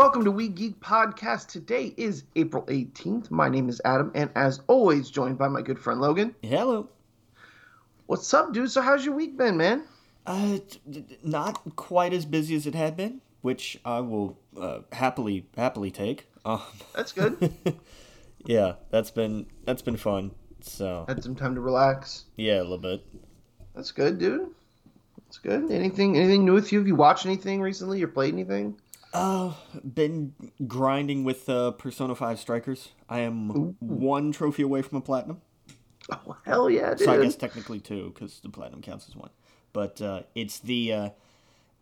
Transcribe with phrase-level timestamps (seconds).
[0.00, 1.48] Welcome to We Geek Podcast.
[1.48, 3.30] Today is April 18th.
[3.30, 6.34] My name is Adam, and as always, joined by my good friend Logan.
[6.42, 6.88] Hello.
[8.06, 8.70] What's up, dude?
[8.70, 9.84] So, how's your week been, man?
[10.24, 10.60] Uh,
[11.22, 16.26] not quite as busy as it had been, which I will uh, happily happily take.
[16.46, 16.62] Um,
[16.94, 17.52] That's good.
[18.46, 20.30] yeah, that's been that's been fun.
[20.62, 22.24] So Had some time to relax.
[22.38, 23.04] yeah, a little bit.
[23.74, 24.48] That's good, dude.
[25.26, 25.70] That's good.
[25.70, 26.78] Anything anything new with you?
[26.78, 28.80] Have you watched anything recently or played anything?
[29.12, 29.54] Uh,
[29.94, 30.34] been
[30.66, 32.90] grinding with uh, Persona Five Strikers.
[33.08, 35.40] I am one trophy away from a platinum.
[36.12, 37.06] Oh, hell yeah, dude.
[37.06, 39.30] So I guess technically two, because the platinum counts as one.
[39.72, 41.08] But uh, it's the uh,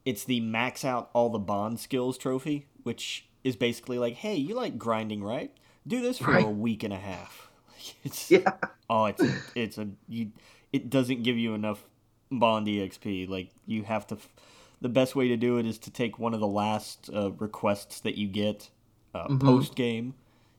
[0.05, 4.55] it's the max out all the bond skills trophy, which is basically like, hey, you
[4.55, 5.53] like grinding, right?
[5.87, 7.45] Do this for a week and a half.
[8.05, 8.53] It's Yeah.
[8.91, 10.33] oh, it's a, it's a you.
[10.73, 11.85] It doesn't give you enough
[12.31, 13.29] bond exp.
[13.29, 14.17] Like you have to.
[14.17, 14.29] f-
[14.81, 18.01] The best way to do it is to take one of the last uh, requests
[18.01, 18.71] that you get
[19.15, 20.15] uh, post game,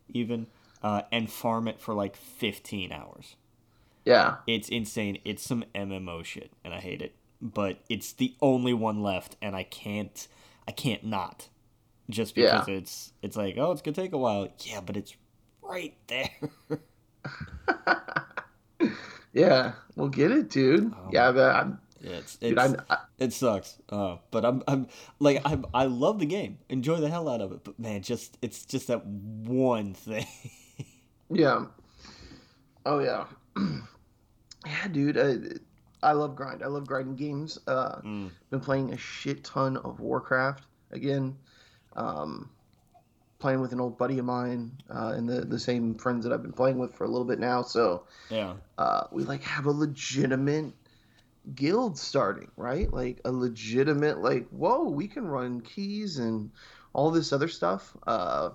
[0.09, 0.47] even,
[0.83, 3.35] uh, and farm it for like fifteen hours.
[4.05, 4.37] Yeah.
[4.47, 5.19] It's insane.
[5.23, 7.13] It's some MMO shit, and I hate it.
[7.41, 10.27] But it's the only one left, and I can't,
[10.67, 11.47] I can't not,
[12.09, 14.49] just because it's, it's like, oh, it's gonna take a while.
[14.59, 15.15] Yeah, but it's
[15.61, 16.29] right there.
[19.33, 19.73] Yeah.
[19.95, 20.93] We'll get it, dude.
[21.11, 22.57] yeah, but I'm, yeah, it's, it's
[22.89, 23.77] I, it sucks.
[23.89, 24.87] Uh, but I'm, I'm
[25.19, 27.63] like, I'm, I love the game, enjoy the hell out of it.
[27.63, 30.25] But man, just it's just that one thing.
[31.29, 31.65] yeah.
[32.85, 33.25] Oh yeah.
[34.65, 35.17] yeah, dude.
[35.17, 35.35] Uh,
[36.01, 36.63] I love grind.
[36.63, 37.59] I love grinding games.
[37.67, 38.31] Uh, Mm.
[38.49, 41.37] Been playing a shit ton of Warcraft again.
[41.95, 42.49] Um,
[43.39, 46.41] playing with an old buddy of mine uh, and the the same friends that I've
[46.41, 47.63] been playing with for a little bit now.
[47.63, 50.73] So yeah, uh, we like have a legitimate
[51.55, 52.91] guild starting, right?
[52.91, 56.51] Like a legitimate like, whoa, we can run keys and
[56.93, 57.95] all this other stuff.
[58.05, 58.51] Uh,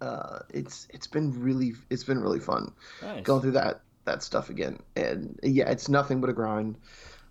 [0.00, 2.72] uh, it's it's been really it's been really fun
[3.02, 3.22] nice.
[3.22, 4.80] going through that that stuff again.
[4.94, 6.78] And yeah, it's nothing but a grind.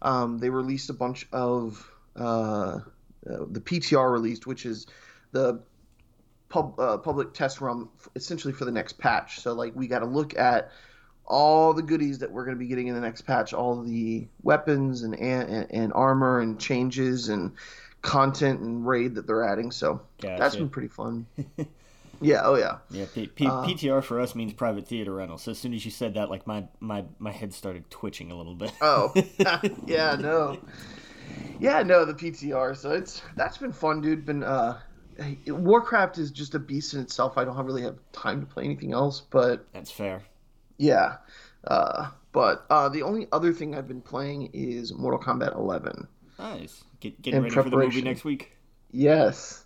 [0.01, 2.79] Um, they released a bunch of uh,
[3.29, 4.87] uh, the PTR released, which is
[5.31, 5.61] the
[6.49, 9.39] pub, uh, public test run, f- essentially for the next patch.
[9.39, 10.71] So like we got to look at
[11.27, 14.27] all the goodies that we're going to be getting in the next patch, all the
[14.43, 17.51] weapons and, and and armor and changes and
[18.01, 19.71] content and raid that they're adding.
[19.71, 21.25] So that's been pretty fun.
[22.21, 22.41] yeah.
[22.43, 22.77] Oh yeah.
[22.91, 25.37] Yeah, P- P- Uh, PTR for us means private theater rental.
[25.37, 28.35] So as soon as you said that, like my my my head started twitching a
[28.35, 28.71] little bit.
[28.81, 29.11] Oh,
[29.87, 30.59] yeah, no,
[31.59, 32.77] yeah, no, the PTR.
[32.77, 34.25] So it's that's been fun, dude.
[34.25, 34.79] Been uh,
[35.47, 37.37] Warcraft is just a beast in itself.
[37.37, 40.23] I don't really have time to play anything else, but That's fair.
[40.77, 41.17] Yeah.
[41.65, 46.07] Uh, but uh, the only other thing I've been playing is Mortal Kombat 11.
[46.39, 46.83] Nice.
[46.99, 48.57] Get, getting ready for the movie next week.
[48.91, 49.65] Yes.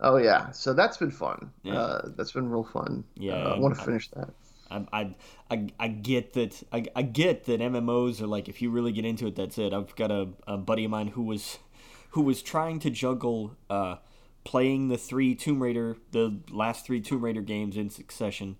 [0.00, 0.50] Oh yeah.
[0.52, 1.52] So that's been fun.
[1.62, 1.74] Yeah.
[1.78, 3.04] Uh, that's been real fun.
[3.16, 4.30] Yeah, Uh, I want to finish that.
[4.70, 5.14] I, I,
[5.50, 6.62] I, I get that.
[6.72, 9.72] I, I get that MMOs are like if you really get into it, that's it.
[9.72, 11.58] I've got a, a buddy of mine who was,
[12.10, 13.96] who was trying to juggle, uh,
[14.44, 18.56] playing the three Tomb Raider, the last three Tomb Raider games in succession,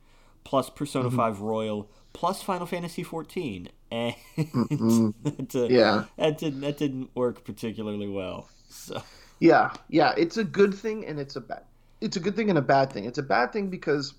[0.48, 1.16] plus Persona Mm-hmm.
[1.18, 6.04] Five Royal, plus Final Fantasy fourteen, and that, uh, Yeah.
[6.16, 8.48] that didn't that didn't work particularly well.
[8.70, 9.02] So
[9.40, 11.64] Yeah, yeah, it's a good thing and it's a bad.
[12.00, 13.04] It's a good thing and a bad thing.
[13.04, 14.14] It's a bad thing because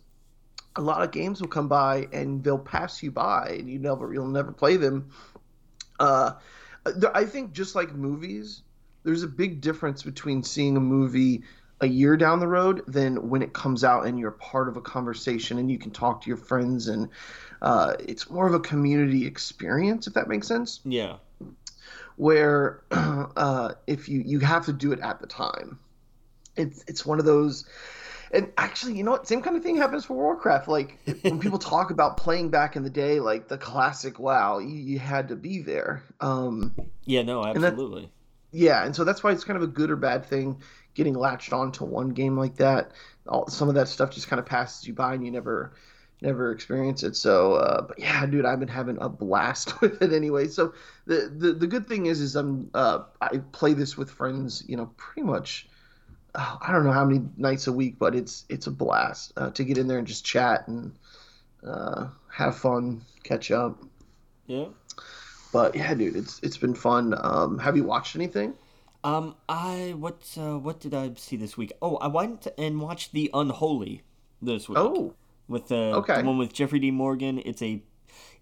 [0.76, 4.14] a lot of games will come by and they'll pass you by and you never
[4.14, 5.10] you'll never play them.
[6.00, 6.34] Uh,
[7.16, 8.62] I think just like movies,
[9.04, 11.44] there's a big difference between seeing a movie
[11.82, 14.82] a year down the road than when it comes out and you're part of a
[14.82, 17.10] conversation and you can talk to your friends and
[17.62, 21.18] uh, it's more of a community experience if that makes sense yeah,
[22.20, 25.80] where uh, if you you have to do it at the time.
[26.58, 27.66] It's it's one of those,
[28.32, 29.26] and actually, you know what?
[29.26, 30.68] Same kind of thing happens for Warcraft.
[30.68, 34.76] Like when people talk about playing back in the day, like the classic WoW, you,
[34.76, 36.04] you had to be there.
[36.20, 36.76] Um,
[37.06, 38.12] yeah, no, absolutely.
[38.52, 40.62] yeah, and so that's why it's kind of a good or bad thing
[41.00, 42.92] getting latched on to one game like that.
[43.26, 45.72] All, some of that stuff just kind of passes you by, and you never
[46.22, 47.16] never experience it.
[47.16, 50.48] So, uh, but yeah, dude, I've been having a blast with it anyway.
[50.48, 50.74] So
[51.06, 54.76] the the, the good thing is, is I'm uh, I play this with friends, you
[54.76, 55.70] know, pretty much
[56.36, 59.52] oh, I don't know how many nights a week, but it's it's a blast uh,
[59.52, 60.92] to get in there and just chat and
[61.66, 63.82] uh, have fun, catch up.
[64.48, 64.66] Yeah.
[65.54, 67.16] But yeah, dude, it's it's been fun.
[67.18, 68.54] Um, have you watched anything?
[69.04, 71.72] Um, I what uh, what did I see this week?
[71.82, 74.02] Oh, I went and watched The Unholy
[74.42, 74.78] this week.
[74.78, 75.14] Oh,
[75.48, 76.18] with uh, Okay.
[76.22, 76.92] the one with Jeffrey D.
[76.92, 77.42] Morgan.
[77.46, 77.82] It's a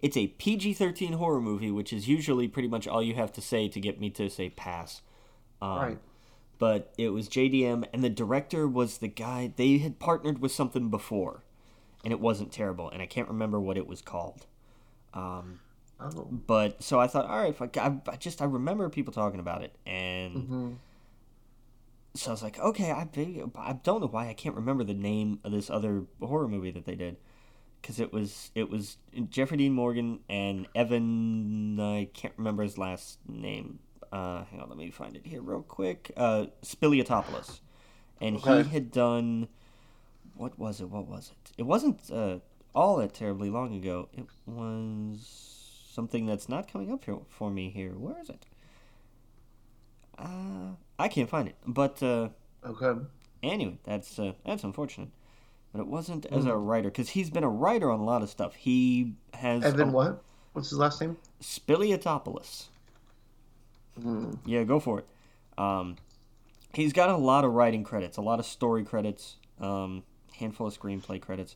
[0.01, 3.41] it's a PG thirteen horror movie, which is usually pretty much all you have to
[3.41, 5.01] say to get me to say pass.
[5.61, 5.97] Um, right.
[6.59, 10.89] But it was JDM, and the director was the guy they had partnered with something
[10.89, 11.43] before,
[12.03, 14.47] and it wasn't terrible, and I can't remember what it was called.
[15.13, 15.59] Um,
[15.99, 19.63] Oh, but so I thought, all right, I, I, just I remember people talking about
[19.63, 20.75] it, and Mhm.
[22.13, 23.07] so I was like, okay, I
[23.55, 26.85] I don't know why I can't remember the name of this other horror movie that
[26.85, 27.17] they did,
[27.81, 28.97] because it was it was
[29.29, 33.79] Jeffrey Dean Morgan and Evan I can't remember his last name.
[34.11, 36.11] Uh, hang on, let me find it here real quick.
[36.15, 37.59] Uh, Spiliotopoulos,
[38.21, 38.63] and Okay.
[38.63, 39.47] he had done
[40.35, 40.89] what was it?
[40.89, 41.51] What was it?
[41.57, 42.37] It wasn't uh,
[42.75, 44.07] all that terribly long ago.
[44.13, 45.56] It was
[45.97, 47.93] something that's not coming up here for me here.
[47.93, 48.45] Where is it?
[50.15, 51.55] Uh, I can't find it.
[51.65, 52.29] But uh,
[52.63, 53.01] okay.
[53.41, 55.09] anyway, that's uh, that's unfortunate.
[55.73, 58.29] But it wasn't as a writer because he's been a writer on a lot of
[58.29, 58.53] stuff.
[58.53, 60.23] He has Evan, a- what?
[60.53, 61.17] What's his last name?
[61.41, 62.67] Spiliotopoulos.
[63.99, 64.37] Mm.
[64.45, 65.07] Yeah, go for it.
[65.57, 65.95] Um,
[66.73, 70.03] he's got a lot of writing credits, a lot of story credits, um,
[70.33, 71.55] handful of screenplay credits.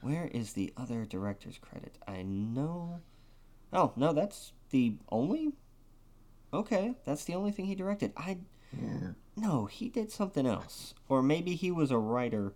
[0.00, 1.96] Where is the other director's credit?
[2.06, 3.00] I know.
[3.72, 5.52] Oh no, that's the only.
[6.52, 8.12] Okay, that's the only thing he directed.
[8.16, 8.38] I
[8.78, 9.12] Yeah.
[9.36, 12.52] no, he did something else, or maybe he was a writer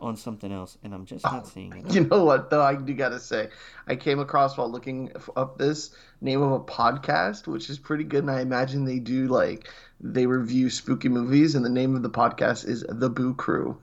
[0.00, 1.84] on something else, and I'm just not seeing it.
[1.94, 2.62] You know what though?
[2.62, 3.48] I do gotta say,
[3.86, 5.90] I came across while looking up this
[6.20, 9.68] name of a podcast, which is pretty good, and I imagine they do like
[10.00, 13.76] they review spooky movies, and the name of the podcast is The Boo Crew.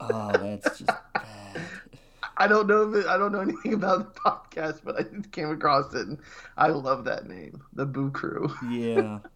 [0.00, 1.24] Oh, that's just bad.
[2.38, 5.32] I don't know if it, I don't know anything about the podcast, but I just
[5.32, 6.18] came across it, and
[6.56, 8.52] I love that name, The Boo Crew.
[8.70, 9.18] Yeah.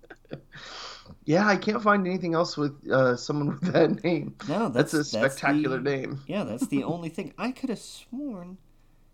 [1.24, 4.34] Yeah, I can't find anything else with uh, someone with that name.
[4.48, 6.20] No, That's, that's a spectacular the- name.
[6.26, 7.34] Yeah, that's the only thing.
[7.36, 8.56] I could have sworn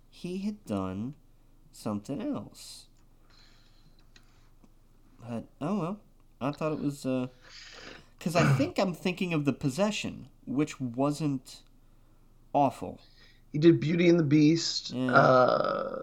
[0.09, 1.15] he had done
[1.73, 2.87] something else.
[5.21, 6.01] But oh well.
[6.41, 7.29] I thought it was uh
[8.21, 11.63] cuz I think I'm thinking of The Possession, which wasn't
[12.53, 13.01] awful.
[13.53, 15.97] He did Beauty and the Beast, uh,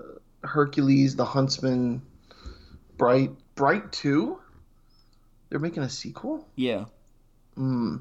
[0.43, 2.01] Hercules, The Huntsman,
[2.97, 4.39] Bright, Bright Two.
[5.49, 6.47] They're making a sequel.
[6.55, 6.85] Yeah,
[7.55, 7.97] Hmm.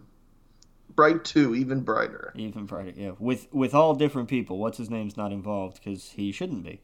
[0.96, 2.32] Bright Two, even brighter.
[2.36, 2.92] even brighter.
[2.96, 4.58] Yeah, with with all different people.
[4.58, 6.80] What's his name's not involved cuz he shouldn't be.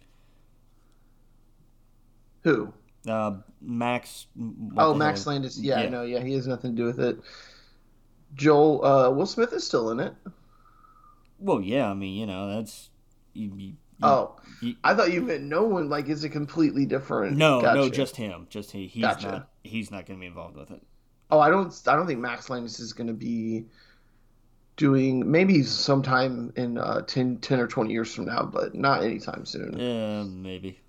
[2.44, 2.72] Who?
[3.08, 4.26] Uh Max
[4.76, 5.58] oh, Max hell- Landis.
[5.58, 5.88] Yeah, Yeah.
[5.88, 7.18] no, yeah, he has nothing to do with it.
[8.34, 10.14] Joel, uh, Will Smith is still in it.
[11.40, 12.90] Well, yeah, I mean, you know, that's
[13.32, 13.72] you, you,
[14.02, 15.88] Oh, you- I thought you meant no one.
[15.88, 17.36] Like, is it completely different?
[17.36, 18.46] No, no, just him.
[18.50, 18.86] Just he.
[18.86, 19.26] He's Gotcha.
[19.30, 19.48] not.
[19.62, 20.82] He's not going to be involved with it.
[21.30, 21.72] Oh, I don't.
[21.86, 23.66] I don't think Max Landis is going to be
[24.76, 25.30] doing.
[25.30, 29.78] Maybe sometime in uh, 10, 10 or twenty years from now, but not anytime soon.
[29.78, 30.80] Yeah, maybe.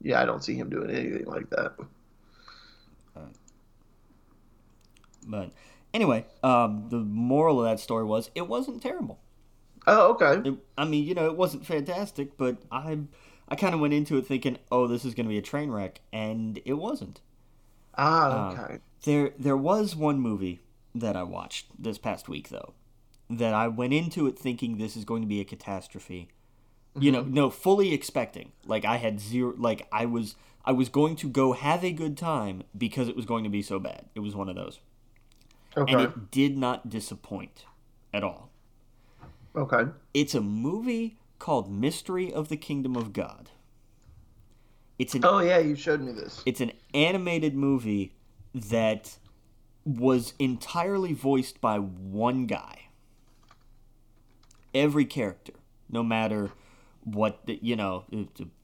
[0.00, 1.72] Yeah, I don't see him doing anything like that.
[5.26, 5.50] But
[5.94, 9.18] anyway, um, the moral of that story was it wasn't terrible.
[9.86, 10.48] Oh, okay.
[10.48, 12.98] It, I mean, you know, it wasn't fantastic, but I,
[13.48, 15.70] I kind of went into it thinking, oh, this is going to be a train
[15.70, 17.20] wreck, and it wasn't.
[17.96, 18.78] Ah, Uh, okay.
[19.04, 20.60] There, there was one movie
[20.94, 22.74] that I watched this past week though,
[23.28, 26.28] that I went into it thinking this is going to be a catastrophe.
[26.98, 28.52] You know, no, fully expecting.
[28.66, 29.54] Like I had zero.
[29.56, 33.24] Like I was, I was going to go have a good time because it was
[33.26, 34.06] going to be so bad.
[34.14, 34.78] It was one of those,
[35.76, 35.92] Okay.
[35.92, 37.64] and it did not disappoint
[38.12, 38.50] at all.
[39.56, 39.84] okay.
[40.12, 43.50] It's a movie called Mystery of the Kingdom of God.
[44.98, 46.42] It's an Oh yeah, you showed me this.
[46.46, 48.14] it's an animated movie
[48.54, 49.16] that
[49.84, 52.88] was entirely voiced by one guy.
[54.74, 55.54] Every character,
[55.90, 56.52] no matter
[57.04, 58.04] what the, you know,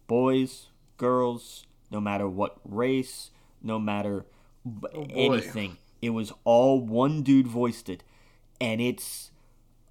[0.06, 3.30] boys, girls, no matter what race,
[3.62, 4.24] no matter
[4.66, 5.06] oh, boy.
[5.16, 8.04] anything, it was all one dude voiced it,
[8.60, 9.30] and it's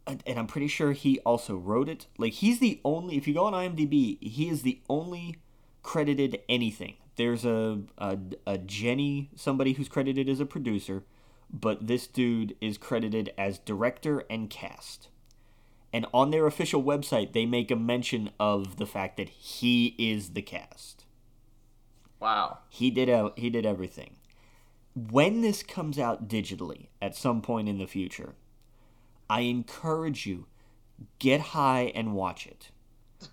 [0.05, 2.07] and I'm pretty sure he also wrote it.
[2.17, 3.17] Like he's the only.
[3.17, 5.37] If you go on IMDb, he is the only
[5.83, 6.95] credited anything.
[7.15, 11.03] There's a a, a Jenny, somebody who's credited as a producer,
[11.51, 15.09] but this dude is credited as director and cast.
[15.93, 20.31] And on their official website, they make a mention of the fact that he is
[20.31, 21.05] the cast.
[22.19, 22.59] Wow.
[22.69, 23.37] He did out.
[23.39, 24.17] He did everything.
[24.97, 28.33] When this comes out digitally at some point in the future,
[29.29, 30.47] I encourage you
[31.19, 32.71] get high and watch it.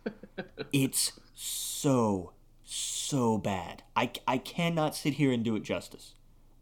[0.73, 2.33] it's so
[2.65, 3.83] so bad.
[3.97, 6.15] I I cannot sit here and do it justice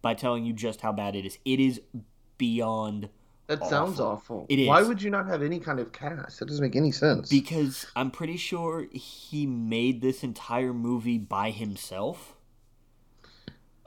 [0.02, 1.38] by telling you just how bad it is.
[1.44, 1.80] It is
[2.38, 3.08] beyond
[3.48, 4.46] That sounds awful.
[4.48, 6.38] It Why would you not have any kind of cast?
[6.38, 7.28] That doesn't make any sense.
[7.28, 12.36] because I'm pretty sure he made this entire movie by himself.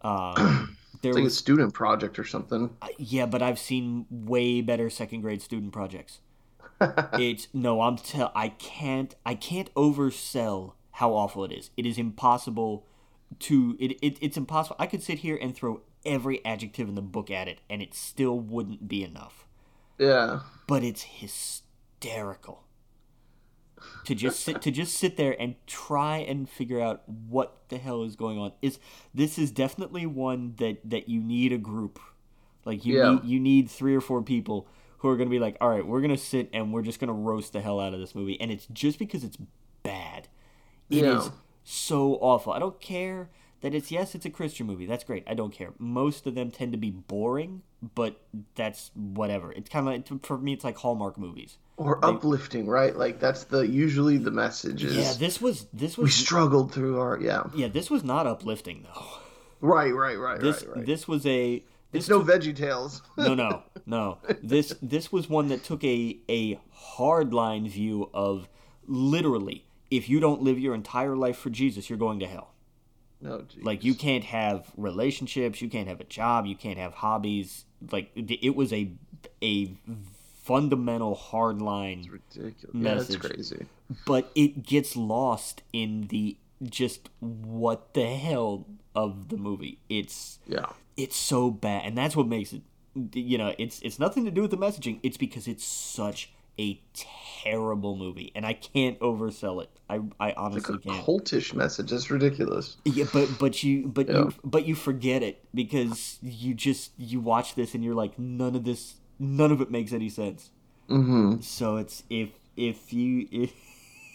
[0.06, 2.76] Um, there it's like a student project or something.
[2.82, 6.20] Uh, yeah, but I've seen way better second grade student projects.
[7.14, 11.70] it's no, I'm tell I can't I can't oversell how awful it is.
[11.78, 12.86] It is impossible
[13.40, 14.76] to it, it it's impossible.
[14.80, 17.94] I could sit here and throw every adjective in the book at it and it
[17.94, 19.46] still wouldn't be enough.
[19.98, 20.42] Yeah.
[20.68, 22.65] But it's hysterical.
[24.06, 28.04] To just sit to just sit there and try and figure out what the hell
[28.04, 28.52] is going on.
[28.62, 28.80] Is
[29.14, 32.00] this is definitely one that that you need a group.
[32.66, 33.12] Like you Yeah.
[33.14, 34.68] need you need three or four people
[35.00, 37.00] who are going to be like, "All right, we're going to sit and we're just
[37.00, 39.38] going to roast the hell out of this movie." And it's just because it's
[39.84, 40.28] bad.
[40.90, 41.32] It is Yeah.
[41.64, 42.54] so awful.
[42.54, 43.30] I don't care
[43.62, 44.86] that it's yes, it's a Christian movie.
[44.86, 45.24] That's great.
[45.28, 45.74] I don't care.
[45.80, 47.62] Most of them tend to be boring,
[47.96, 48.22] but
[48.56, 49.52] that's whatever.
[49.52, 51.58] It's kind of like for me it's like Hallmark movies.
[51.78, 52.96] Or uplifting, right?
[52.96, 57.00] Like that's the usually the message is Yeah, this was this was we struggled through
[57.00, 57.44] our yeah.
[57.54, 59.06] yeah, this was not uplifting though.
[59.62, 60.86] Right, right, right, This right, right.
[60.86, 63.02] this was a this it's no took- Veggie Tales.
[63.18, 66.60] no no no this this was one that took a a
[66.98, 68.48] hardline view of
[68.88, 72.52] literally if you don't live your entire life for Jesus, you're going to hell.
[73.22, 73.64] No, geez.
[73.64, 77.66] Like you can't have relationships, you can't have a job, you can't have hobbies.
[77.92, 78.92] Like it was a
[79.42, 79.76] a
[80.44, 82.56] fundamental hardline ridiculous.
[82.74, 83.20] Yeah, that's message.
[83.22, 83.66] crazy.
[84.06, 89.80] but it gets lost in the just what the hell of the movie.
[89.90, 90.68] It's Yeah.
[90.98, 92.62] it's so bad, and that's what makes it.
[93.14, 95.00] You know, it's it's nothing to do with the messaging.
[95.04, 96.80] It's because it's such a
[97.46, 99.70] terrible movie, and I can't oversell it.
[99.90, 101.06] I I Like a honestly can't.
[101.06, 101.92] cultish message.
[101.92, 102.78] That's ridiculous.
[102.86, 104.16] Yeah, but but you but Yeah.
[104.18, 108.56] you but you forget it because you just you watch this and you're like none
[108.56, 110.50] of this none of it makes any sense.
[110.90, 111.42] Mm-hmm.
[111.42, 113.54] So it's if if you if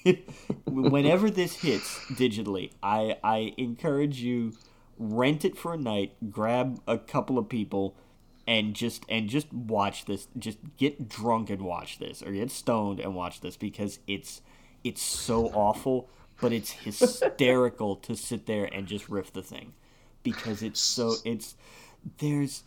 [0.67, 4.53] whenever this hits digitally, I I encourage you
[4.99, 7.97] rent it for a night, grab a couple of people
[8.51, 10.27] and just and just watch this.
[10.37, 14.43] Just get drunk and watch this or get stoned and watch this because it's
[14.83, 16.09] it's so awful,
[16.41, 19.73] but it's hysterical to sit there and just riff the thing
[20.25, 21.55] because it's so it's
[22.19, 22.65] there's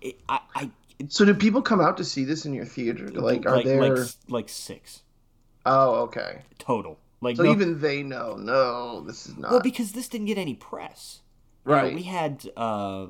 [0.00, 0.70] it, I I
[1.08, 3.08] So do people come out to see this in your theater?
[3.08, 3.96] Like, are like there?
[3.96, 5.02] like like 6
[5.66, 6.42] Oh, okay.
[6.58, 6.98] total.
[7.20, 8.36] Like So no- even they know.
[8.36, 9.50] No, this is not.
[9.52, 11.20] well, because this didn't get any press.
[11.66, 11.94] You know, Right.
[11.94, 13.06] we had uh,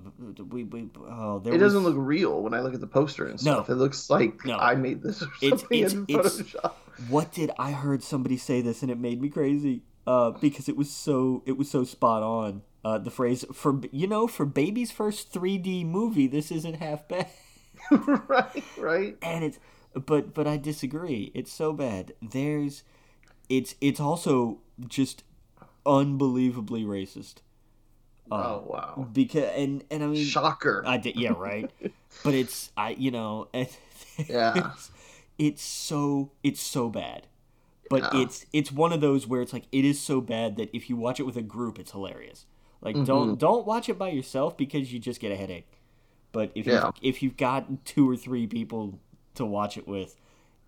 [0.51, 3.25] we we oh there it was, doesn't look real when I look at the poster
[3.27, 3.53] and No.
[3.55, 3.69] stuff.
[3.71, 4.57] It looks like No.
[4.57, 6.73] I made this or something it's- in it's- Photoshop.
[7.09, 9.83] What did I heard somebody say this and it made me crazy?
[10.07, 12.63] Uh, because it was so it was so spot on.
[12.85, 17.27] Uh, the phrase for you know for baby's first 3D movie, this isn't half bad.
[18.29, 19.17] right, right.
[19.23, 19.59] and it's
[20.07, 21.33] but but I disagree.
[21.35, 22.13] It's so bad.
[22.23, 22.85] There's
[23.49, 25.25] it's it's also just
[25.87, 27.37] unbelievably racist.
[28.31, 29.09] Uh, oh wow.
[29.13, 30.85] Because and and I mean Shocker.
[30.85, 31.71] I did yeah right,
[32.23, 33.49] but it's I you know
[34.29, 34.55] Yeah.
[34.55, 34.91] it's,
[35.39, 37.27] it's so it's so bad,
[37.89, 38.11] but Yeah.
[38.13, 40.97] it's it's one of those where it's like it is so bad that if you
[40.97, 42.47] watch it with a group, it's hilarious.
[42.83, 43.05] Like Mm-hmm.
[43.05, 45.69] don't don't watch it by yourself because you just get a headache.
[46.33, 46.73] But if Yeah.
[46.73, 48.99] you if you've got two or three people
[49.37, 50.17] to watch it with,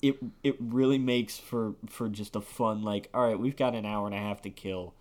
[0.02, 3.86] it it really makes for for just a fun like all right we've got an
[3.86, 4.94] hour and a half to kill,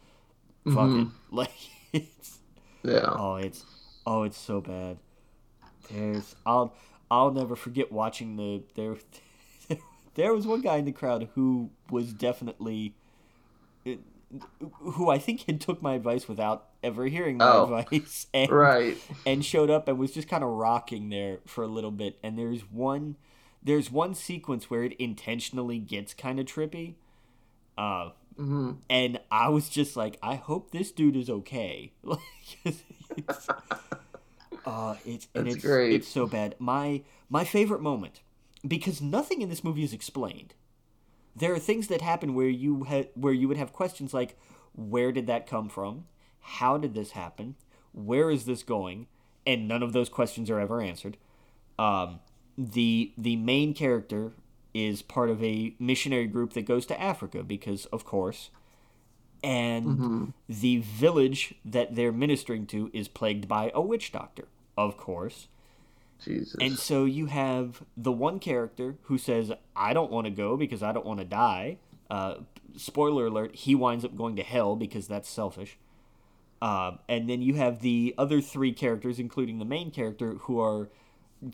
[0.65, 1.51] fuck it like
[1.93, 2.39] it's
[2.85, 3.05] yeah.
[3.07, 3.65] Oh, it's
[4.05, 4.97] oh, it's so bad.
[5.91, 6.73] There's I'll
[7.11, 8.95] I'll never forget watching the there.
[10.15, 12.95] There was one guy in the crowd who was definitely,
[14.79, 17.63] who I think had took my advice without ever hearing my Oh.
[17.75, 18.97] advice, and Right.
[19.25, 22.17] and showed up and was just kind of rocking there for a little bit.
[22.23, 23.17] And there's one,
[23.61, 26.95] there's one sequence where it intentionally gets kind of trippy.
[27.77, 31.93] Uh, hmm and I was just like, I hope this dude is okay.
[32.03, 32.19] Like,
[32.65, 32.83] it's,
[34.65, 35.93] uh, it's and That's it's great.
[35.93, 36.55] it's so bad.
[36.59, 38.21] My my favorite moment
[38.67, 40.53] because nothing in this movie is explained.
[41.35, 44.37] There are things that happen where you ha- where you would have questions like,
[44.75, 46.05] where did that come from?
[46.41, 47.55] How did this happen?
[47.93, 49.07] Where is this going?
[49.47, 51.17] And none of those questions are ever answered.
[51.79, 52.19] Um,
[52.57, 54.33] the the main character
[54.75, 58.49] is part of a missionary group that goes to Africa because, of course,
[59.41, 64.47] and the village that they're ministering to is plagued by a witch doctor.
[64.77, 65.47] of course.
[66.23, 66.55] Jesus.
[66.59, 70.81] And so you have the one character who says, I don't want to go because
[70.81, 71.77] I don't want to die.
[72.09, 72.35] Uh,
[72.75, 75.77] spoiler alert, he winds up going to hell because that's selfish.
[76.61, 80.89] Uh, and then you have the other three characters, including the main character, who are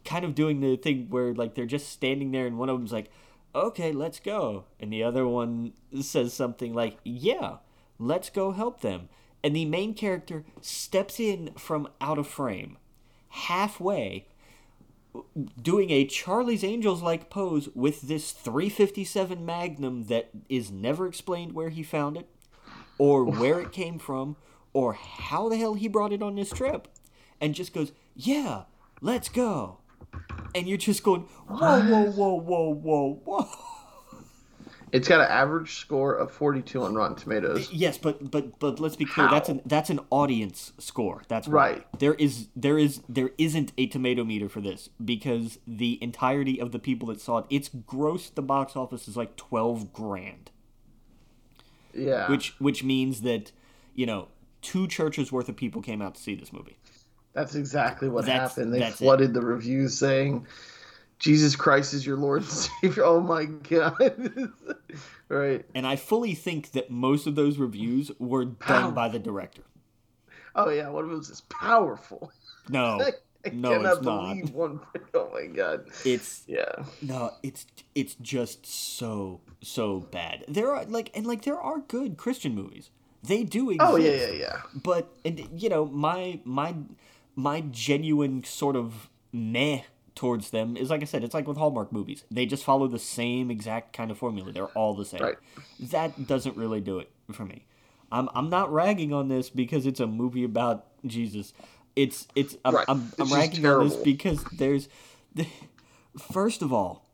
[0.06, 2.94] kind of doing the thing where like they're just standing there and one of them's
[2.94, 3.10] like,
[3.54, 4.66] okay, let's go.
[4.80, 7.58] And the other one says something like, yeah,
[8.00, 9.10] let's go help them.
[9.44, 12.78] And the main character steps in from out of frame,
[13.30, 14.28] halfway,
[15.62, 21.70] doing a Charlie's Angels like pose with this 357 Magnum that is never explained where
[21.70, 22.30] he found it,
[22.98, 24.36] or where it came from,
[24.74, 26.88] or how the hell he brought it on this trip.
[27.40, 28.64] And just goes, yeah,
[29.02, 29.80] let's go.
[30.56, 33.48] And you're just going, whoa, whoa, whoa, whoa, whoa, whoa.
[34.92, 37.72] It's got an average score of 42 on Rotten Tomatoes.
[37.72, 39.30] Yes, but but but let's be clear.
[39.30, 41.24] That's an that's an audience score.
[41.30, 41.54] That's why.
[41.54, 42.00] Right.
[42.00, 46.74] There is there is there isn't a tomato meter for this because the entirety of
[46.74, 50.52] the people that saw it, its gross the box office is like twelve grand,
[51.94, 52.30] Yeah.
[52.30, 53.54] which which means that
[53.96, 54.28] you know
[54.62, 56.76] two churches worth of people came out to see this movie.
[57.34, 58.74] That's exactly what That's- happened.
[58.74, 59.04] They that's it.
[59.06, 60.48] flooded the reviews saying,
[61.20, 63.06] Jesus Christ is your Lord and Savior.
[63.06, 64.52] Oh my God.
[65.30, 65.66] right.
[65.76, 69.62] And I fully think that most of those reviews were done by the director.
[70.56, 70.90] Oh, yeah.
[70.90, 72.32] What if it was this powerful?
[72.70, 74.22] No, I No, cannot it's not.
[74.36, 74.80] believe one.
[75.16, 75.88] Oh my God.
[76.06, 76.72] it's Yeah.
[77.02, 80.46] No, it's it's just so so bad.
[80.48, 82.92] There are like and like there are good Christian movies.
[83.24, 83.92] They do exist.
[83.92, 84.62] Oh, yeah, yeah, yeah.
[84.84, 86.76] But and you know, my my
[87.36, 89.82] my genuine sort of meh
[90.16, 92.24] towards them is like I said, it's like with Hallmark movies.
[92.30, 94.52] They just follow the same exact kind of formula.
[94.52, 95.22] They're all the same.
[95.22, 95.38] Right.
[95.80, 97.66] That doesn't really do it for me.
[98.12, 101.54] I'm I'm not ragging on this because it's a movie about Jesus.
[101.96, 102.86] It's it's I'm Right.
[102.90, 104.90] I'm, I'm ragging on this because there's
[105.34, 105.48] the
[106.32, 107.06] first of all,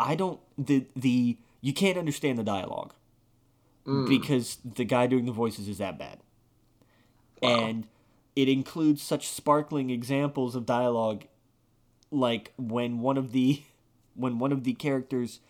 [0.00, 2.94] I don't the the you can't understand the dialogue
[3.84, 4.08] Mm.
[4.08, 6.18] because the guy doing the voices is that bad,
[7.42, 7.88] and
[8.34, 11.24] it includes such sparkling examples of dialogue,
[12.10, 13.62] like when one of the
[14.14, 15.40] when one of the characters.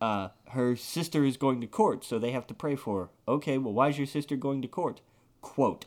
[0.00, 3.08] Uh, her sister is going to court, so they have to pray for her.
[3.28, 5.00] Okay, well, why is your sister going to court?
[5.42, 5.84] Quote,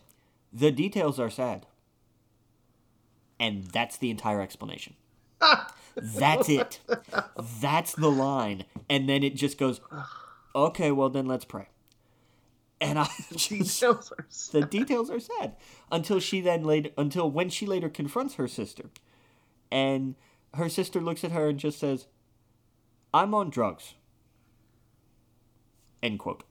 [0.53, 1.65] the details are sad.
[3.38, 4.95] And that's the entire explanation.
[5.95, 6.79] That's it.
[7.62, 8.65] That's the line.
[8.89, 9.81] And then it just goes,
[10.53, 11.67] okay, well, then let's pray.
[12.86, 15.56] And I just, Details are the details are sad
[15.91, 18.89] until she then later, until when she later confronts her sister.
[19.71, 20.15] And
[20.54, 22.08] her sister looks at her and just says,
[23.13, 23.95] I'm on drugs.
[26.04, 26.43] End quote.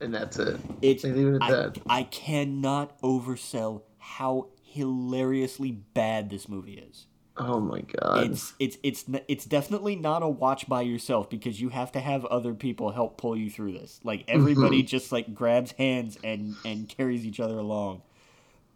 [0.00, 0.58] And that's it.
[0.82, 1.78] It's it I, that.
[1.88, 7.06] I cannot oversell how hilariously bad this movie is.
[7.38, 8.30] Oh my God.
[8.30, 12.24] It's it's it's it's definitely not a watch by yourself because you have to have
[12.26, 14.00] other people help pull you through this.
[14.04, 14.86] Like everybody Mm-hmm.
[14.86, 18.02] just like grabs hands and and carries each other along.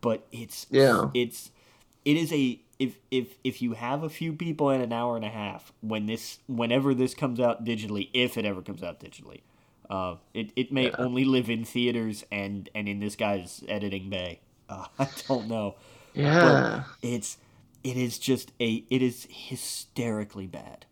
[0.00, 1.08] But it's Yeah.
[1.14, 1.50] it's
[2.04, 5.24] it is a if if if you have a few people in an hour and
[5.24, 9.42] a half when this whenever this comes out digitally if it ever comes out digitally
[9.90, 14.40] uh it, it may only live in theaters and and in this guy's editing bay
[14.70, 15.74] uh, i don't know
[16.14, 16.84] yeah.
[17.02, 17.36] it's
[17.84, 20.86] it is just a it is hysterically bad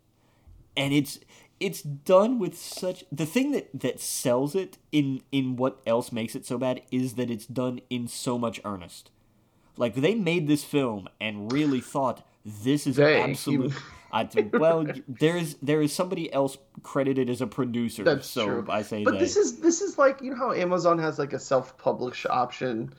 [0.76, 1.18] and it's
[1.60, 6.34] it's done with such the thing that that sells it in in what else makes
[6.34, 9.10] it so bad is that it's done in so much earnest
[9.76, 13.76] like they made this film and really thought this is They, absolute you-
[14.10, 18.46] I think, well, there is there is somebody else credited as a producer, That's so
[18.46, 18.66] true.
[18.70, 19.18] I say But they.
[19.18, 22.94] this is this is like you know how Amazon has like a self-publish option.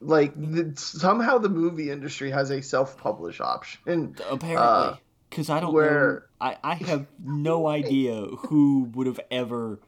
[0.00, 3.80] Like the, somehow the movie industry has a self-publish option.
[3.86, 4.96] And apparently uh,
[5.28, 5.74] because i don't know.
[5.74, 9.80] Where- I, I have no idea who would have ever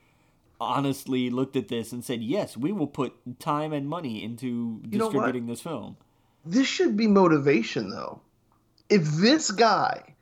[0.60, 4.98] honestly looked at this and said yes we will put time and money into You
[4.98, 5.96] know distributing this film.
[6.44, 8.20] This should be motivation though.
[8.88, 10.14] If this guy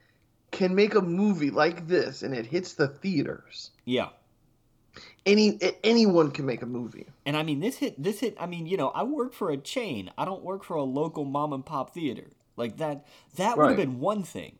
[0.50, 4.10] can make a movie like this and it hits the theaters, yeah
[5.26, 7.06] any anyone can make a movie.
[7.26, 9.56] and i mean this hit this hit i mean you know i work for a
[9.56, 13.06] chain i don't work for a local mom and pop theater like that
[13.36, 14.56] that would have been one thing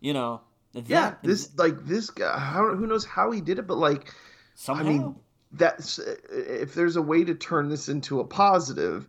[0.00, 0.40] you know
[0.74, 2.38] that, Yeah, this like this guy.
[2.38, 3.66] How, who knows how he did it?
[3.66, 4.12] But like,
[4.54, 5.14] somehow I mean,
[5.52, 9.06] that's uh, if there's a way to turn this into a positive,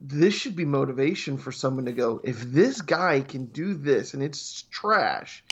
[0.00, 2.20] this should be motivation for someone to go.
[2.22, 5.44] If this guy can do this and it's trash,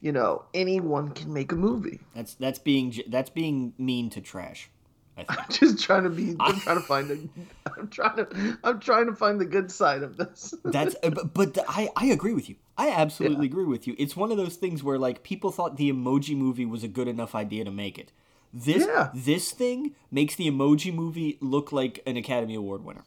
[0.00, 2.00] you know, anyone can make a movie.
[2.14, 4.70] that's that's being that's being mean to trash
[5.16, 5.40] I think.
[5.42, 6.36] I'm just trying to be.
[6.40, 7.70] I'm trying to find a.
[7.78, 8.58] I'm trying to.
[8.64, 10.54] I'm trying to find the good side of this.
[10.64, 12.56] That's uh, but, but I I agree with you.
[12.76, 13.94] I absolutely agree with you.
[13.98, 17.08] It's one of those things where like people thought the Emoji Movie was a good
[17.08, 18.12] enough idea to make it.
[18.52, 19.10] This Yeah.
[19.14, 23.04] this thing makes the Emoji Movie look like an Academy Award winner.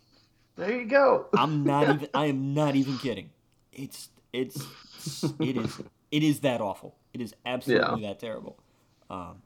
[0.56, 1.28] there you go.
[1.36, 2.10] I'm not even.
[2.14, 3.32] I am not even kidding.
[3.72, 4.64] It's it's
[5.40, 5.82] it is
[6.14, 6.96] it is that awful.
[7.14, 8.56] It is absolutely that terrible.
[9.10, 9.42] Um,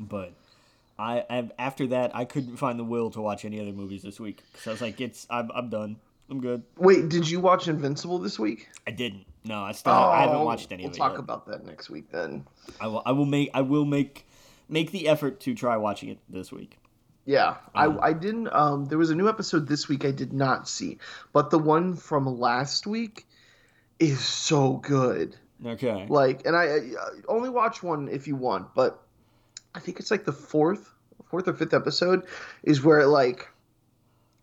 [0.00, 0.32] but
[0.98, 4.18] I, I after that I couldn't find the will to watch any other movies this
[4.20, 5.96] week because I was like, it's I'm I'm done.
[6.30, 6.62] I'm good.
[6.76, 8.68] Wait, did you watch Invincible this week?
[8.86, 9.24] I didn't.
[9.44, 11.20] No, I still I haven't Oh, watched any we'll of it talk yet.
[11.20, 12.44] about that next week then.
[12.80, 14.26] I will I will make I will make
[14.68, 16.76] make the effort to try watching it this week.
[17.24, 18.48] Yeah, Um, I I didn't.
[18.52, 20.98] Um, there was a new episode this week I did not see,
[21.32, 23.26] but the one from last week
[23.98, 25.36] is so good.
[25.64, 26.06] Okay.
[26.08, 26.84] Like, and I, I
[27.28, 29.02] only watch one if you want, but
[29.74, 30.92] I think it's like the fourth,
[31.30, 32.26] fourth or fifth episode
[32.62, 33.48] is where like,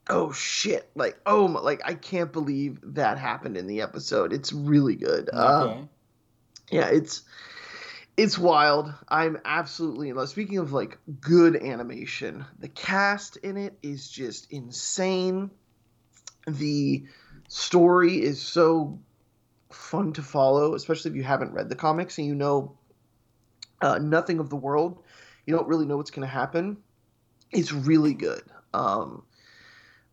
[0.10, 4.34] oh shit, like oh my, like I can't believe that happened in the episode.
[4.34, 5.30] It's really good.
[5.34, 5.88] Um, Okay.
[6.72, 7.24] yeah, it's
[8.18, 8.94] it's wild.
[9.10, 10.30] I'm absolutely in love.
[10.30, 15.52] Speaking of like good animation, the cast in it is just insane.
[16.48, 17.06] The
[17.48, 19.00] story is so
[19.76, 22.76] fun to follow, especially if you haven't read the comics and you know
[23.82, 25.04] uh, nothing of the world.
[25.46, 26.78] You don't really know what's going to happen.
[27.52, 28.42] It's really good.
[28.74, 29.24] Um,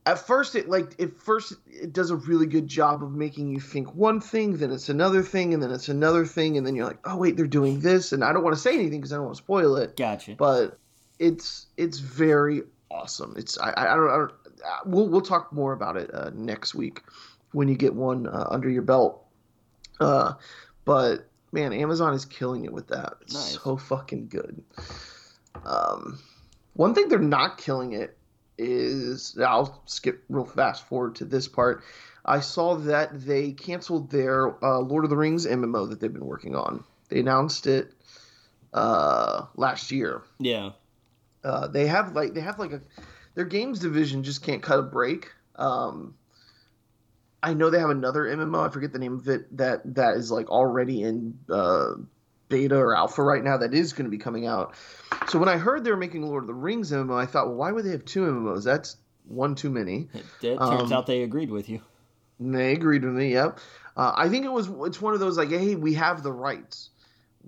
[0.04, 3.60] at first, it like at first it does a really good job of making you
[3.60, 6.86] think one thing, then it's another thing, and then it's another thing, and then you're
[6.86, 9.16] like, oh wait, they're doing this, and I don't want to say anything because I
[9.16, 10.34] don't want to spoil it Gotcha.
[10.36, 10.78] but
[11.18, 13.34] it's it's very awesome.
[13.36, 14.32] It's I I don't, I don't
[14.64, 17.02] uh, we'll we'll talk more about it uh, next week
[17.52, 19.21] when you get one uh, under your belt.
[20.00, 20.34] Uh,
[20.84, 23.14] but man, Amazon is killing it with that.
[23.22, 23.58] It's Nice.
[23.62, 24.62] so fucking good.
[25.64, 26.18] Um,
[26.74, 28.16] one thing they're not killing it
[28.58, 31.82] is I'll skip real fast forward to this part.
[32.24, 36.24] I saw that they canceled their uh, Lord of the Rings MMO that they've been
[36.26, 36.84] working on.
[37.08, 37.92] They announced it
[38.72, 40.22] uh, last year.
[40.38, 40.70] yeah.
[41.44, 42.80] Uh, they have like they have like a
[43.34, 45.28] their games division just can't cut a break.
[45.56, 46.14] Um,
[47.42, 48.66] I know they have another MMO.
[48.66, 51.94] I forget the name of it that that is like already in uh,
[52.48, 53.56] beta or alpha right now.
[53.56, 54.74] That is going to be coming out.
[55.28, 57.56] So when I heard they were making Lord of the Rings MMO, I thought, well,
[57.56, 58.64] why would they have two MMOs?
[58.64, 60.08] That's one too many.
[60.14, 61.80] It, it turns Um, out they agreed with you.
[62.38, 63.32] They agreed with me.
[63.32, 63.58] Yep.
[63.96, 64.68] Uh, I think it was.
[64.86, 66.90] It's one of those like, hey, we have the rights.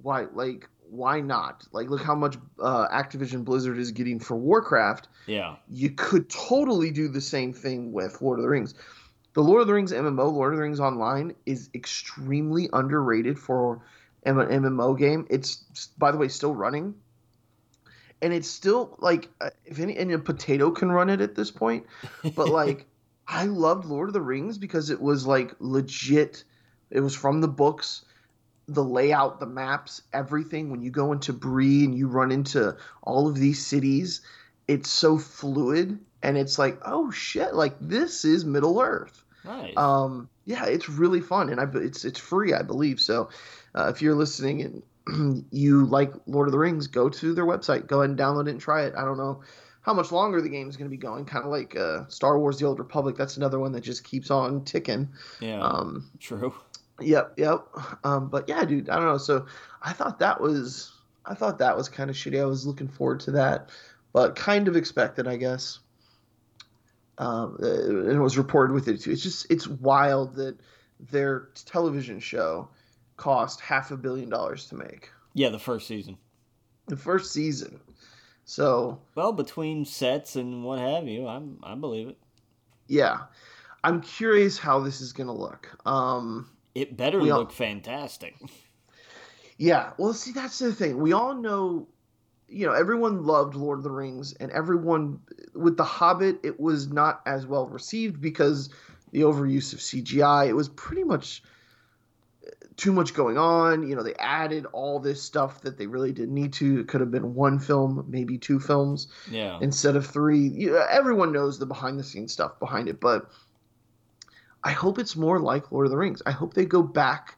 [0.02, 1.66] Why, like, why not?
[1.72, 5.08] Like, look how much uh, Activision Blizzard is getting for Warcraft.
[5.26, 5.56] Yeah.
[5.68, 8.74] You could totally do the same thing with Lord of the Rings.
[9.34, 13.82] The Lord of the Rings MMO, Lord of the Rings Online, is extremely underrated for
[14.24, 15.26] an MMO game.
[15.28, 15.56] It's,
[15.98, 16.94] by the way, still running.
[18.22, 21.50] And it's still like, uh, if any, and a potato can run it at this
[21.50, 21.84] point
[22.36, 22.86] but like
[23.26, 26.44] I loved Lord of the Rings because it was like legit.
[26.90, 28.04] It was from the books,
[28.68, 30.70] the layout, the maps, everything.
[30.70, 34.20] When you go into Bree and you run into all of these cities,
[34.68, 39.23] it's so fluid and it's like, oh shit, like this is Middle Earth.
[39.44, 39.76] Nice.
[39.76, 43.00] Um, yeah, it's really fun and I it's it's free, I believe.
[43.00, 43.28] So
[43.74, 47.86] uh, if you're listening and you like Lord of the Rings, go to their website,
[47.86, 48.94] go ahead and download it and try it.
[48.96, 49.42] I don't know
[49.82, 51.26] how much longer the game is going to be going.
[51.26, 53.16] Kind of like uh, Star Wars: The Old Republic.
[53.16, 55.08] That's another one that just keeps on ticking.
[55.40, 55.60] yeah.
[55.60, 56.54] Um, true.
[57.00, 57.66] yep, yep.
[58.02, 59.18] Um, but yeah, dude, I don't know.
[59.18, 59.46] So
[59.82, 60.92] I thought that was,
[61.26, 62.40] I thought that was kind of shitty.
[62.40, 63.68] I was looking forward to that,
[64.12, 65.80] but kind of expected, I guess.
[67.18, 69.12] Um, uh, and it was reported with it too.
[69.12, 70.58] It's just, it's wild that
[70.98, 72.68] their television show
[73.16, 76.16] cost half a billion dollars to make Yeah, the first season.
[76.86, 77.80] the first season.
[78.44, 82.18] So Well, between sets and what have you, I'm I believe it.
[82.88, 83.20] yeah,
[83.84, 85.68] I'm curious how this is gonna look.
[85.86, 88.34] Um, It better We all- look fantastic.
[89.58, 90.98] yeah, well, see, that's the thing.
[90.98, 91.86] We all know,
[92.48, 95.20] you know, everyone loved Lord of the Rings, and everyone
[95.54, 98.70] with The Hobbit, it was not as well received because
[99.12, 100.48] the overuse of CGI.
[100.48, 101.42] It was pretty much
[102.46, 103.88] uh, too much going on.
[103.88, 106.80] You know, they added all this stuff that they really didn't need to.
[106.80, 109.08] It could have been one film, maybe two films.
[109.30, 109.58] Yeah.
[109.60, 110.48] instead of three.
[110.48, 113.30] You, everyone knows the behind the scenes stuff behind it, but
[114.64, 116.22] I hope it's more like Lord of the Rings.
[116.26, 117.36] I hope they go back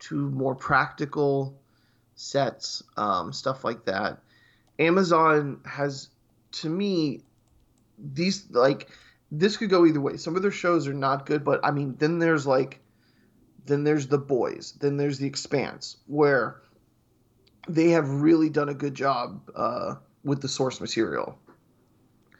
[0.00, 1.60] to more practical
[2.14, 4.20] sets, um, stuff like that.
[4.82, 6.08] Amazon has,
[6.52, 7.22] to me,
[7.98, 8.88] these like
[9.30, 10.16] this could go either way.
[10.16, 12.80] Some of their shows are not good, but I mean, then there's like,
[13.64, 16.60] then there's The Boys, then there's The Expanse, where
[17.68, 21.38] they have really done a good job uh, with the source material.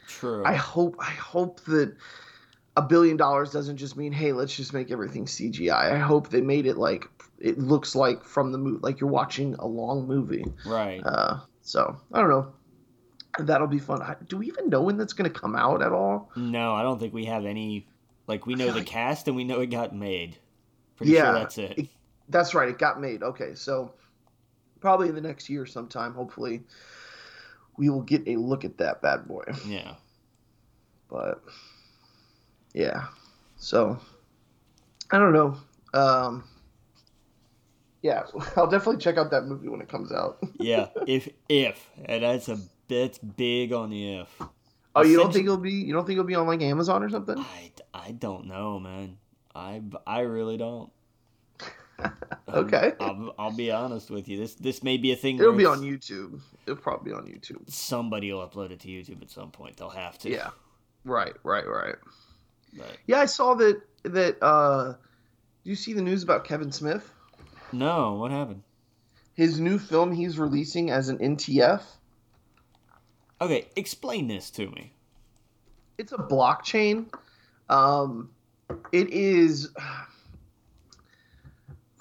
[0.06, 0.44] True.
[0.44, 1.96] I hope I hope that
[2.76, 5.92] a billion dollars doesn't just mean hey let's just make everything CGI.
[5.92, 9.54] I hope they made it like it looks like from the movie like you're watching
[9.54, 10.44] a long movie.
[10.66, 11.00] Right.
[11.04, 12.52] Uh, so I don't know.
[13.38, 14.16] That'll be fun.
[14.28, 16.30] Do we even know when that's going to come out at all?
[16.36, 17.86] No, I don't think we have any.
[18.26, 20.36] Like we know the cast and we know it got made.
[20.96, 21.78] Pretty yeah, sure that's it.
[21.78, 21.88] it.
[22.28, 22.68] That's right.
[22.68, 23.22] It got made.
[23.22, 23.94] Okay, so
[24.80, 26.62] probably in the next year sometime, hopefully,
[27.76, 29.44] we will get a look at that bad boy.
[29.66, 29.94] Yeah.
[31.08, 31.42] But
[32.74, 33.06] yeah,
[33.56, 33.98] so
[35.10, 35.56] I don't know.
[35.94, 36.44] Um,
[38.02, 38.24] yeah,
[38.56, 40.38] I'll definitely check out that movie when it comes out.
[40.60, 44.42] yeah, if if and that's a that's big on the if.
[44.94, 45.72] Oh, you don't think it'll be?
[45.72, 47.38] You don't think it'll be on like Amazon or something?
[47.38, 49.16] I, I don't know, man.
[49.54, 50.90] I I really don't.
[52.48, 52.92] okay.
[53.00, 54.36] I'll, I'll be honest with you.
[54.38, 55.38] This this may be a thing.
[55.38, 56.40] It'll be on YouTube.
[56.66, 57.70] It'll probably be on YouTube.
[57.70, 59.76] Somebody will upload it to YouTube at some point.
[59.76, 60.30] They'll have to.
[60.30, 60.50] Yeah.
[61.04, 61.34] Right.
[61.42, 61.66] Right.
[61.66, 61.96] Right.
[62.76, 63.80] But, yeah, I saw that.
[64.02, 64.42] That.
[64.42, 64.94] uh
[65.64, 67.08] Do you see the news about Kevin Smith?
[67.72, 68.14] No.
[68.14, 68.62] What happened?
[69.34, 71.82] His new film he's releasing as an NTF.
[73.40, 74.92] Okay, explain this to me.
[75.98, 77.06] It's a blockchain.
[77.68, 78.30] Um,
[78.92, 79.70] it is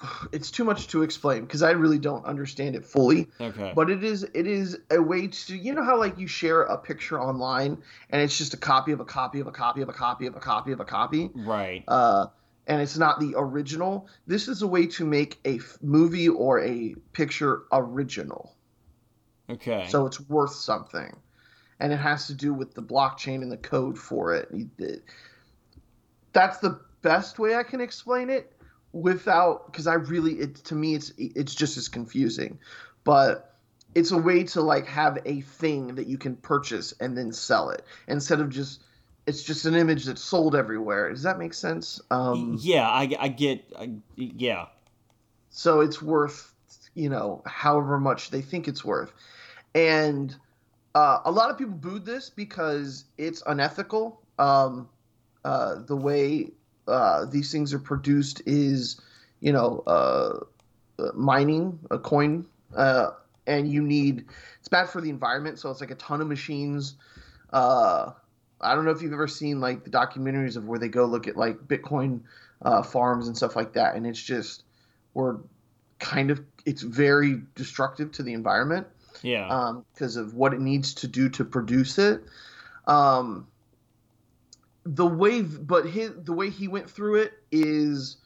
[0.32, 3.28] it's too much to explain because I really don't understand it fully.
[3.40, 3.72] Okay.
[3.74, 6.76] But it is it is a way to you know how like you share a
[6.76, 7.78] picture online
[8.10, 10.36] and it's just a copy of a copy of a copy of a copy of
[10.36, 11.30] a copy of a copy.
[11.34, 11.84] Right.
[11.88, 12.26] Uh,
[12.66, 14.08] and it's not the original.
[14.26, 18.54] This is a way to make a f- movie or a picture original.
[19.50, 19.86] Okay.
[19.88, 21.16] So it's worth something,
[21.80, 24.50] and it has to do with the blockchain and the code for it.
[26.32, 28.52] That's the best way I can explain it
[28.92, 32.58] without because I really it to me it's it's just as confusing,
[33.04, 33.56] but
[33.94, 37.70] it's a way to like have a thing that you can purchase and then sell
[37.70, 38.84] it instead of just
[39.26, 41.10] it's just an image that's sold everywhere.
[41.10, 42.00] Does that make sense?
[42.10, 44.66] Um, yeah, I, I get I, yeah.
[45.50, 46.52] So it's worth
[46.94, 49.12] you know however much they think it's worth,
[49.74, 50.34] and
[50.94, 54.20] uh, a lot of people booed this because it's unethical.
[54.38, 54.88] Um,
[55.44, 56.50] uh, the way
[56.86, 59.00] uh, these things are produced is,
[59.40, 60.38] you know, uh,
[60.98, 63.10] uh, mining a coin, uh,
[63.46, 64.24] and you need
[64.58, 65.58] it's bad for the environment.
[65.58, 66.94] So it's like a ton of machines.
[67.52, 68.12] Uh,
[68.62, 71.28] I don't know if you've ever seen like the documentaries of where they go look
[71.28, 72.20] at like Bitcoin
[72.62, 74.64] uh, farms and stuff like that, and it's just
[75.14, 75.36] we're
[75.98, 78.86] kind of it's very destructive to the environment.
[79.22, 79.74] Yeah.
[79.92, 82.22] Because um, of what it needs to do to produce it.
[82.86, 83.46] Um,
[84.84, 88.16] the way but his the way he went through it is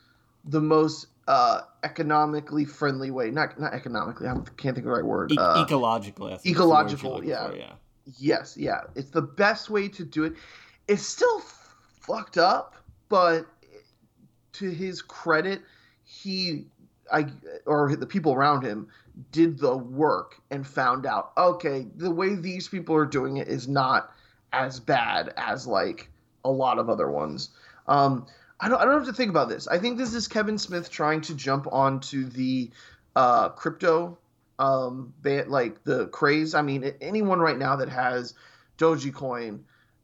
[0.45, 5.05] the most uh, economically friendly way not not economically i can't think of the right
[5.05, 7.49] word e- uh, ecological ecological yeah.
[7.49, 7.73] For, yeah
[8.19, 10.35] yes yeah it's the best way to do it
[10.89, 11.41] it's still
[12.01, 12.75] fucked up
[13.09, 13.47] but
[14.53, 15.63] to his credit
[16.05, 16.65] he
[17.13, 17.27] i
[17.67, 18.89] or the people around him
[19.33, 23.67] did the work and found out okay the way these people are doing it is
[23.67, 24.13] not
[24.53, 26.09] as bad as like
[26.45, 27.51] a lot of other ones.
[27.87, 28.27] Um,
[28.59, 29.69] I don't, I don't have to think about this.
[29.69, 32.71] I think this is Kevin Smith trying to jump onto the
[33.15, 34.17] uh, crypto,
[34.59, 36.55] um, like the craze.
[36.55, 38.35] I mean, anyone right now that has
[38.79, 39.61] Dogecoin,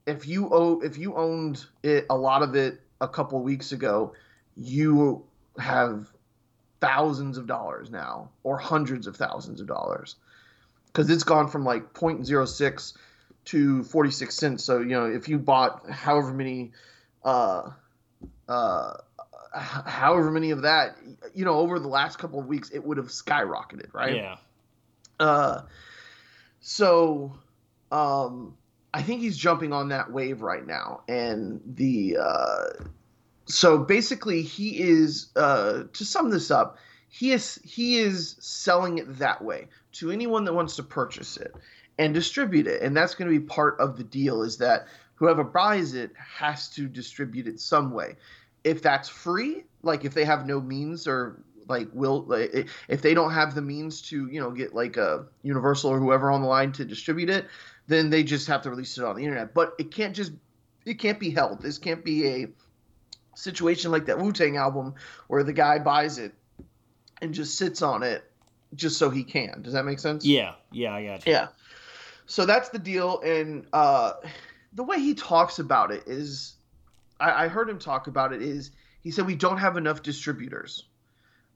[0.06, 4.14] if you owe, if you owned it, a lot of it a couple weeks ago,
[4.56, 5.24] you
[5.58, 6.08] have
[6.80, 10.16] thousands of dollars now, or hundreds of thousands of dollars,
[10.86, 12.92] because it's gone from like 0.06
[13.44, 14.64] to 46 cents.
[14.64, 16.72] So, you know, if you bought however many,
[17.24, 17.70] uh,
[18.48, 18.94] uh,
[19.54, 20.96] however many of that,
[21.34, 24.16] you know, over the last couple of weeks, it would have skyrocketed, right?
[24.16, 24.36] Yeah.
[25.20, 25.62] Uh,
[26.60, 27.34] so,
[27.90, 28.56] um,
[28.94, 31.02] I think he's jumping on that wave right now.
[31.08, 32.64] And the, uh,
[33.46, 39.18] so basically he is, uh, to sum this up, he is, he is selling it
[39.18, 41.54] that way to anyone that wants to purchase it
[41.98, 42.82] and distribute it.
[42.82, 46.68] And that's going to be part of the deal is that whoever buys it has
[46.70, 48.16] to distribute it some way.
[48.64, 53.14] If that's free, like if they have no means or like will like, if they
[53.14, 56.48] don't have the means to, you know, get like a Universal or whoever on the
[56.48, 57.46] line to distribute it,
[57.86, 59.54] then they just have to release it on the internet.
[59.54, 60.32] But it can't just
[60.84, 61.62] it can't be held.
[61.62, 62.48] This can't be a
[63.34, 64.94] situation like that Wu-Tang album
[65.28, 66.34] where the guy buys it
[67.20, 68.24] and just sits on it
[68.74, 69.62] just so he can.
[69.62, 70.24] Does that make sense?
[70.24, 71.32] Yeah, yeah, I got you.
[71.32, 71.48] Yeah
[72.26, 74.14] so that's the deal and uh,
[74.72, 76.54] the way he talks about it is
[77.22, 80.84] I, I, heard him talk about it is he said we don't have enough distributors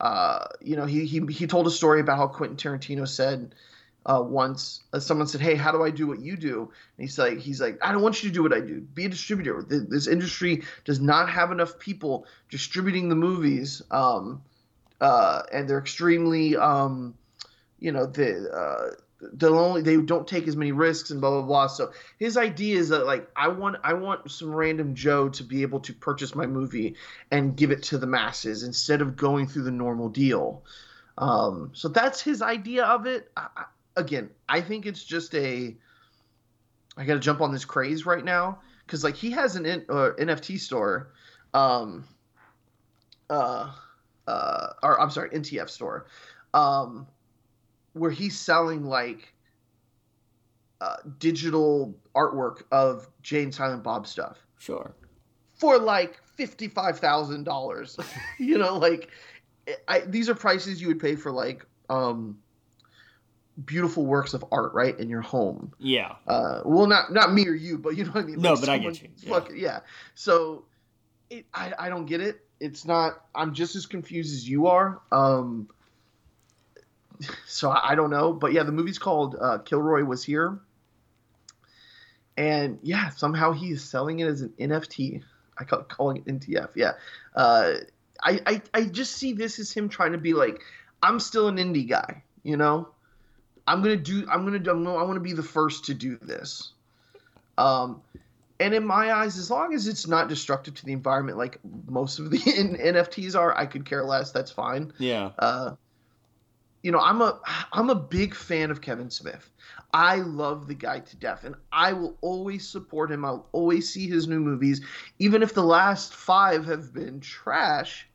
[0.00, 3.54] uh, you know he, he he told a story about how quentin tarantino said
[4.06, 7.18] uh, once uh, someone said, "Hey, how do I do what you do?" And he's
[7.18, 8.80] like, "He's like, I don't want you to do what I do.
[8.80, 9.64] Be a distributor.
[9.68, 14.42] This industry does not have enough people distributing the movies, um,
[15.00, 17.14] uh, and they're extremely, um,
[17.80, 21.66] you know, the." They'll only they don't take as many risks and blah blah blah.
[21.68, 25.62] So his idea is that like I want I want some random Joe to be
[25.62, 26.96] able to purchase my movie
[27.30, 30.62] and give it to the masses instead of going through the normal deal.
[31.18, 33.30] Um, so that's his idea of it.
[33.36, 33.64] I,
[33.96, 35.74] again, I think it's just a.
[36.98, 40.10] I got to jump on this craze right now because like he has an uh,
[40.18, 41.12] NFT store,
[41.52, 42.04] um,
[43.28, 43.72] uh,
[44.26, 46.06] uh, or I'm sorry, NTF store,
[46.54, 47.06] um,
[47.96, 49.32] where he's selling like
[50.80, 54.38] uh, digital artwork of Jay and Silent Bob stuff.
[54.58, 54.94] Sure.
[55.58, 57.98] For like fifty five thousand dollars,
[58.38, 59.10] you know, like
[59.88, 62.38] I, these are prices you would pay for like um
[63.64, 65.72] beautiful works of art right in your home.
[65.78, 66.16] Yeah.
[66.26, 68.40] Uh well not not me or you but you know what i mean.
[68.40, 69.08] No like but i get you.
[69.16, 69.30] Yeah.
[69.30, 69.80] Fuck, yeah.
[70.14, 70.64] So
[71.30, 72.44] it, I, I don't get it.
[72.60, 75.00] It's not i'm just as confused as you are.
[75.10, 75.68] Um
[77.46, 80.58] so i, I don't know but yeah the movie's called uh killroy was here
[82.36, 85.22] and yeah somehow he's selling it as an nft
[85.58, 86.92] i call calling it ntf yeah
[87.34, 87.74] uh
[88.22, 90.60] I, I i just see this as him trying to be like
[91.02, 92.88] i'm still an indie guy you know
[93.66, 94.26] I'm gonna do.
[94.30, 94.70] I'm gonna do.
[94.70, 96.72] I'm gonna, I want to be the first to do this.
[97.58, 98.02] Um,
[98.60, 102.18] and in my eyes, as long as it's not destructive to the environment, like most
[102.18, 104.30] of the NFTs are, I could care less.
[104.30, 104.92] That's fine.
[104.98, 105.32] Yeah.
[105.38, 105.74] Uh,
[106.86, 107.40] you know, I'm a
[107.72, 109.50] I'm a big fan of Kevin Smith.
[109.92, 113.24] I love the guy to death, and I will always support him.
[113.24, 114.80] I'll always see his new movies,
[115.18, 118.06] even if the last five have been trash.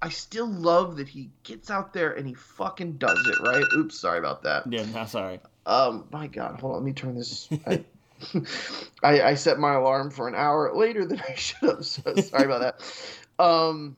[0.00, 3.64] I still love that he gets out there and he fucking does it, right?
[3.74, 4.70] Oops, sorry about that.
[4.70, 5.40] Yeah, no, sorry.
[5.66, 7.48] Um, my God, hold on, let me turn this.
[7.66, 7.84] I,
[9.02, 11.84] I, I set my alarm for an hour later than I should have.
[11.86, 13.44] So sorry about that.
[13.44, 13.96] Um,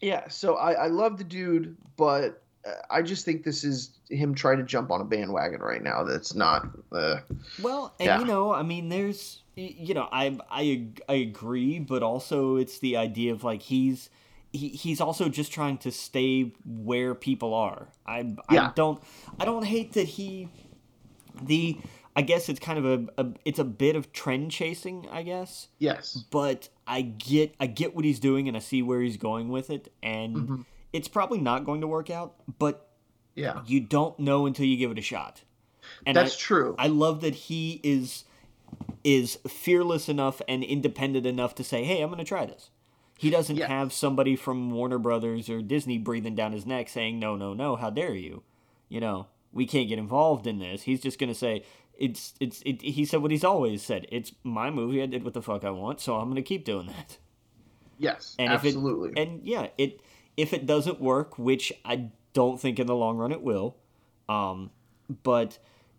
[0.00, 2.42] yeah, so I, I love the dude, but
[2.90, 6.04] I just think this is him trying to jump on a bandwagon right now.
[6.04, 6.68] That's not.
[6.92, 7.20] Uh,
[7.62, 8.18] well, and yeah.
[8.18, 12.96] you know, I mean, there's, you know, I I I agree, but also it's the
[12.96, 14.10] idea of like he's
[14.52, 17.88] he, he's also just trying to stay where people are.
[18.06, 18.68] I yeah.
[18.68, 19.02] I don't
[19.38, 20.48] I don't hate that he
[21.40, 21.78] the
[22.16, 25.68] I guess it's kind of a, a, it's a bit of trend chasing, I guess.
[25.78, 26.24] Yes.
[26.30, 29.70] But I get I get what he's doing and I see where he's going with
[29.70, 30.62] it and mm-hmm.
[30.92, 32.86] It's probably not going to work out, but
[33.36, 33.60] yeah.
[33.66, 35.42] You don't know until you give it a shot.
[36.04, 36.74] And That's I, true.
[36.78, 38.24] I love that he is
[39.04, 42.70] is fearless enough and independent enough to say, "Hey, I'm going to try this."
[43.18, 43.68] He doesn't yeah.
[43.68, 47.76] have somebody from Warner Brothers or Disney breathing down his neck saying, "No, no, no,
[47.76, 48.42] how dare you?"
[48.88, 50.82] You know, we can't get involved in this.
[50.82, 51.62] He's just going to say,
[51.96, 54.06] "It's it's it, he said what he's always said.
[54.10, 55.02] It's my movie.
[55.02, 57.18] I did what the fuck I want, so I'm going to keep doing that."
[57.98, 59.10] Yes, and absolutely.
[59.10, 60.00] It, and yeah, it
[60.36, 63.76] if it doesn't work, which I don't think in the long run it will,
[64.28, 64.70] um,
[65.22, 65.58] but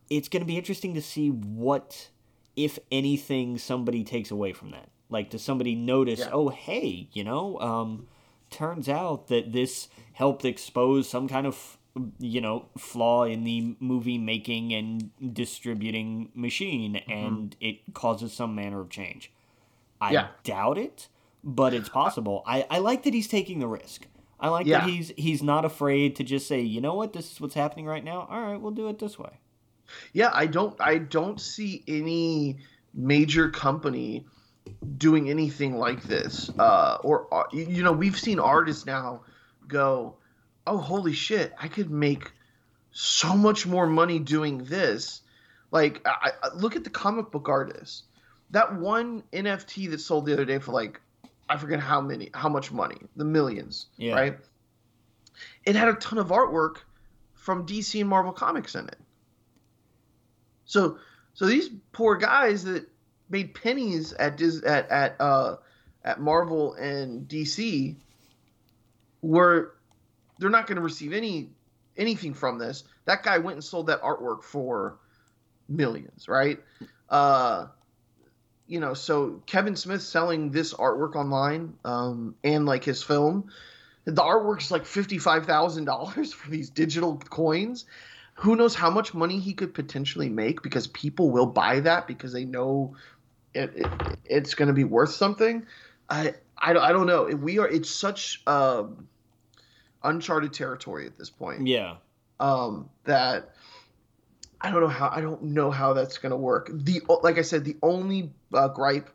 [0.10, 2.10] it's going to be interesting to see what,
[2.56, 4.90] if anything, somebody takes away from that.
[5.10, 6.20] Like, does somebody notice?
[6.20, 6.30] Yeah.
[6.32, 8.08] Oh, hey, you know, um,
[8.50, 11.78] turns out that this helped expose some kind of
[12.20, 17.12] you know flaw in the movie making and distributing machine mm-hmm.
[17.12, 19.32] and it causes some manner of change
[20.00, 20.28] i yeah.
[20.44, 21.08] doubt it
[21.44, 24.06] but it's possible I, I like that he's taking the risk
[24.40, 24.80] i like yeah.
[24.80, 27.86] that he's he's not afraid to just say you know what this is what's happening
[27.86, 29.40] right now all right we'll do it this way
[30.14, 32.58] yeah i don't i don't see any
[32.94, 34.26] major company
[34.98, 36.50] doing anything like this.
[36.58, 39.22] Uh, or uh, you know, we've seen artists now
[39.68, 40.18] go,
[40.66, 41.54] "Oh, holy shit!
[41.60, 42.32] I could make
[42.92, 45.22] so much more money doing this."
[45.70, 48.04] Like, I, I, look at the comic book artists.
[48.52, 51.02] That one NFT that sold the other day for like,
[51.50, 54.16] I forget how many, how much money, the millions, yeah.
[54.16, 54.38] right?
[55.66, 56.78] It had a ton of artwork
[57.36, 58.98] from DC and Marvel Comics in it.
[60.66, 61.00] So,
[61.34, 62.90] so these poor guys that
[63.30, 65.58] made pennies at Dis- at at uh,
[66.04, 67.96] at Marvel and DC
[69.22, 69.74] were
[70.40, 71.50] they're not going to receive any
[71.96, 72.84] anything from this.
[73.06, 74.98] That guy went and sold that artwork for
[75.70, 76.60] millions, right?
[77.10, 77.68] Uh,
[78.68, 83.50] you know, so Kevin Smith selling this artwork online um, and like his film,
[84.06, 87.86] the artwork's like fifty five thousand dollars for these digital coins.
[88.36, 92.32] Who knows how much money he could potentially make because people will buy that because
[92.32, 92.96] they know
[93.56, 93.88] it, it
[94.26, 95.66] it's going to be worth something.
[96.10, 97.26] I, I, I don't know.
[97.26, 97.68] We are.
[97.68, 99.08] It's such um,
[100.04, 101.66] uncharted territory at this point.
[101.66, 101.96] Yeah.
[102.40, 103.56] Um, that
[104.62, 106.70] I don't know how I don't know how that's going to work.
[106.74, 109.10] The like I said, the only uh, gripe,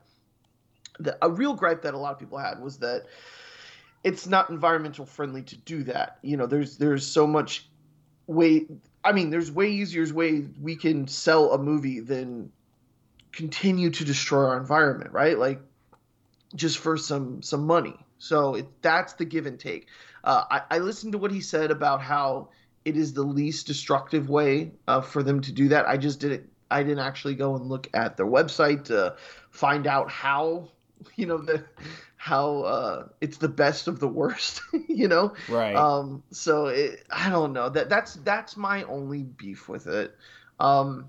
[0.98, 3.06] the, a real gripe that a lot of people had was that
[4.04, 6.18] it's not environmental friendly to do that.
[6.22, 7.68] You know, there's there's so much
[8.26, 8.66] way.
[9.04, 12.52] I mean, there's way easier way we can sell a movie than
[13.32, 15.38] continue to destroy our environment, right?
[15.38, 15.60] Like
[16.54, 17.96] just for some some money.
[18.18, 19.88] So it, that's the give and take.
[20.22, 22.50] Uh, I, I listened to what he said about how
[22.84, 25.88] it is the least destructive way uh, for them to do that.
[25.88, 26.48] I just didn't.
[26.70, 29.14] I didn't actually go and look at their website to
[29.50, 30.70] find out how
[31.16, 31.64] you know the
[32.16, 34.62] how uh, it's the best of the worst.
[34.88, 35.74] you know, right?
[35.76, 40.16] Um, so it, I don't know that that's that's my only beef with it.
[40.58, 41.08] Um,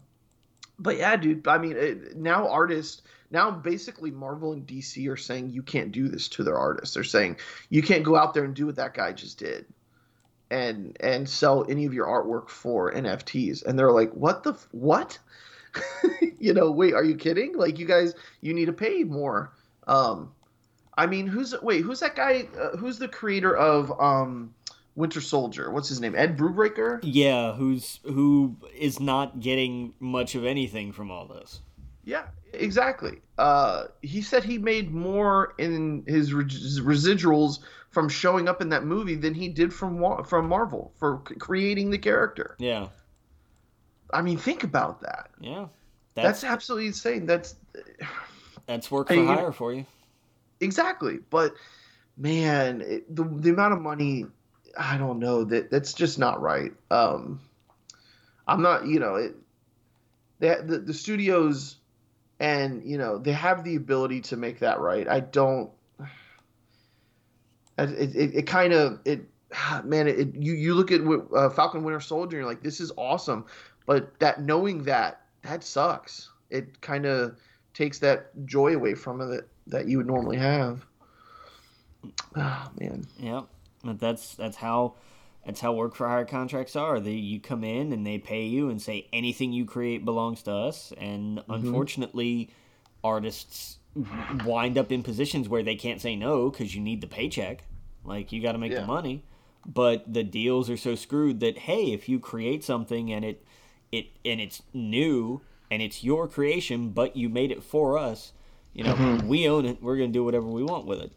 [0.80, 1.48] but yeah, dude.
[1.48, 3.02] I mean, it, now artists
[3.32, 6.94] now basically Marvel and DC are saying you can't do this to their artists.
[6.94, 7.38] They're saying
[7.70, 9.66] you can't go out there and do what that guy just did
[10.54, 13.66] and and sell any of your artwork for NFTs.
[13.66, 15.18] And they're like, "What the f- what?"
[16.40, 17.58] you know, wait, are you kidding?
[17.58, 19.54] Like you guys you need to pay more.
[19.88, 20.32] Um
[20.96, 24.54] I mean, who's wait, who's that guy uh, who's the creator of um
[24.96, 25.72] Winter Soldier.
[25.72, 26.14] What's his name?
[26.16, 27.00] Ed Brubaker?
[27.02, 31.62] Yeah, who's who is not getting much of anything from all this.
[32.04, 33.22] Yeah, exactly.
[33.38, 39.16] Uh, he said he made more in his residuals from showing up in that movie
[39.16, 42.56] than he did from from Marvel for creating the character.
[42.60, 42.88] Yeah.
[44.12, 45.30] I mean, think about that.
[45.40, 45.68] Yeah.
[46.16, 47.26] That's, that's absolutely insane.
[47.26, 47.56] That's
[48.68, 49.86] that's work for I, hire for you.
[50.60, 51.56] Exactly, but
[52.18, 54.28] man, it, the the amount of money,
[54.78, 56.72] I don't know that that's just not right.
[56.92, 57.40] Um,
[58.48, 59.36] I'm not, you know, it.
[60.40, 61.78] the the studios
[62.44, 65.08] and you know they have the ability to make that right.
[65.08, 65.72] I don't.
[67.76, 69.22] It it, it kind of it
[69.84, 72.92] man it you you look at uh, Falcon Winter Soldier and you're like this is
[72.98, 73.46] awesome,
[73.88, 76.30] but that knowing that that sucks.
[76.52, 77.36] It kind of
[77.74, 80.86] takes that joy away from it that you would normally have.
[82.36, 83.08] Oh man.
[83.18, 83.42] Yeah,
[83.84, 84.94] but that's that's how
[85.46, 87.00] that's how work for hire contracts are.
[87.00, 90.52] They you come in and they pay you and say anything you create belongs to
[90.52, 90.94] us.
[90.98, 91.54] And mm-hmm.
[91.54, 92.50] unfortunately,
[93.04, 93.78] artists
[94.46, 97.66] wind up in positions where they can't say no because you need the paycheck.
[98.06, 98.82] Like you got to make yeah.
[98.82, 99.26] the money.
[99.66, 103.46] But the deals are so screwed that hey, if you create something and it
[103.92, 108.32] it and it's new and it's your creation, but you made it for us,
[108.74, 109.28] you know, mm-hmm.
[109.28, 109.82] we own it.
[109.82, 111.12] We're gonna do whatever we want with it.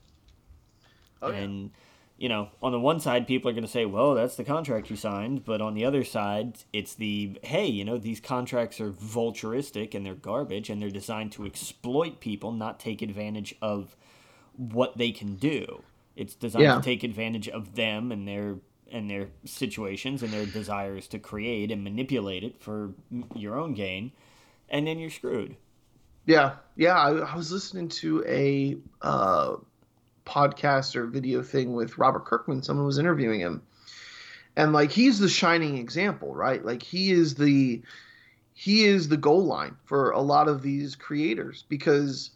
[1.22, 1.80] Oh, and yeah
[2.18, 4.88] you know, on the one side, people are going to say, well, that's the contract
[4.88, 5.44] you signed.
[5.44, 10.04] But on the other side, it's the, hey, you know, these contracts are vulturistic and
[10.04, 13.96] they're garbage and they're designed to exploit people, not take advantage of
[14.56, 15.82] what they can do.
[16.16, 16.76] It's designed yeah.
[16.76, 18.56] to take advantage of them and their
[18.90, 22.94] and their situations and their desires to create and manipulate it for
[23.34, 24.12] your own gain,
[24.68, 25.56] and then you're screwed.
[26.24, 26.96] Yeah, yeah.
[26.96, 29.56] I, I was listening to a uh,
[30.26, 32.62] podcast or video thing with Robert Kirkman.
[32.62, 33.62] Someone was interviewing him,
[34.56, 36.64] and like he's the shining example, right?
[36.64, 37.82] Like he is the
[38.52, 42.30] he is the goal line for a lot of these creators because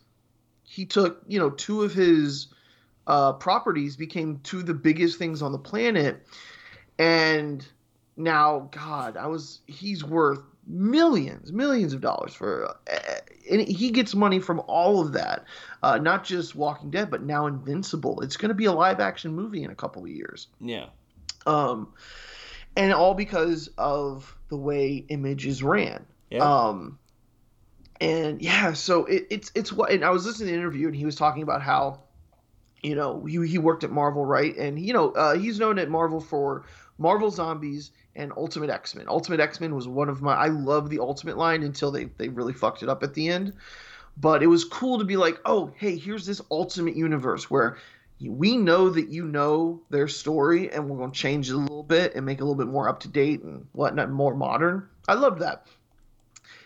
[0.63, 2.49] he took you know two of his
[3.07, 6.27] uh, properties became two of the biggest things on the planet,
[6.99, 7.67] and
[8.17, 12.99] now God, I was he's worth millions, millions of dollars for, uh,
[13.51, 15.45] and he gets money from all of that,
[15.83, 18.21] uh, not just Walking Dead, but now Invincible.
[18.21, 20.49] It's going to be a live action movie in a couple of years.
[20.61, 20.87] Yeah.
[21.47, 21.93] Um,
[22.77, 26.07] and all because of the way images ran.
[26.31, 26.45] Yeah.
[26.45, 26.99] Um,
[28.01, 29.91] and yeah, so it, it's it's what.
[29.91, 32.01] And I was listening to the interview, and he was talking about how,
[32.83, 34.57] you know, he he worked at Marvel, right?
[34.57, 36.65] And you know, uh, he's known at Marvel for
[37.01, 39.07] Marvel Zombies and Ultimate X Men.
[39.09, 42.29] Ultimate X Men was one of my I love the Ultimate line until they they
[42.29, 43.55] really fucked it up at the end.
[44.17, 47.79] But it was cool to be like, oh, hey, here's this Ultimate universe where
[48.21, 51.83] we know that you know their story, and we're going to change it a little
[51.83, 54.87] bit and make it a little bit more up to date and whatnot, more modern.
[55.09, 55.67] I loved that.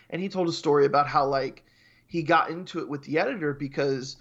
[0.09, 1.63] And he told a story about how like
[2.07, 4.17] he got into it with the editor because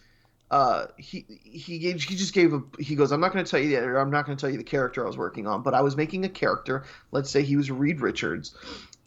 [0.51, 3.61] uh, he he gave, he just gave a he goes I'm not going to tell
[3.61, 5.63] you the editor I'm not going to tell you the character I was working on
[5.63, 8.55] but I was making a character let's say he was Reed Richards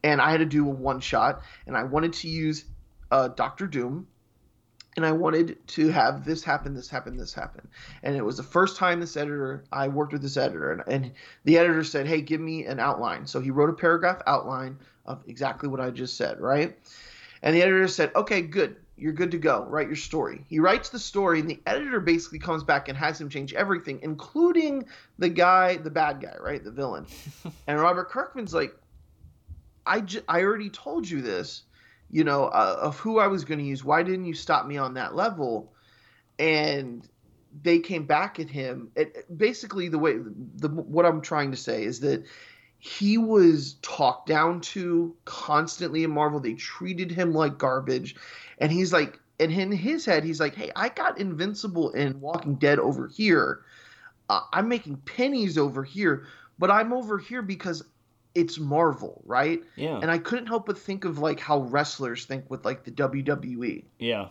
[0.04, 2.66] and I had to do a one shot and I wanted to use
[3.12, 4.08] uh, Doctor Doom
[4.96, 7.68] and I wanted to have this happen this happen this happen.
[8.02, 11.12] And it was the first time this editor I worked with this editor and, and
[11.46, 13.28] the editor said hey give me an outline.
[13.28, 16.76] So he wrote a paragraph outline of exactly what I just said right?
[17.44, 19.64] And the editor said okay good you're good to go.
[19.70, 20.44] Write your story.
[20.50, 24.00] He writes the story, and the editor basically comes back and has him change everything,
[24.02, 24.86] including
[25.20, 26.64] the guy, the bad guy, right?
[26.64, 27.06] The villain.
[27.68, 28.76] and Robert Kirkman's like,
[29.86, 31.64] I, j- I already told you this,
[32.10, 33.84] you know, uh, of who I was going to use.
[33.84, 35.74] Why didn't you stop me on that level?
[36.40, 37.08] And
[37.62, 38.92] they came back at him.
[38.96, 42.26] It, basically, the way the what I'm trying to say is that
[42.80, 46.40] he was talked down to constantly in Marvel.
[46.40, 48.16] They treated him like garbage,
[48.60, 52.56] and he's like, and in his head, he's like, "Hey, I got Invincible and Walking
[52.56, 53.62] Dead over here.
[54.30, 56.28] Uh, I'm making pennies over here,
[56.60, 57.84] but I'm over here because
[58.36, 59.64] it's Marvel, right?
[59.76, 60.00] Yeah.
[60.00, 63.84] And I couldn't help but think of like how wrestlers think with like the WWE.
[63.98, 64.28] Yeah.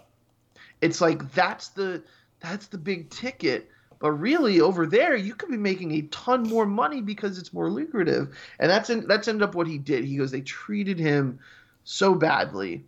[0.81, 2.05] It's like that's the
[2.41, 3.71] that's the big ticket.
[3.99, 7.71] But really, over there, you could be making a ton more money because it's more
[7.71, 10.05] lucrative, and that's in, that's ended up what he did.
[10.05, 11.39] He goes, they treated him
[11.85, 12.85] so badly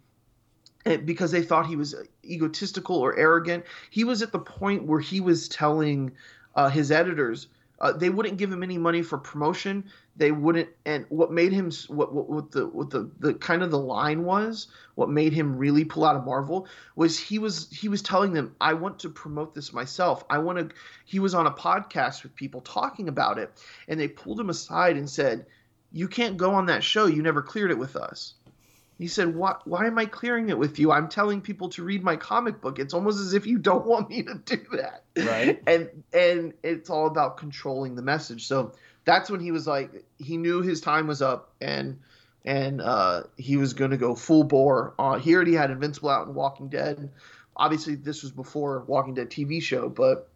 [0.84, 1.94] eh, because they thought he was
[2.24, 3.64] egotistical or arrogant.
[3.90, 6.12] He was at the point where he was telling
[6.54, 7.48] uh, his editors
[7.80, 9.84] uh, they wouldn't give him any money for promotion.
[10.18, 13.70] They wouldn't, and what made him what what, what the what the, the kind of
[13.70, 14.66] the line was,
[14.96, 16.66] what made him really pull out of Marvel
[16.96, 20.24] was he was he was telling them, I want to promote this myself.
[20.28, 20.74] I want to.
[21.04, 23.52] He was on a podcast with people talking about it,
[23.86, 25.46] and they pulled him aside and said,
[25.92, 27.06] "You can't go on that show.
[27.06, 28.34] You never cleared it with us."
[28.98, 30.90] He said, why, why am I clearing it with you?
[30.90, 32.80] I'm telling people to read my comic book.
[32.80, 35.04] It's almost as if you don't want me to do that.
[35.16, 35.62] Right.
[35.68, 38.48] And and it's all about controlling the message.
[38.48, 38.72] So
[39.08, 41.98] that's when he was like he knew his time was up and
[42.44, 44.94] and uh, he was going to go full bore.
[44.98, 47.10] Uh, he already had Invincible out and Walking Dead.
[47.56, 50.30] Obviously, this was before Walking Dead TV show, but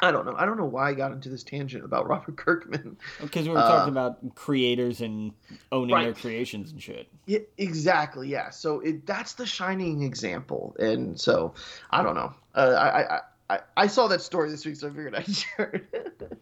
[0.00, 0.34] I don't know.
[0.36, 2.96] I don't know why I got into this tangent about Robert Kirkman.
[3.20, 5.32] Because we were talking uh, about creators and
[5.70, 6.04] owning right.
[6.04, 7.08] their creations and shit.
[7.26, 8.28] Yeah, exactly.
[8.28, 8.50] Yeah.
[8.50, 11.54] So it, that's the shining example, and so
[11.90, 12.34] I don't know.
[12.54, 15.82] Uh, I, I I I saw that story this week, so I figured I'd share
[15.92, 16.32] it.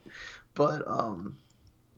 [0.54, 1.36] but um,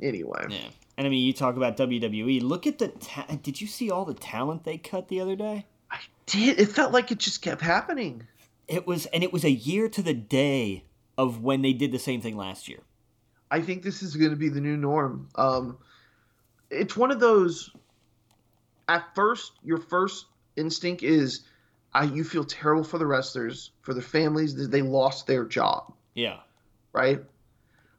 [0.02, 0.46] anyway.
[0.48, 0.68] Yeah.
[0.96, 2.42] And I mean, you talk about WWE.
[2.42, 2.88] Look at the.
[2.88, 5.66] Ta- did you see all the talent they cut the other day?
[5.90, 6.60] I did.
[6.60, 8.26] It felt like it just kept happening.
[8.68, 10.84] It was, and it was a year to the day
[11.16, 12.80] of when they did the same thing last year.
[13.50, 15.28] I think this is going to be the new norm.
[15.34, 15.78] Um,
[16.70, 17.70] it's one of those.
[18.88, 20.26] At first, your first
[20.56, 21.44] instinct is,
[21.94, 25.92] I you feel terrible for the wrestlers, for the families that they lost their job.
[26.14, 26.38] Yeah.
[26.92, 27.22] Right.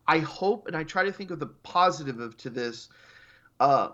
[0.07, 2.89] I hope, and I try to think of the positive of to this.
[3.59, 3.89] Uh,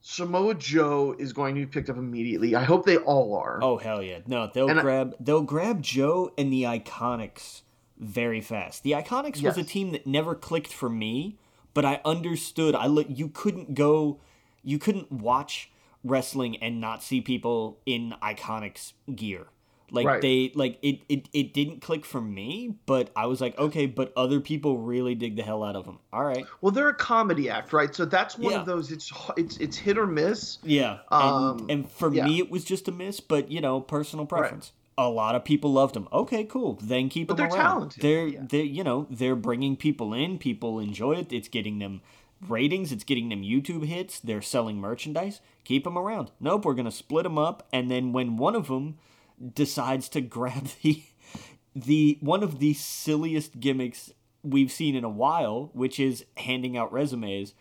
[0.00, 2.56] Samoa Joe is going to be picked up immediately.
[2.56, 3.60] I hope they all are.
[3.62, 4.18] Oh hell yeah!
[4.26, 7.62] No, they'll and grab I, they'll grab Joe and the Iconics
[7.98, 8.82] very fast.
[8.82, 9.56] The Iconics yes.
[9.56, 11.38] was a team that never clicked for me,
[11.72, 12.74] but I understood.
[12.74, 13.06] I look.
[13.08, 14.18] You couldn't go.
[14.64, 15.70] You couldn't watch
[16.02, 19.46] wrestling and not see people in Iconics gear.
[19.92, 20.22] Like right.
[20.22, 24.12] they like it, it it didn't click for me, but I was like, okay, but
[24.16, 25.98] other people really dig the hell out of them.
[26.12, 26.46] All right.
[26.62, 27.94] Well, they're a comedy act, right?
[27.94, 28.60] So that's one yeah.
[28.60, 28.90] of those.
[28.90, 30.58] It's it's it's hit or miss.
[30.64, 31.00] Yeah.
[31.10, 32.24] Um, and, and for yeah.
[32.24, 34.72] me, it was just a miss, but you know, personal preference.
[34.74, 36.08] Right a lot of people loved them.
[36.12, 36.78] Okay, cool.
[36.82, 37.70] Then keep but them they're around.
[37.70, 38.02] Talented.
[38.02, 38.40] They're yeah.
[38.48, 40.38] they you know they're bringing people in.
[40.38, 41.32] People enjoy it.
[41.32, 42.00] It's getting them
[42.48, 42.92] ratings.
[42.92, 44.20] It's getting them YouTube hits.
[44.20, 45.40] They're selling merchandise.
[45.64, 46.30] Keep them around.
[46.40, 47.66] Nope, we're gonna split them up.
[47.72, 48.98] And then when one of them
[49.54, 51.02] decides to grab the
[51.74, 54.12] the one of the silliest gimmicks
[54.42, 57.54] we've seen in a while, which is handing out resumes,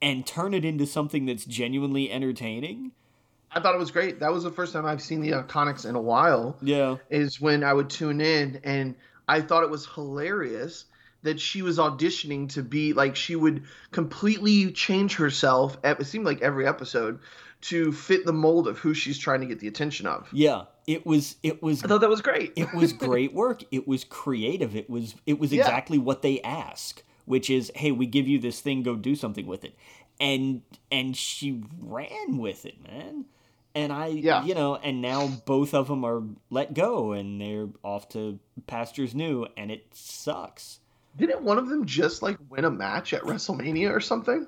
[0.00, 2.92] and turn it into something that's genuinely entertaining
[3.56, 4.20] I thought it was great.
[4.20, 6.58] That was the first time I've seen the Iconics in a while.
[6.60, 6.96] Yeah.
[7.08, 8.94] Is when I would tune in and
[9.26, 10.84] I thought it was hilarious
[11.22, 15.78] that she was auditioning to be like she would completely change herself.
[15.82, 17.20] It seemed like every episode
[17.62, 20.28] to fit the mold of who she's trying to get the attention of.
[20.32, 21.36] Yeah, it was.
[21.42, 21.82] It was.
[21.84, 22.52] I thought that was great.
[22.56, 23.62] it was great work.
[23.70, 24.76] It was creative.
[24.76, 25.14] It was.
[25.26, 26.04] It was exactly yeah.
[26.04, 29.64] what they ask, which is, hey, we give you this thing, go do something with
[29.64, 29.74] it,
[30.20, 33.26] and and she ran with it, man
[33.76, 34.42] and I, yeah.
[34.42, 39.14] you know, and now both of them are let go and they're off to pastures
[39.14, 40.80] new, and it sucks.
[41.14, 44.46] Didn't one of them just like win a match at WrestleMania or something?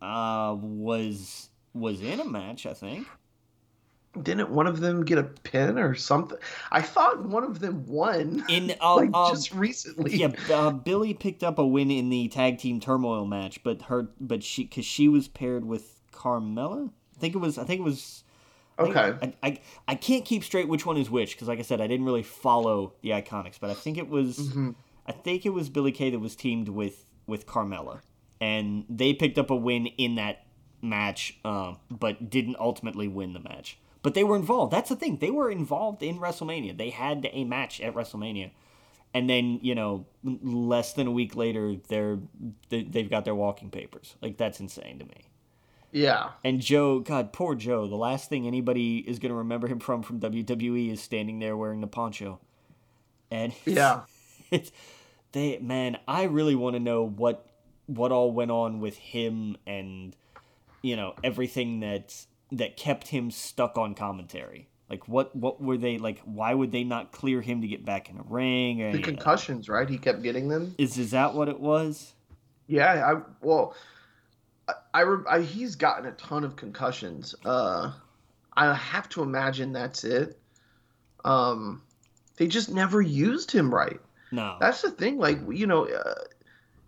[0.00, 3.08] Uh, was was in a match, I think.
[4.22, 6.38] Didn't one of them get a pin or something?
[6.70, 10.16] I thought one of them won in uh, like uh, just recently.
[10.16, 14.08] Yeah, uh, Billie picked up a win in the tag team turmoil match, but her,
[14.20, 16.90] but she, because she was paired with Carmella.
[17.16, 17.58] I think it was.
[17.58, 18.24] I think it was.
[18.78, 19.14] I okay.
[19.22, 21.86] I, I, I can't keep straight which one is which because, like I said, I
[21.86, 24.38] didn't really follow the Iconics, but I think it was.
[24.38, 24.70] Mm-hmm.
[25.06, 28.00] I think it was Billie Kay that was teamed with with Carmella,
[28.40, 30.46] and they picked up a win in that
[30.82, 33.78] match, um, but didn't ultimately win the match.
[34.06, 34.72] But they were involved.
[34.72, 35.16] That's the thing.
[35.16, 36.78] They were involved in WrestleMania.
[36.78, 38.52] They had a match at WrestleMania,
[39.12, 42.20] and then you know, less than a week later, they're
[42.68, 44.14] they, they've got their walking papers.
[44.22, 45.24] Like that's insane to me.
[45.90, 46.30] Yeah.
[46.44, 47.88] And Joe, God, poor Joe.
[47.88, 51.56] The last thing anybody is going to remember him from from WWE is standing there
[51.56, 52.38] wearing the poncho.
[53.28, 54.02] And Yeah.
[54.52, 54.70] it's
[55.32, 57.44] they man, I really want to know what
[57.86, 60.14] what all went on with him and
[60.80, 64.68] you know everything that that kept him stuck on commentary.
[64.88, 66.20] Like what what were they like?
[66.24, 68.82] Why would they not clear him to get back in a ring?
[68.82, 69.88] Or The any- concussions, right?
[69.88, 70.74] He kept getting them.
[70.78, 72.14] is is that what it was?
[72.68, 73.74] Yeah, I well,
[74.68, 77.34] I, I, I he's gotten a ton of concussions.
[77.44, 77.92] Uh,
[78.56, 80.38] I have to imagine that's it.
[81.24, 81.82] Um,
[82.36, 84.00] they just never used him right.
[84.30, 84.56] No.
[84.60, 85.18] That's the thing.
[85.18, 86.14] Like you know, uh,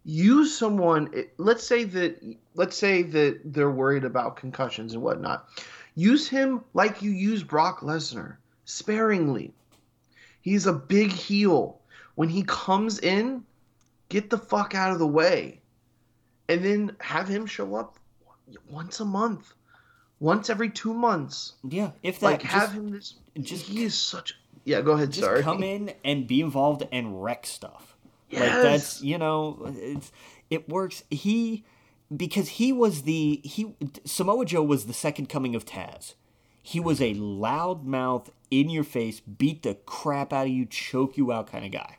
[0.09, 1.13] use someone.
[1.37, 2.37] Let's say that.
[2.55, 5.49] Let's say that they're worried about concussions and whatnot.
[5.95, 9.53] Use him like you use Brock Lesnar, sparingly.
[10.41, 11.79] He's a big heel.
[12.15, 13.45] When he comes in,
[14.09, 15.61] get the fuck out of the way,
[16.49, 17.99] and then have him show up
[18.71, 19.53] once a month,
[20.21, 21.53] once every two months.
[21.69, 23.15] yeah, if that Like just, have him this.
[23.41, 24.35] just- he is such.
[24.65, 25.11] Yeah, go ahead.
[25.13, 25.43] just sorry.
[25.43, 27.97] come in and be involved and wreck stuff.
[28.31, 28.63] Like Yes.
[28.63, 30.13] that's you know it's
[30.51, 31.03] it works.
[31.11, 31.65] He
[32.15, 33.75] because he was the he
[34.05, 36.15] Samoa Joe was the second coming of Taz.
[36.63, 41.33] He was a loudmouth, in your face, beat the crap out of you, choke you
[41.33, 41.99] out kind of guy.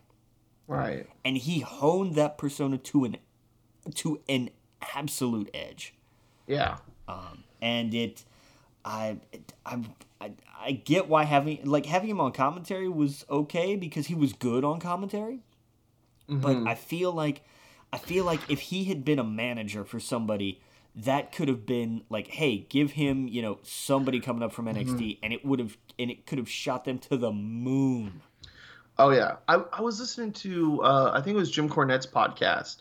[0.68, 1.08] Right.
[1.26, 3.18] And he honed that persona to an
[3.96, 4.52] to an
[4.96, 5.94] absolute edge.
[6.48, 6.78] Yeah.
[7.08, 8.24] Um, and it,
[8.86, 9.18] I,
[9.66, 9.84] I,
[10.22, 14.34] I, I get why having like having him on commentary was okay because he was
[14.34, 15.40] good on commentary.
[16.30, 16.68] But Mhm.
[16.68, 17.42] I feel like,
[17.92, 20.62] I feel like if he had been a manager for somebody,
[20.96, 25.18] that could have been like, hey, give him you know somebody coming up from NXT,
[25.24, 28.22] and it would have and it could have shot them to the moon.
[28.98, 32.78] Oh yeah, I, I was listening to uh, I think it was Jim Cornette's podcast.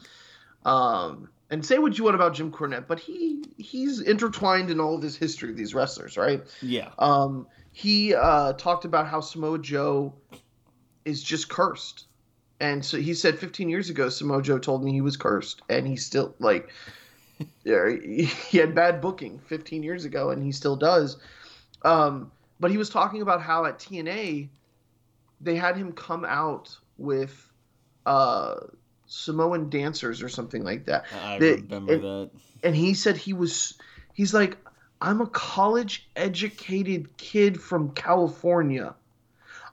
[0.64, 4.96] Um, and say what you want about Jim Cornette, but he he's intertwined in all
[4.96, 6.42] of this history of these wrestlers, right?
[6.61, 10.14] Yeah, Um, he uh, talked about how Samoa Joe
[11.05, 12.07] is just cursed,
[12.61, 15.87] and so he said 15 years ago Samoa Joe told me he was cursed, and
[15.87, 16.69] he still like
[17.65, 17.91] yeah,
[18.49, 21.19] he had bad booking 15 years ago, and he still does.
[21.83, 24.49] Um, but he was talking about how at TNA
[25.41, 27.49] they had him come out with
[28.07, 28.57] uh,
[29.07, 32.31] Samoan dancers or something like that I They- remember it- that.
[32.65, 33.75] and he said he was
[34.15, 34.57] he's like
[35.01, 38.93] i'm a college educated kid from california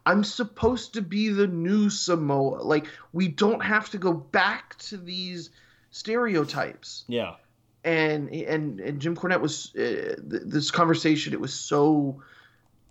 [0.05, 2.61] i'm supposed to be the new samoa.
[2.61, 5.49] Like we don't have to go back to these
[5.91, 7.05] stereotypes.
[7.07, 7.35] Yeah,
[7.83, 12.21] and and, and jim cornette was uh, th- this conversation it was so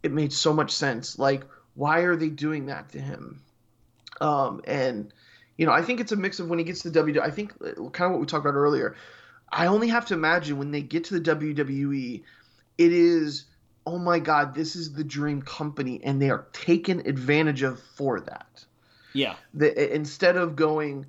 [0.03, 1.19] it made so much sense.
[1.19, 1.45] Like
[1.75, 3.43] why are they doing that to him?
[4.21, 5.12] Um and
[5.57, 7.31] you know i think it's a mix of when he gets to the w i
[7.31, 8.97] think uh, kind of what we talked about earlier.
[9.51, 12.23] I only have to imagine when they get to the wwe
[12.77, 13.45] it is
[13.87, 18.20] oh my god this is the dream company and they are taken advantage of for
[18.20, 18.64] that
[19.16, 21.07] yeah, the, instead of going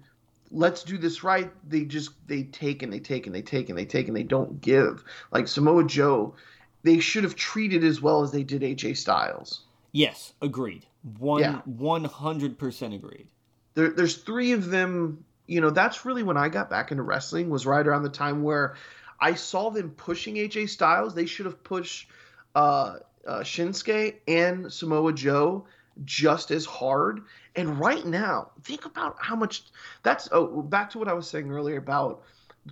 [0.52, 3.78] let's do this right they just they take and they take and they take and
[3.78, 6.36] they take and they don't give like samoa joe
[6.84, 10.86] they should have treated as well as they did aj styles yes, agreed.
[11.18, 11.62] One Yeah.
[11.66, 13.28] one hundred percent agreed.
[13.74, 17.50] there, there's three of them you know that's really when i got back into wrestling
[17.50, 18.76] was right around the time where
[19.20, 22.08] i saw them pushing aj styles they should have pushed
[22.56, 22.96] uh,
[23.28, 25.66] uh, shinsuke and samoa joe
[26.04, 27.22] just as hard
[27.56, 29.64] and right now think about how much
[30.04, 32.22] that's oh back to what i was saying earlier about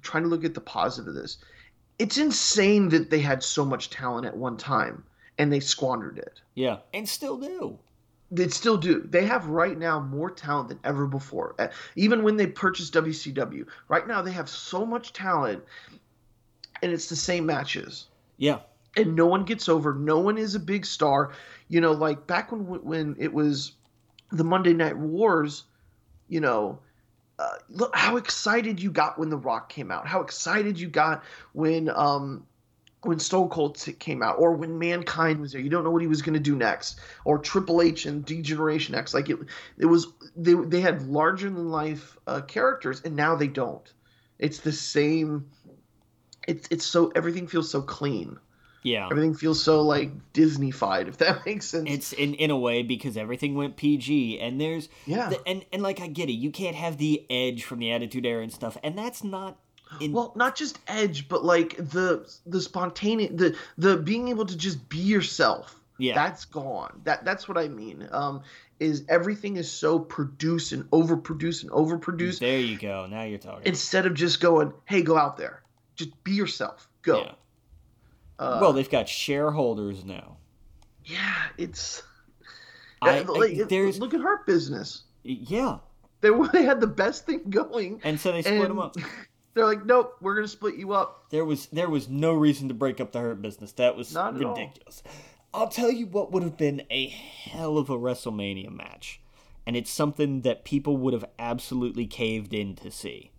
[0.01, 1.37] trying to look at the positive of this
[1.99, 5.03] it's insane that they had so much talent at one time
[5.37, 7.77] and they squandered it Yeah, and still do.
[8.31, 9.01] they still do.
[9.09, 11.55] They have right now more talent than ever before.
[11.59, 15.63] Uh, Even when they purchased WCW, right now they have so much talent,
[16.81, 18.07] and it's the same matches.
[18.37, 18.59] Yeah,
[18.95, 19.93] And no one gets over.
[19.95, 21.31] No one is a big star.
[21.67, 23.73] You know, like back when when it was
[24.31, 25.63] the Monday Night Wars.
[26.29, 26.79] You know,
[27.39, 30.07] uh, look how excited you got when The Rock came out.
[30.07, 31.23] How excited you got
[31.53, 32.45] when um
[33.05, 35.61] when Stone Cold came out, or when Mankind was there.
[35.61, 38.95] You don't know what he was going to do next, or Triple H and Degeneration
[38.95, 39.13] X.
[39.13, 39.37] Like it,
[39.77, 43.91] it was they they had larger than life uh, characters, and now they don't.
[44.39, 45.49] It's the same.
[46.47, 48.37] It's it's so everything feels so clean.
[48.83, 49.07] Yeah.
[49.09, 51.89] Everything feels so like Disneyfied, if that makes sense.
[51.89, 55.29] It's in in a way because everything went PG, and there's yeah.
[55.29, 58.25] the, and and like I get it, you can't have the edge from the Attitude
[58.25, 59.57] Era and stuff, and that's not.
[60.01, 64.57] In, well, not just edge, but like the the spontaneous, the the being able to
[64.57, 65.79] just be yourself.
[65.99, 67.01] yeah, That's gone.
[67.03, 68.07] That that's what I mean.
[68.11, 68.41] Um,
[68.79, 73.05] is everything is so produced and overproduced and overproduced there you go.
[73.05, 73.65] Now you're talking.
[73.65, 75.61] instead of just going, hey, go out there,
[75.95, 77.21] just be yourself, go.
[77.21, 77.31] Yeah.
[78.39, 80.37] Uh, well, they've got shareholders now.
[81.05, 82.01] yeah, it's.
[83.01, 85.03] I- like, I- there's- look at Hurt Business.
[85.23, 85.77] Yeah,
[86.21, 88.95] They they had the best thing going, and so they split them up.
[89.53, 91.29] they're like, nope, we're gonna split you up.
[91.29, 93.71] There was there was no reason to break up the Hurt Business.
[93.73, 94.55] That was Not at all.
[94.55, 95.03] ridiculous.
[95.53, 99.21] I'll tell you what would have been a hell of a WrestleMania match,
[99.67, 103.31] and it's something that people would have absolutely caved in to see.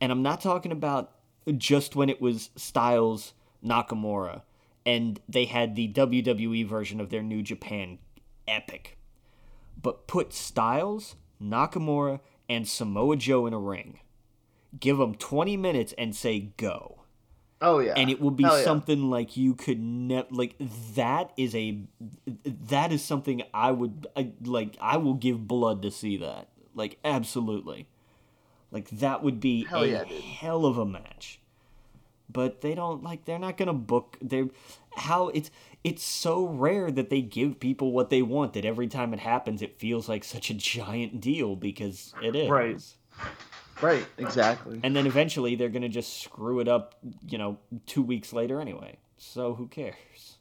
[0.00, 1.12] And I'm not talking about
[1.58, 3.34] just when it was Styles
[3.64, 4.42] Nakamura
[4.86, 7.98] and they had the WWE version of their New Japan
[8.46, 8.98] epic.
[9.80, 14.00] But put Styles, Nakamura, and Samoa Joe in a ring.
[14.78, 17.04] Give them 20 minutes and say go
[17.64, 18.62] Oh yeah, and it will be yeah.
[18.62, 20.54] something like you could never like
[20.94, 21.78] that is a
[22.26, 26.98] that is something i would I, like i will give blood to see that like
[27.04, 27.88] absolutely
[28.70, 31.40] like that would be Hell a yeah, hell of a match
[32.30, 34.48] but they don't like they're not gonna book they're
[34.96, 35.50] how it's
[35.82, 39.60] it's so rare that they give people what they want that every time it happens
[39.62, 42.82] it feels like such a giant deal because it is Right.
[43.82, 44.80] Right, exactly.
[44.82, 46.94] and then eventually they're gonna just screw it up,
[47.28, 48.96] you know, two weeks later anyway.
[49.18, 50.38] So who cares?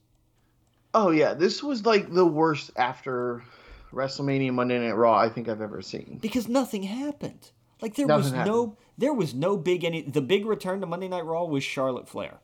[0.93, 3.43] Oh yeah, this was like the worst after
[3.91, 6.19] WrestleMania Monday Night Raw I think I've ever seen.
[6.21, 7.49] Because nothing happened.
[7.81, 11.25] Like there was no there was no big any the big return to Monday Night
[11.25, 12.39] Raw was Charlotte Flair.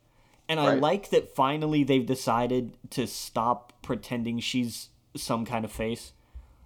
[0.48, 6.14] And I like that finally they've decided to stop pretending she's some kind of face.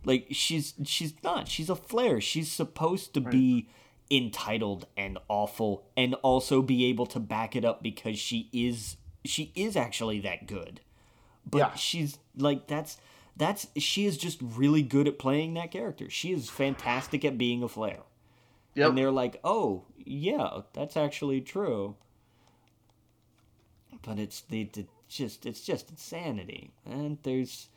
[0.05, 1.47] Like she's she's not.
[1.47, 2.22] She's a Flair.
[2.22, 3.68] She's supposed to be
[4.11, 9.51] entitled and awful and also be able to back it up because she is she
[9.55, 10.82] is actually that good.
[11.49, 11.74] But Yeah.
[11.76, 12.97] she's like that's
[13.36, 16.09] that's she is just really good at playing that character.
[16.09, 17.99] She is fantastic at being a Flair.
[18.76, 18.89] Yep.
[18.89, 21.95] And they're like, "Oh, yeah, that's actually true."
[24.01, 26.71] But it's the, the just it's just insanity.
[26.86, 27.67] And there's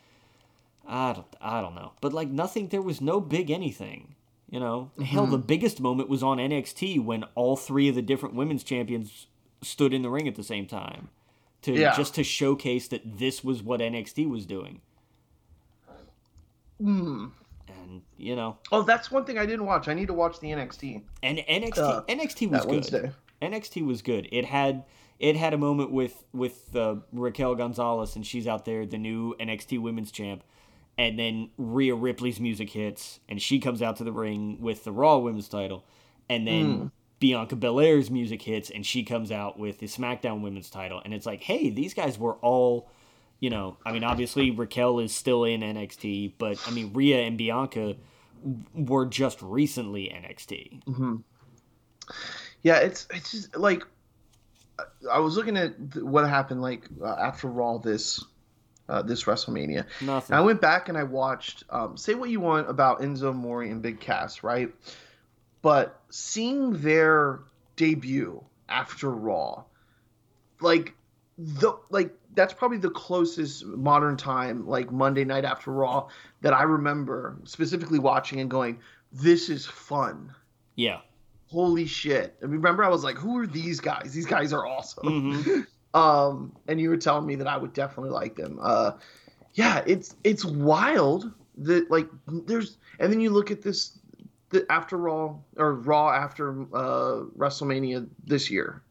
[0.86, 1.92] I don't I don't know.
[2.00, 4.14] But like nothing there was no big anything.
[4.48, 8.36] You know, hell, the biggest moment was on NXT when all three of the different
[8.36, 9.26] women's champions
[9.60, 11.08] stood in the ring at the same time,
[11.62, 11.96] to Yeah.
[11.96, 14.80] just to showcase that this was what NXT was doing.
[16.80, 17.26] Hmm.
[17.86, 19.88] And you know, Oh, that's one thing I didn't watch.
[19.88, 22.70] I need to watch the NXT and NXT Uh, NXT was good.
[22.70, 23.10] Wednesday.
[23.42, 24.28] NXT was good.
[24.32, 24.84] It had
[25.18, 29.34] it had a moment with with uh, Raquel Gonzalez, and she's out there, the new
[29.40, 30.42] NXT Women's Champ.
[30.98, 34.92] And then Rhea Ripley's music hits, and she comes out to the ring with the
[34.92, 35.84] Raw Women's title.
[36.30, 41.02] And then Bianca Belair's music hits, and she comes out with the SmackDown Women's title.
[41.04, 42.88] And it's like, hey, these guys were all,
[43.40, 47.36] you know, I mean, obviously Raquel is still in NXT, but I mean, Rhea and
[47.36, 47.96] Bianca
[48.74, 51.22] were just recently NXT.
[52.62, 53.82] Yeah, it's it's just like
[55.10, 58.24] I was looking at what happened like uh, after Raw this
[58.88, 59.84] uh, this WrestleMania.
[60.00, 60.34] Nothing.
[60.34, 61.64] And I went back and I watched.
[61.70, 64.72] Um, say what you want about Enzo Amore and Big Cass, right?
[65.62, 67.40] But seeing their
[67.76, 69.64] debut after Raw,
[70.60, 70.94] like
[71.38, 76.08] the like that's probably the closest modern time like Monday night after Raw
[76.40, 78.80] that I remember specifically watching and going,
[79.12, 80.34] "This is fun."
[80.76, 81.00] Yeah.
[81.48, 82.36] Holy shit!
[82.42, 84.12] I mean, remember I was like, "Who are these guys?
[84.12, 85.66] These guys are awesome." Mhm.
[85.94, 88.92] um and you were telling me that i would definitely like them uh
[89.54, 93.98] yeah it's it's wild that like there's and then you look at this
[94.50, 98.82] the after raw or raw after uh wrestlemania this year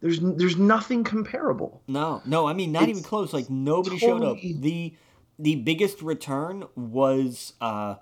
[0.00, 3.32] there's there's nothing comparable No, no, I mean not even close.
[3.32, 4.38] Like nobody showed up.
[4.40, 4.94] The
[5.38, 7.96] the biggest return was uh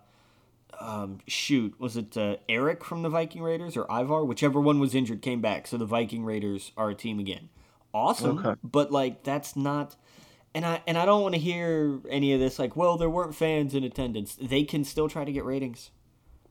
[0.78, 4.94] um shoot, was it uh, Eric from the Viking Raiders or Ivar, whichever one was
[4.94, 5.66] injured came back.
[5.66, 7.48] So the Viking Raiders are a team again.
[7.94, 8.60] Awesome, Okay.
[8.62, 9.96] but like that's not
[10.54, 13.34] and I and I don't want to hear any of this like, well, there weren't
[13.34, 14.36] fans in attendance.
[14.40, 15.90] They can still try to get ratings.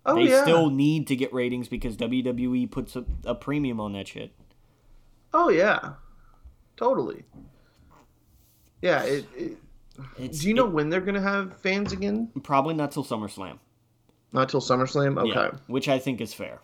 [0.08, 3.94] oh they yeah still need to get ratings because WWE puts a, a premium on
[3.94, 4.32] that shit.
[5.38, 5.94] Oh yeah
[6.78, 7.24] totally
[8.82, 9.58] yeah it, it
[10.18, 13.60] It's, do you know it- when they're gonna have fans again probably not till SummerSlam.
[14.34, 16.60] not till summerslam okay Yeah, which I think is fair.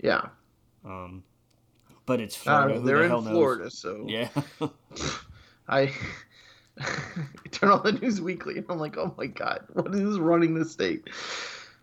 [0.00, 0.28] yeah,
[0.84, 1.22] Um,
[2.06, 2.74] but it's Florida.
[2.74, 3.28] don't know, Who they're the in knows?
[3.32, 4.28] florida so Yeah.
[5.68, 5.92] I
[7.50, 10.70] turn on the news weekly and I'm like, oh my god, what is running this
[10.72, 11.02] state?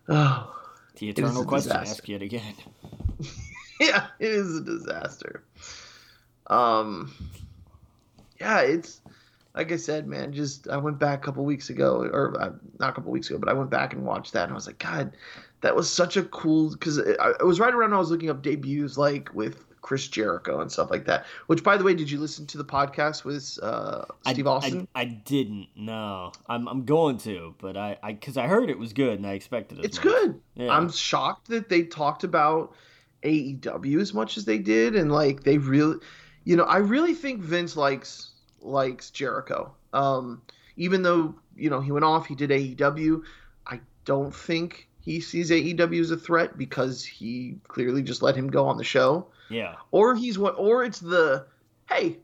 [0.08, 0.54] Oh,
[0.98, 1.90] the eternal question disaster.
[1.90, 2.54] asked yet again.
[3.80, 5.42] yeah, it is a disaster.
[6.48, 7.12] Um,
[8.40, 9.00] yeah, it's
[9.54, 10.32] like I said, man.
[10.32, 13.38] Just I went back a couple weeks ago, or uh, not a couple weeks ago,
[13.38, 15.16] but I went back and watched that, and I was like, God,
[15.62, 16.70] that was such a cool.
[16.70, 20.08] Because it, it was right around when I was looking up debuts, like with Chris
[20.08, 21.26] Jericho and stuff like that.
[21.46, 24.88] Which, by the way, did you listen to the podcast with uh, Steve I, Austin?
[24.96, 25.68] I, I, didn't.
[25.76, 29.26] No, I'm I'm going to, but I because I, I, heard it was good and
[29.26, 29.84] I expected it.
[29.84, 30.04] It's much.
[30.04, 30.40] good.
[30.56, 30.76] Yeah.
[30.76, 32.74] I'm shocked that they talked about
[33.22, 35.98] AEW as much as they did, and like they really,
[36.46, 38.30] you know, I really think Vince likes
[38.62, 39.74] likes Jericho.
[39.92, 40.40] Um,
[40.76, 43.22] even though you know he went off, he did AEW.
[43.66, 48.48] I don't think he sees AEW as a threat because he clearly just let him
[48.48, 49.26] go on the show.
[49.50, 49.74] Yeah.
[49.90, 50.54] Or he's what?
[50.56, 51.46] Or it's the
[51.90, 52.18] hey,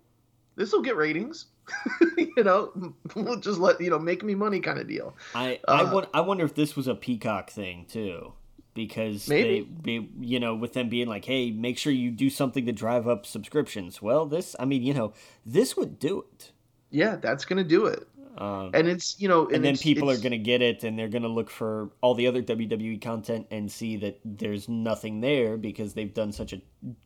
[0.54, 1.46] this will get ratings.
[2.16, 5.16] you know, we'll just let you know, make me money kind of deal.
[5.34, 8.34] I I, uh, I wonder if this was a Peacock thing too,
[8.74, 9.60] because maybe.
[9.60, 12.72] they be you know with them being like, hey, make sure you do something to
[12.72, 14.00] drive up subscriptions.
[14.00, 15.12] Well, this I mean, you know,
[15.44, 16.52] this would do it.
[16.90, 18.06] Yeah, that's gonna do it.
[18.36, 21.08] Um, and it's you know, and, and then people are gonna get it, and they're
[21.08, 25.92] gonna look for all the other WWE content and see that there's nothing there because
[25.94, 26.62] they've done such a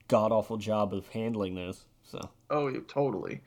[0.09, 1.85] god awful job of handling this.
[2.05, 2.31] So.
[2.51, 3.41] Oh, yeah, totally.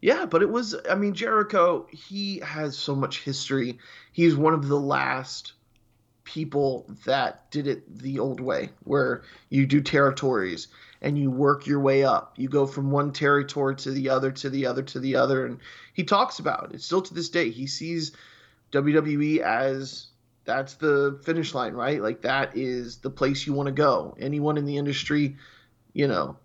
[0.00, 0.76] Yeah, but it was.
[0.88, 1.86] I mean, Jericho.
[1.90, 3.78] He has so much history.
[4.12, 5.54] He's one of the last
[6.32, 10.68] people that did it the old way, where you do territories
[11.02, 12.34] and you work your way up.
[12.36, 15.46] You go from one territory to the other, to the other, to the other.
[15.46, 15.58] And
[15.92, 16.82] he talks about it.
[16.82, 18.12] Still to this day, he sees
[18.72, 20.06] WWE as
[20.44, 22.00] that's the finish line, right?
[22.00, 24.16] Like that is the place you want to go.
[24.20, 25.36] Anyone in the industry,
[25.92, 26.36] you know,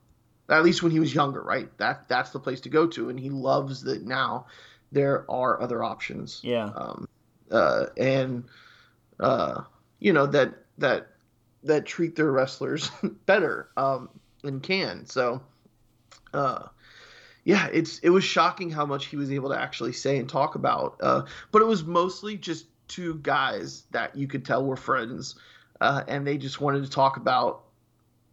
[0.49, 1.75] at least when he was younger, right?
[1.77, 3.09] That that's the place to go to.
[3.09, 4.47] And he loves that now
[4.91, 6.41] there are other options.
[6.43, 6.71] Yeah.
[6.75, 7.07] Um,
[7.51, 8.45] uh, and
[9.19, 9.63] uh,
[9.99, 11.07] you know that that
[11.63, 12.89] that treat their wrestlers
[13.25, 13.69] better.
[13.75, 14.09] Um,
[14.43, 15.05] and can.
[15.05, 15.41] So,
[16.33, 16.67] uh,
[17.43, 20.55] yeah, it's it was shocking how much he was able to actually say and talk
[20.55, 20.97] about.
[21.01, 25.35] Uh, but it was mostly just two guys that you could tell were friends,
[25.81, 27.63] uh, and they just wanted to talk about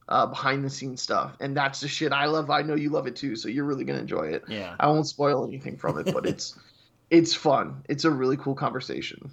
[0.08, 1.36] uh, behind the scenes stuff.
[1.40, 2.50] And that's the shit I love.
[2.50, 4.44] I know you love it too, so you're really gonna enjoy it.
[4.48, 6.58] Yeah, I won't spoil anything from it, but it's
[7.10, 7.84] it's fun.
[7.88, 9.30] It's a really cool conversation.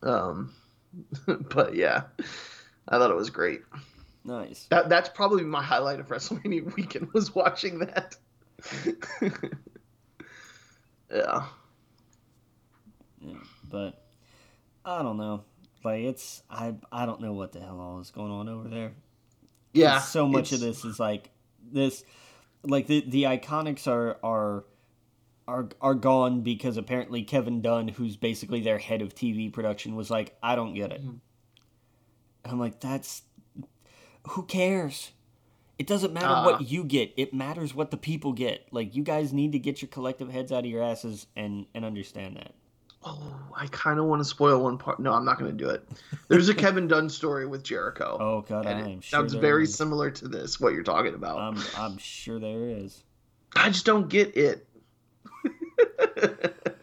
[0.00, 0.54] Um,
[1.26, 2.04] but yeah,
[2.88, 3.60] I thought it was great.
[4.24, 4.66] Nice.
[4.70, 8.16] That that's probably my highlight of WrestleMania weekend was watching that.
[11.10, 11.46] yeah.
[13.20, 13.34] Yeah,
[13.68, 14.04] but
[14.84, 15.44] I don't know.
[15.84, 18.92] Like it's I I don't know what the hell all is going on over there.
[19.72, 20.00] Yeah.
[20.00, 21.30] So much of this is like
[21.72, 22.04] this
[22.62, 24.64] like the the iconics are are
[25.48, 30.10] are are gone because apparently Kevin Dunn, who's basically their head of TV production, was
[30.10, 31.02] like, I don't get it.
[31.02, 31.16] Mm-hmm.
[32.44, 33.22] I'm like, that's
[34.28, 35.10] who cares?
[35.78, 37.14] It doesn't matter uh, what you get.
[37.16, 38.68] It matters what the people get.
[38.72, 41.84] Like you guys need to get your collective heads out of your asses and and
[41.84, 42.54] understand that.
[43.04, 45.00] Oh, I kind of want to spoil one part.
[45.00, 45.88] No, I'm not going to do it.
[46.26, 48.18] There's a Kevin Dunn story with Jericho.
[48.20, 49.74] Oh God, I am sure sounds very is.
[49.74, 50.60] similar to this.
[50.60, 51.38] What you're talking about?
[51.38, 53.02] I'm I'm sure there is.
[53.56, 54.66] I just don't get it.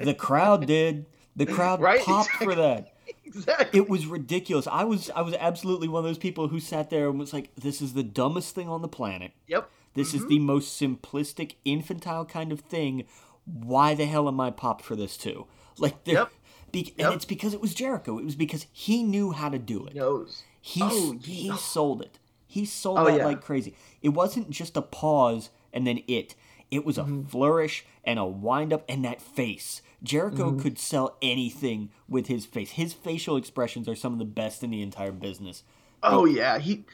[0.00, 1.06] the crowd did.
[1.34, 2.00] The crowd right?
[2.00, 2.46] popped exactly.
[2.46, 2.92] for that
[3.34, 3.78] exactly.
[3.78, 4.66] It was ridiculous.
[4.66, 7.54] I was I was absolutely one of those people who sat there and was like,
[7.56, 9.70] "This is the dumbest thing on the planet." Yep.
[9.94, 10.18] This mm-hmm.
[10.18, 13.04] is the most simplistic, infantile kind of thing.
[13.44, 15.46] Why the hell am I popped for this too?
[15.78, 16.30] Like, yep.
[16.70, 17.06] Be- yep.
[17.06, 18.18] and it's because it was Jericho.
[18.18, 19.92] It was because he knew how to do it.
[19.92, 20.42] He knows.
[20.60, 21.56] He oh, he yeah.
[21.56, 22.18] sold it.
[22.46, 23.26] He sold oh, that yeah.
[23.26, 23.74] like crazy.
[24.00, 26.34] It wasn't just a pause and then it.
[26.70, 27.24] It was a mm-hmm.
[27.24, 29.82] flourish and a wind up and that face.
[30.02, 30.60] Jericho mm-hmm.
[30.60, 32.72] could sell anything with his face.
[32.72, 35.62] His facial expressions are some of the best in the entire business.
[36.02, 36.84] Oh but yeah, he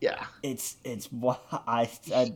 [0.00, 0.26] yeah.
[0.42, 2.34] It's it's why I I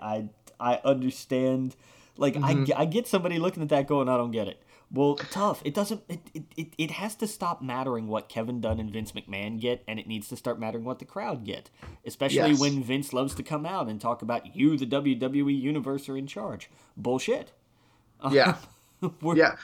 [0.00, 0.28] I
[0.60, 1.76] I understand
[2.16, 2.72] like mm-hmm.
[2.76, 4.62] I I get somebody looking at that going I don't get it.
[4.92, 5.62] Well, tough.
[5.64, 6.02] It doesn't.
[6.08, 9.98] It, it, it has to stop mattering what Kevin Dunn and Vince McMahon get, and
[9.98, 11.70] it needs to start mattering what the crowd get.
[12.04, 12.60] Especially yes.
[12.60, 16.26] when Vince loves to come out and talk about you, the WWE universe, are in
[16.26, 16.70] charge.
[16.96, 17.52] Bullshit.
[18.20, 18.56] Um, yeah.
[19.34, 19.56] yeah.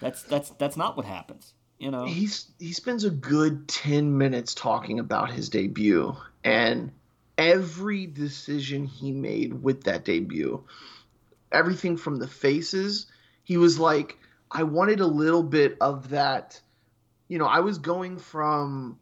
[0.00, 1.54] That's that's that's not what happens.
[1.78, 2.04] You know.
[2.04, 6.14] He's he spends a good ten minutes talking about his debut
[6.44, 6.92] and
[7.38, 10.62] every decision he made with that debut.
[11.50, 13.06] Everything from the faces,
[13.44, 14.17] he was like,
[14.50, 16.60] I wanted a little bit of that.
[17.28, 18.98] You know, I was going from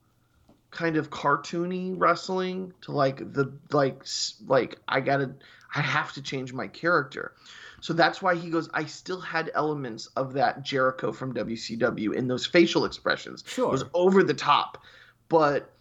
[0.70, 4.04] kind of cartoony wrestling to like the like
[4.46, 5.34] like I gotta
[5.74, 7.32] I have to change my character.
[7.80, 12.26] So that's why he goes, I still had elements of that Jericho from WCW in
[12.26, 13.44] those facial expressions.
[13.46, 13.68] Sure.
[13.68, 14.82] It was over the top.
[15.28, 15.72] But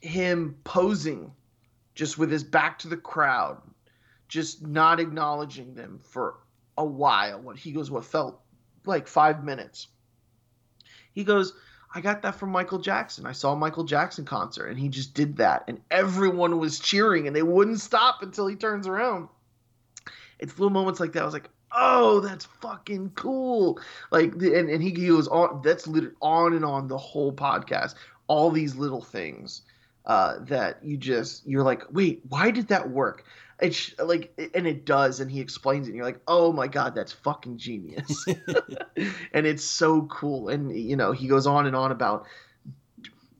[0.00, 1.32] him posing
[1.94, 3.60] just with his back to the crowd,
[4.28, 6.36] just not acknowledging them for
[6.78, 8.41] a while, what he goes, what felt
[8.86, 9.88] like five minutes.
[11.12, 11.52] He goes,
[11.94, 13.26] I got that from Michael Jackson.
[13.26, 17.36] I saw Michael Jackson concert and he just did that and everyone was cheering and
[17.36, 19.28] they wouldn't stop until he turns around.
[20.38, 21.22] It's little moments like that.
[21.22, 23.78] I was like, oh, that's fucking cool.
[24.10, 27.94] Like, and, and he goes on, that's literally on and on the whole podcast.
[28.26, 29.62] All these little things
[30.06, 33.24] uh, that you just, you're like, wait, why did that work?
[33.62, 36.94] It's like, and it does, and he explains it, and you're like, oh my god,
[36.96, 38.26] that's fucking genius,
[39.32, 40.48] and it's so cool.
[40.48, 42.26] And you know, he goes on and on about,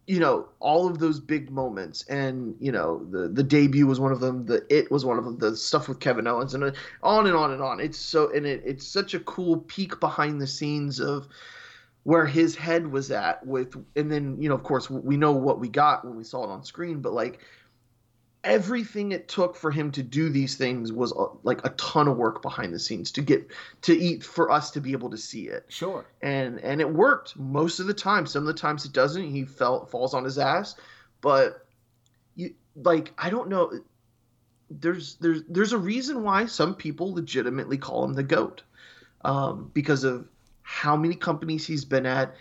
[0.06, 4.12] you know, all of those big moments, and you know, the the debut was one
[4.12, 6.72] of them, the it was one of them, the stuff with Kevin Owens, and uh,
[7.02, 7.80] on and on and on.
[7.80, 11.26] It's so, and it, it's such a cool peek behind the scenes of
[12.04, 15.58] where his head was at with, and then you know, of course, we know what
[15.58, 17.40] we got when we saw it on screen, but like
[18.44, 22.16] everything it took for him to do these things was uh, like a ton of
[22.16, 23.46] work behind the scenes to get
[23.82, 25.64] to eat for us to be able to see it.
[25.68, 26.04] Sure.
[26.22, 28.26] And and it worked most of the time.
[28.26, 29.30] Some of the times it doesn't.
[29.30, 30.76] He fell falls on his ass,
[31.20, 31.66] but
[32.34, 33.80] you like I don't know.
[34.70, 38.62] There's there's there's a reason why some people legitimately call him the goat,
[39.24, 40.26] um, because of
[40.62, 42.34] how many companies he's been at,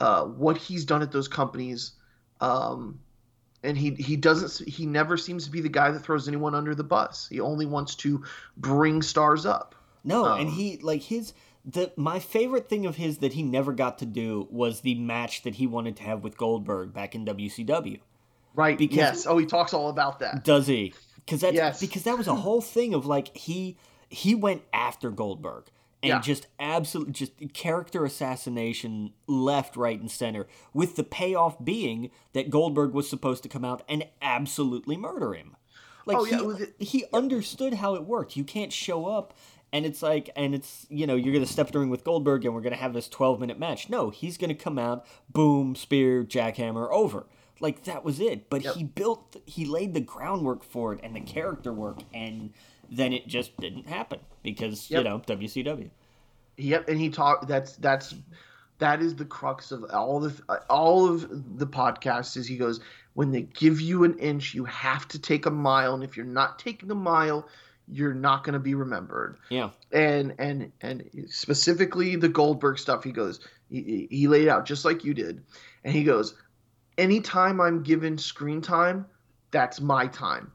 [0.00, 1.92] uh, what he's done at those companies.
[2.40, 2.98] Um,
[3.62, 6.74] and he he doesn't he never seems to be the guy that throws anyone under
[6.74, 7.28] the bus.
[7.28, 8.24] He only wants to
[8.56, 9.74] bring stars up.
[10.04, 11.32] No, um, and he like his
[11.64, 15.42] the my favorite thing of his that he never got to do was the match
[15.42, 18.00] that he wanted to have with Goldberg back in WCW.
[18.54, 18.78] Right.
[18.78, 19.26] Because, yes.
[19.26, 20.44] Oh, he talks all about that.
[20.44, 20.94] Does he?
[21.16, 21.80] Because that yes.
[21.80, 23.76] because that was a whole thing of like he
[24.08, 25.64] he went after Goldberg
[26.02, 26.20] and yeah.
[26.20, 32.92] just absolute just character assassination left right and center with the payoff being that goldberg
[32.92, 35.56] was supposed to come out and absolutely murder him.
[36.06, 38.36] Like oh, yeah, he, he understood how it worked.
[38.36, 39.34] You can't show up
[39.72, 42.60] and it's like and it's you know you're gonna step during with goldberg and we're
[42.60, 43.90] gonna have this 12 minute match.
[43.90, 47.26] No he's gonna come out boom spear jackhammer over.
[47.60, 48.48] Like that was it.
[48.48, 48.74] But yep.
[48.74, 52.52] he built he laid the groundwork for it and the character work and
[52.90, 54.20] then it just didn't happen
[54.50, 55.04] because yep.
[55.04, 55.90] you know WCW.
[56.56, 57.48] Yep, and he talked.
[57.48, 58.14] That's that's
[58.78, 62.36] that is the crux of all the all of the podcasts.
[62.36, 62.80] Is he goes
[63.14, 66.26] when they give you an inch, you have to take a mile, and if you're
[66.26, 67.48] not taking a mile,
[67.88, 69.38] you're not going to be remembered.
[69.50, 69.70] Yeah.
[69.92, 75.04] And and and specifically the Goldberg stuff, he goes he, he laid out just like
[75.04, 75.42] you did,
[75.84, 76.34] and he goes,
[76.96, 79.06] anytime I'm given screen time,
[79.50, 80.52] that's my time.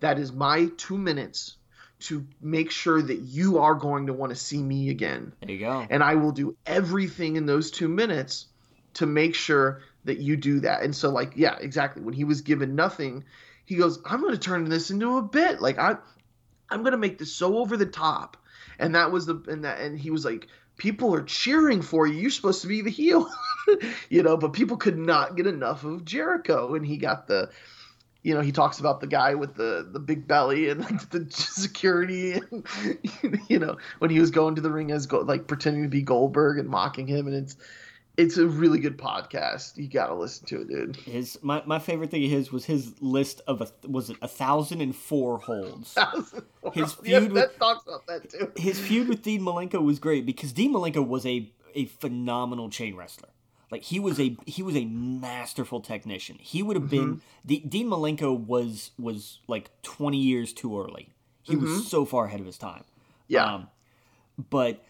[0.00, 1.56] That is my two minutes
[2.00, 5.32] to make sure that you are going to want to see me again.
[5.40, 5.86] There you go.
[5.90, 8.46] And I will do everything in those two minutes
[8.94, 10.82] to make sure that you do that.
[10.82, 12.02] And so, like, yeah, exactly.
[12.02, 13.24] When he was given nothing,
[13.64, 15.60] he goes, "I'm going to turn this into a bit.
[15.60, 15.96] Like, I,
[16.70, 18.36] I'm going to make this so over the top."
[18.78, 20.46] And that was the and that and he was like,
[20.76, 22.14] "People are cheering for you.
[22.14, 23.28] You're supposed to be the heel."
[24.08, 27.50] you know, but people could not get enough of Jericho, and he got the
[28.22, 31.26] you know, he talks about the guy with the the big belly and like the
[31.30, 32.66] security, and,
[33.48, 36.02] you know, when he was going to the ring as go, like pretending to be
[36.02, 37.56] Goldberg and mocking him, and it's
[38.18, 39.76] it's a really good podcast.
[39.76, 40.96] You gotta listen to it, dude.
[40.96, 44.28] His my, my favorite thing of his was his list of a was it a
[44.28, 45.96] thousand and four holds.
[46.72, 48.52] his feud yeah, with, talks about that too.
[48.56, 52.96] His feud with Dean Malenko was great because Dean Malenko was a a phenomenal chain
[52.96, 53.28] wrestler.
[53.70, 56.38] Like he was a he was a masterful technician.
[56.40, 57.12] He would have mm-hmm.
[57.12, 61.10] been the, Dean Malenko was was like twenty years too early.
[61.42, 61.64] He mm-hmm.
[61.64, 62.84] was so far ahead of his time.
[63.26, 63.54] Yeah.
[63.54, 63.68] Um,
[64.50, 64.84] but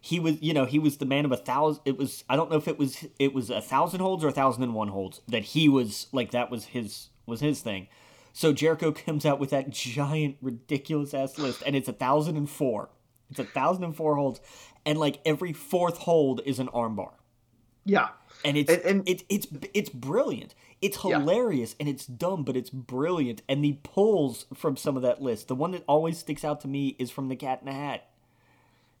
[0.00, 1.82] he was you know he was the man of a thousand.
[1.84, 4.32] It was I don't know if it was it was a thousand holds or a
[4.32, 7.88] thousand and one holds that he was like that was his was his thing.
[8.32, 12.48] So Jericho comes out with that giant ridiculous ass list, and it's a thousand and
[12.48, 12.90] four.
[13.30, 14.40] It's a thousand and four holds,
[14.84, 17.12] and like every fourth hold is an armbar.
[17.86, 18.08] Yeah.
[18.44, 20.54] And it's and, and it's it's it's brilliant.
[20.82, 21.76] It's hilarious yeah.
[21.80, 23.40] and it's dumb, but it's brilliant.
[23.48, 26.68] And the pulls from some of that list, the one that always sticks out to
[26.68, 28.08] me is from the Cat in the Hat.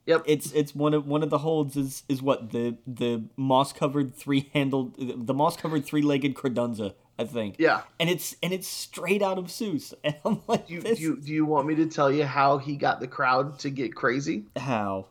[0.06, 0.22] Yep.
[0.24, 4.14] It's it's one of one of the holds is is what the the moss covered
[4.14, 7.56] three handled the moss covered three legged credunza I think.
[7.58, 7.82] Yeah.
[7.98, 9.94] And it's and it's straight out of Seuss.
[10.04, 12.58] And I'm like, do you, do you, do you want me to tell you how
[12.58, 14.44] he got the crowd to get crazy?
[14.56, 15.06] How?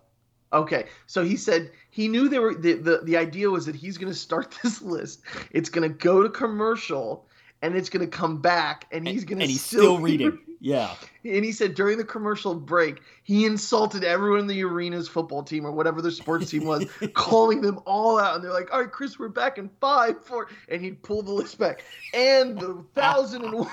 [0.53, 3.97] Okay, so he said he knew they were the, the, the idea was that he's
[3.97, 5.21] going to start this list.
[5.51, 7.25] It's going to go to commercial,
[7.61, 10.39] and it's going to come back, and he's going to and he's still, still reading.
[10.61, 10.95] Yeah.
[11.23, 15.63] And he said during the commercial break, he insulted everyone in the arena's football team
[15.63, 18.35] or whatever their sports team was, calling them all out.
[18.35, 21.31] And they're like, "All right, Chris, we're back in five, four, and he'd pull the
[21.31, 21.83] list back,
[22.15, 23.69] and the thousand and one.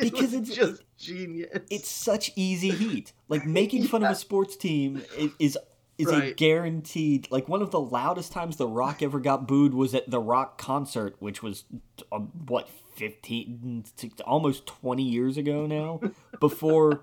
[0.00, 1.56] because it's just genius.
[1.70, 3.12] It's such easy heat.
[3.28, 4.08] Like making fun yeah.
[4.08, 5.02] of a sports team
[5.38, 5.56] is
[5.98, 7.28] is a guaranteed.
[7.30, 10.56] Like one of the loudest times The Rock ever got booed was at the Rock
[10.56, 11.64] concert, which was
[12.12, 16.00] uh, what fifteen, to almost twenty years ago now.
[16.40, 17.02] Before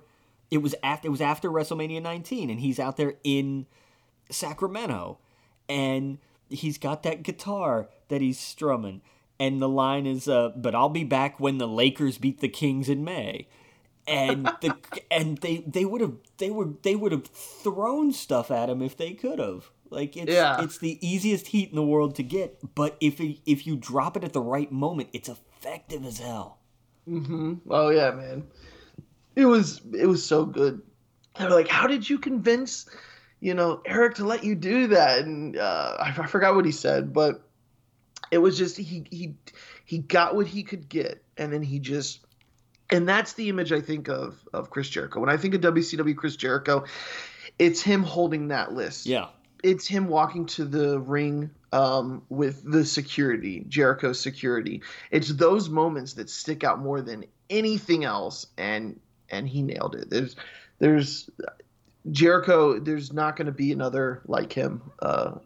[0.49, 3.65] it was after it was after WrestleMania 19, and he's out there in
[4.29, 5.19] Sacramento,
[5.67, 6.17] and
[6.49, 9.01] he's got that guitar that he's strumming,
[9.39, 12.87] and the line is, uh, "But I'll be back when the Lakers beat the Kings
[12.87, 13.47] in May."
[14.07, 14.75] And the
[15.11, 18.95] and they they would have they were they would have thrown stuff at him if
[18.97, 20.61] they could have like it's Yeah.
[20.61, 24.15] it's the easiest heat in the world to get but if it, if you drop
[24.17, 26.59] it at the right moment it's effective as hell
[27.07, 27.59] Mhm.
[27.69, 28.47] Oh yeah, man.
[29.35, 30.81] It was it was so good.
[31.37, 32.87] They were like, "How did you convince,
[33.41, 36.71] you know, Eric to let you do that?" And uh, I, I forgot what he
[36.71, 37.47] said, but
[38.31, 39.35] it was just he he
[39.83, 42.24] he got what he could get, and then he just
[42.89, 45.19] and that's the image I think of of Chris Jericho.
[45.19, 46.85] When I think of WCW Chris Jericho,
[47.59, 49.27] it's him holding that list yeah
[49.65, 54.83] it's him walking to the ring um, with the security, Jericho's security.
[55.09, 58.99] It's those moments that stick out more than anything else, and
[59.31, 60.11] and he nailed it.
[60.11, 60.35] There's
[60.77, 61.31] there's
[62.11, 62.79] Jericho.
[62.79, 64.83] There's not going to be another like him.
[64.99, 65.39] Uh,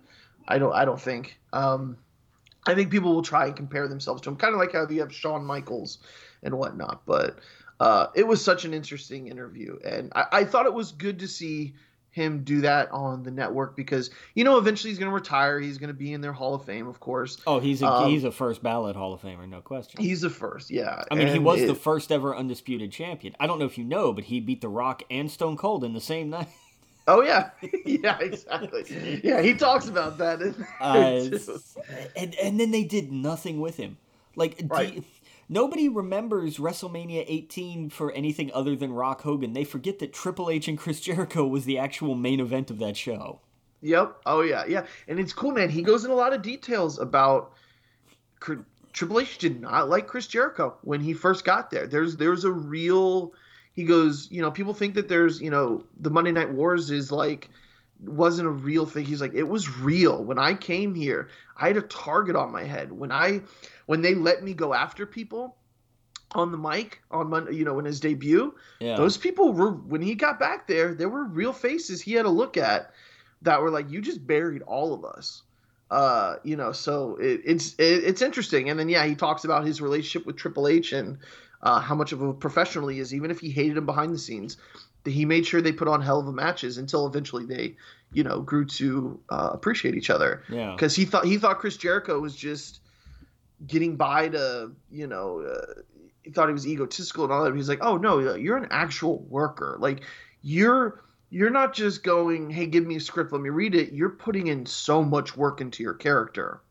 [0.46, 1.40] I don't I don't think.
[1.54, 1.98] Um,
[2.68, 5.00] I think people will try and compare themselves to him, kind of like how you
[5.00, 6.00] have Shawn Michaels
[6.44, 7.02] and whatnot.
[7.06, 7.40] But
[7.80, 11.28] uh, it was such an interesting interview, and I, I thought it was good to
[11.28, 11.74] see
[12.12, 15.60] him do that on the network because you know eventually he's going to retire.
[15.60, 17.38] He's going to be in their Hall of Fame, of course.
[17.46, 20.30] oh he's a Um, he's a first ballot hall of famer no question He's the
[20.30, 21.04] first, yeah.
[21.12, 23.84] i mean he was it- the first ever undisputed champion i don't know if you
[23.84, 26.48] know but he beat the rock and stone cold in the same night
[27.08, 27.50] Oh yeah,
[27.86, 29.22] yeah, exactly.
[29.24, 30.42] Yeah, he talks about that.
[30.80, 33.98] Uh, and and then they did nothing with him.
[34.36, 34.94] Like Right.
[34.96, 35.04] you-
[35.50, 39.54] nobody remembers WrestleMania 18 for anything other than Rock Hogan.
[39.54, 42.96] They forget that Triple H and Chris Jericho was the actual main event of that
[42.96, 43.42] show.
[43.82, 44.22] Yep.
[44.26, 44.86] Oh yeah, yeah.
[45.08, 45.70] And it's cool, man.
[45.70, 47.54] He goes in a lot of details about
[48.94, 51.88] Triple H did not like Chris Jericho when he first got there.
[51.88, 53.34] There's there's a real.
[53.74, 57.12] He goes, you know, people think that there's, you know, the Monday Night Wars is
[57.12, 57.50] like
[58.02, 59.06] wasn't a real thing.
[59.06, 60.24] He's like, it was real.
[60.24, 62.92] When I came here, I had a target on my head.
[62.92, 63.42] When I
[63.90, 65.56] when they let me go after people
[66.34, 68.96] on the mic on Monday, you know, in his debut, Yeah.
[68.96, 72.30] those people were when he got back there, there were real faces he had to
[72.30, 72.94] look at
[73.42, 75.42] that were like, "You just buried all of us."
[75.90, 78.70] Uh, you know, so it, it's it, it's interesting.
[78.70, 81.18] And then yeah, he talks about his relationship with Triple H and
[81.64, 84.20] uh, how much of a professional he is, even if he hated him behind the
[84.20, 84.58] scenes.
[85.04, 87.76] that He made sure they put on hell of a matches until eventually they,
[88.14, 90.74] you know, grew to uh, appreciate each other yeah.
[90.76, 92.82] because he thought he thought Chris Jericho was just
[93.66, 95.82] getting by to you know uh,
[96.24, 97.56] he thought he was egotistical and all that.
[97.56, 99.78] He's like, oh no, you're an actual worker.
[99.80, 100.02] Like
[100.42, 103.94] you're you're not just going, hey, give me a script, let me read it.
[103.94, 106.62] You're putting in so much work into your character.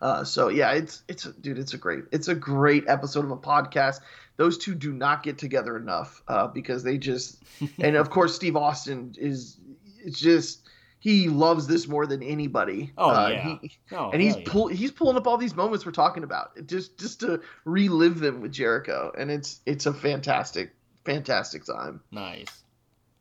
[0.00, 3.36] Uh, so yeah, it's it's dude, it's a great it's a great episode of a
[3.36, 4.00] podcast.
[4.36, 7.42] Those two do not get together enough uh, because they just
[7.80, 9.56] and of course Steve Austin is
[10.04, 10.65] it's just
[11.06, 12.92] he loves this more than anybody.
[12.98, 13.58] Oh, Uh, yeah.
[13.62, 14.42] he- Oh, and he's yeah.
[14.44, 18.40] pull, he's pulling up all these moments we're talking about just just to relive them
[18.40, 22.00] with Jericho, and it's it's a fantastic fantastic time.
[22.10, 22.48] nice.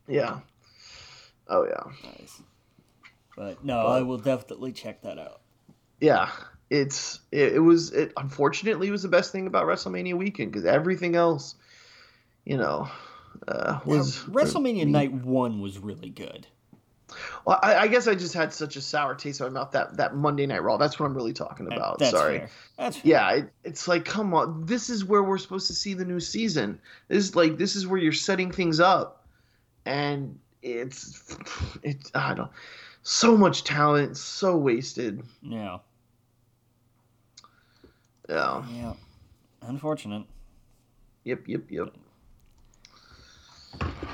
[0.07, 0.39] Yeah.
[1.47, 2.09] Oh yeah.
[2.17, 2.41] Nice.
[3.37, 5.41] But no, I will definitely check that out.
[5.99, 6.31] Yeah.
[6.71, 11.15] It's it, it was it unfortunately was the best thing about WrestleMania weekend because everything
[11.15, 11.53] else,
[12.45, 12.89] you know,
[13.47, 16.47] uh, was WrestleMania Night 1 was really good.
[17.45, 19.97] Well, I, I guess I just had such a sour taste in my mouth that
[19.97, 20.77] that Monday Night Raw.
[20.77, 21.99] That's what I'm really talking about.
[21.99, 22.39] That's Sorry.
[22.39, 22.49] fair.
[22.77, 23.11] That's fair.
[23.11, 26.19] Yeah, it, it's like, come on, this is where we're supposed to see the new
[26.19, 26.79] season.
[27.07, 29.25] This is like, this is where you're setting things up,
[29.85, 31.37] and it's,
[31.83, 32.51] it's, I don't,
[33.03, 35.23] so much talent, so wasted.
[35.41, 35.79] Yeah.
[38.27, 38.93] Yeah, Yeah.
[39.61, 40.25] Unfortunate.
[41.23, 41.93] yep, yep, yep.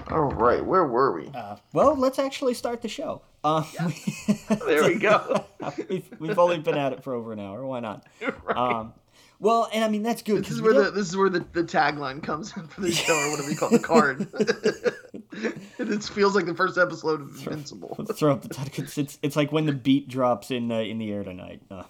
[0.09, 1.29] All right, where were we?
[1.33, 3.21] Uh, well, let's actually start the show.
[3.43, 3.63] Uh,
[4.65, 5.45] There we go.
[5.89, 7.65] we've, we've only been at it for over an hour.
[7.65, 8.05] Why not?
[8.43, 8.57] Right.
[8.57, 8.93] Um,
[9.39, 10.43] well, and I mean that's good.
[10.43, 13.13] this is where the this is where the, the tagline comes in for the show,
[13.13, 14.27] or whatever you call the card.
[15.79, 17.95] it feels like the first episode of Invincible.
[17.97, 18.83] Let's throw up the title.
[18.83, 21.61] It's, it's it's like when the beat drops in uh, in the air tonight.
[21.71, 21.83] Uh,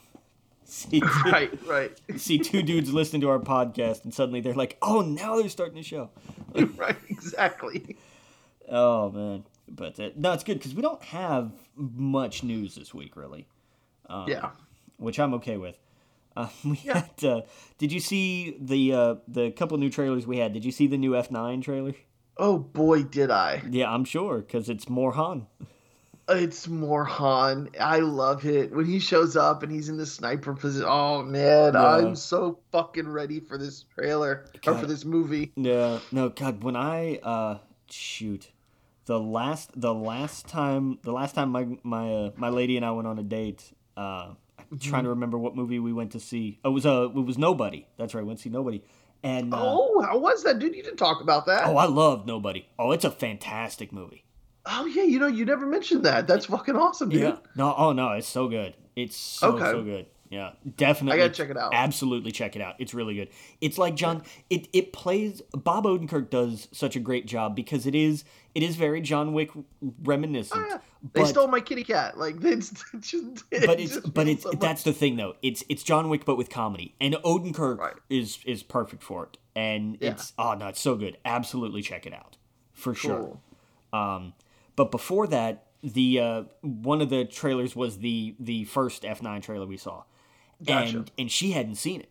[0.72, 5.02] see, right, right, see two dudes listening to our podcast, and suddenly they're like, "Oh,
[5.02, 6.10] now they're starting the show."
[6.77, 7.98] right, exactly.
[8.69, 13.15] Oh man, but uh, no, it's good because we don't have much news this week,
[13.15, 13.48] really,
[14.27, 14.52] yeah.
[14.98, 15.77] which I'm okay with.
[16.35, 17.03] Uh, we Yeah.
[17.18, 17.23] had.
[17.26, 17.41] Uh,
[17.77, 20.53] did you see the uh, the couple new trailers we had?
[20.53, 21.93] Did you see the new F9 trailer?
[22.38, 23.61] Oh boy, did I.
[23.69, 25.48] Yeah, I'm sure because it's more Han.
[26.30, 27.69] It's more Han.
[27.80, 30.88] I love it when he shows up and he's in the sniper position.
[30.89, 31.95] Oh man, Yeah.
[31.98, 35.52] I'm so fucking ready for this trailer or for this movie.
[35.56, 37.57] Yeah, no, God, when I uh
[37.89, 38.49] shoot,
[39.06, 42.91] the last the last time the last time my my uh, my lady and I
[42.91, 44.30] went on a date, uh,
[44.72, 46.60] I'm trying to remember what movie we went to see.
[46.64, 47.88] Oh, it was uh, it was Nobody.
[47.98, 48.84] That's right, we went to see Nobody.
[49.23, 50.76] And uh, Oh, how was that, dude?
[50.76, 51.65] You didn't talk about that.
[51.68, 52.68] oh, I love Nobody.
[52.80, 54.23] Oh, it's a fantastic movie.
[54.66, 56.28] Oh yeah, you know you never mentioned that.
[56.28, 57.22] That's fucking awesome, dude.
[57.22, 57.38] Yeah.
[57.56, 58.76] No, oh no, it's so good.
[58.96, 59.66] It's so Okay.
[59.66, 60.06] so good.
[60.30, 61.20] Yeah, definitely.
[61.20, 61.74] I gotta check it out.
[61.74, 62.76] Absolutely check it out.
[62.80, 63.28] It's really good.
[63.60, 64.24] It's like John.
[64.50, 65.42] It it plays.
[65.52, 68.24] Bob Odenkirk does such a great job because it is
[68.56, 69.50] it is very John Wick
[70.04, 70.62] reminiscent.
[70.64, 70.78] Oh, yeah.
[71.14, 72.18] They but, stole my kitty cat.
[72.18, 72.72] Like it's
[73.02, 73.44] just.
[73.50, 75.36] but it's just but it's so that's the thing though.
[75.42, 77.96] It's it's John Wick but with comedy, and Odenkirk Right.
[78.10, 79.38] is is perfect for it.
[79.54, 80.12] And Yeah.
[80.12, 81.18] it's oh no, it's so good.
[81.26, 82.38] Absolutely check it out
[82.74, 83.38] for sure.
[83.92, 84.32] Um,
[84.76, 89.41] but before that, the uh, one of the trailers was the the first F nine
[89.41, 90.03] trailer we saw,
[90.64, 90.98] Gotcha.
[90.98, 92.10] and and she hadn't seen it,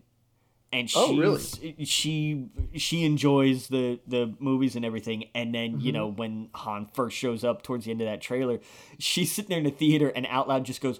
[0.72, 5.24] and Oh, she's, she she enjoys the the movies and everything.
[5.34, 5.80] And then Mm-hmm.
[5.86, 8.58] you know when Han first shows up towards the end of that trailer,
[8.98, 10.98] she's sitting there in the theater and out loud just goes,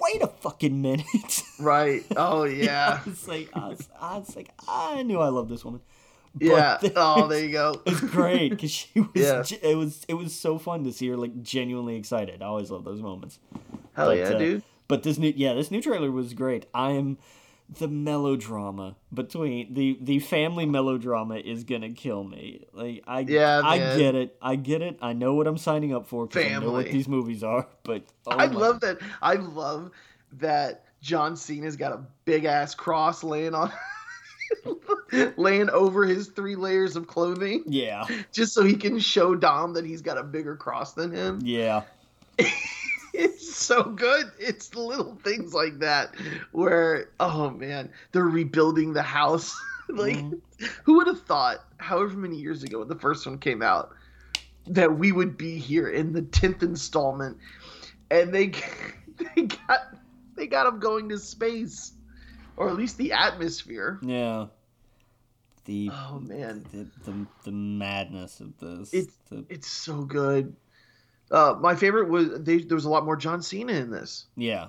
[0.00, 2.04] "Wait a fucking minute." Right.
[2.16, 3.00] Oh yeah.
[3.06, 5.80] it's like I was, I was like I knew I loved this woman.
[6.40, 6.78] yeah.
[6.80, 7.80] But Oh, there you go.
[7.86, 9.08] it's great because she was.
[9.14, 9.42] Yeah.
[9.62, 10.04] It was.
[10.08, 12.42] It was so fun to see her like genuinely excited.
[12.42, 13.38] I always love those moments.
[13.94, 14.62] Hell But, yeah, uh, dude.
[14.88, 16.66] But this new, yeah, this new trailer was great.
[16.74, 17.18] I am
[17.78, 22.66] the melodrama between the the family melodrama is gonna kill me.
[22.72, 23.98] Like I, Yeah, I man.
[23.98, 24.36] get it.
[24.42, 24.98] I get it.
[25.00, 27.66] I know what I'm signing up for because I know what these movies are.
[27.84, 28.98] But oh I love that.
[29.22, 29.90] I love
[30.34, 33.72] that John Cena's got a big ass cross laying on,
[35.36, 39.84] laying over his three layers of clothing, Yeah, just so he can show Dom that
[39.84, 41.40] he's got a bigger cross than him.
[41.44, 41.82] yeah,
[43.14, 44.32] It's so good.
[44.38, 46.14] It's little things like that
[46.52, 49.54] where, oh man, they're rebuilding the house.
[49.88, 50.40] like, Mhm.
[50.84, 53.90] who would have thought, however many years ago when the first one came out,
[54.66, 57.36] that we would be here in the tenth installment,
[58.10, 58.52] and they
[59.36, 59.80] they got
[60.36, 61.92] they got them going to space,
[62.56, 63.98] or at least the atmosphere.
[64.02, 64.46] yeah.
[65.64, 68.92] The Oh man, the, the, the madness of this.
[68.92, 70.56] It's- the, it's so good.
[71.30, 74.26] Uh, my favorite was they, there was a lot more John Cena in this.
[74.36, 74.68] yeah,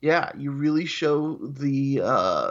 [0.00, 2.50] yeah, you really show the uh,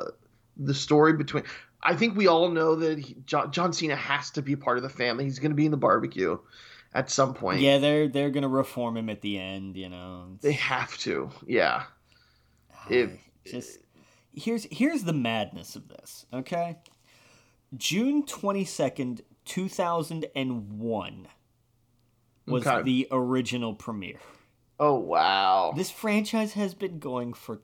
[0.57, 1.43] the story between.
[1.81, 4.83] I think we all know that he, John, John Cena has to be part of
[4.83, 5.23] the family.
[5.23, 6.37] He's going to be in the barbecue
[6.93, 7.61] at some point.
[7.61, 7.77] yeah.
[7.79, 9.77] They're they're gonna reform him at the end.
[9.77, 10.25] You know.
[10.35, 11.31] It's- they have to.
[11.47, 11.83] Yeah,
[12.89, 13.79] if- just
[14.33, 16.77] here's here's the madness of this okay
[17.77, 21.27] june 22nd 2001
[22.47, 22.81] was Okay.
[22.83, 24.19] the original premiere
[24.79, 25.73] oh wow.
[25.75, 27.61] this franchise has been going for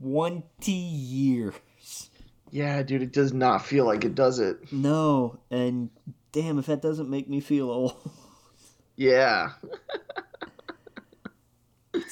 [0.00, 2.10] 20 years
[2.50, 4.72] Yeah, dude, it does not feel like it, does it?
[4.72, 5.90] no and
[6.32, 7.96] damn if that doesn't make me feel old
[8.96, 9.50] Yeah,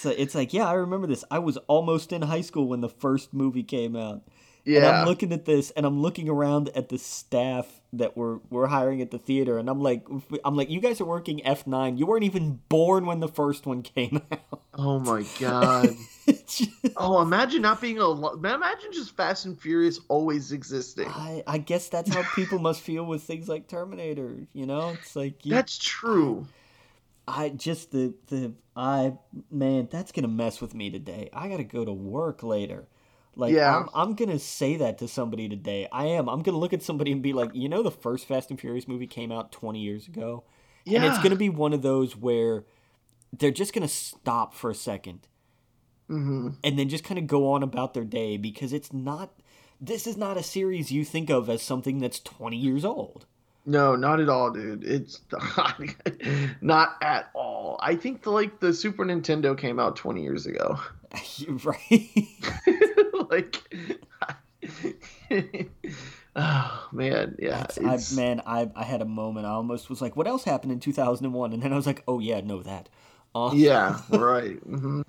[0.04, 2.80] it's like, it's like yeah i remember this i was almost in high school when
[2.80, 4.22] the first movie came out
[4.64, 5.00] And yeah.
[5.00, 9.02] I'm looking at this, and I'm looking around at the staff that we're we're hiring
[9.02, 10.06] at the theater, and I'm like,
[10.44, 11.98] I'm like, you guys are working F nine.
[11.98, 14.62] You weren't even born when the first one came out.
[14.74, 15.88] oh my god.
[16.46, 18.08] Just- oh, imagine not being a.
[18.36, 21.08] Imagine just Fast and Furious always existing.
[21.08, 24.46] I I guess that's how people must feel with things like Terminator.
[24.52, 26.46] You know, it's like you, That's true.
[26.46, 26.61] I
[27.56, 29.14] just the the I
[29.50, 31.28] man, that's gonna mess with me today.
[31.32, 32.88] I gotta go to work later.
[33.36, 33.76] Like Yeah.
[33.76, 35.88] I'm I'm gonna say that to somebody today.
[35.92, 36.28] I am.
[36.28, 38.88] I'm gonna look at somebody and be like, you know, the first Fast and Furious
[38.88, 40.44] movie came out 20 years ago,
[40.84, 40.98] Yeah.
[41.02, 42.64] and it's gonna be one of those where
[43.32, 45.26] they're just gonna stop for a second
[46.08, 49.32] hmm and then just kind of go on about their day because it's not.
[49.80, 53.26] This is not a series you think of as something that's 20 years old.
[53.64, 54.84] No, not at all, dude.
[54.84, 55.20] It's
[56.60, 57.78] not at all.
[57.80, 60.80] I think the, like the Super Nintendo came out 20 years ago.
[61.64, 62.10] right?
[63.30, 63.62] like
[66.34, 67.66] Oh man, yeah.
[67.84, 69.46] I, man, I, I had a moment.
[69.46, 72.20] I almost was like, "What else happened in 2001?" And then I was like, "Oh
[72.20, 72.88] yeah, no that."
[73.34, 74.56] Uh, yeah, right.
[74.60, 75.02] hmm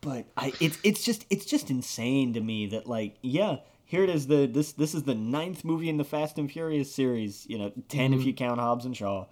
[0.00, 4.10] But I, it's it's just it's just insane to me that like, yeah, here it
[4.10, 4.26] is.
[4.26, 7.46] The this this is the ninth movie in the Fast and Furious series.
[7.48, 8.24] You know, 10 if Mhm.
[8.26, 9.26] you count Hobbs and Shaw.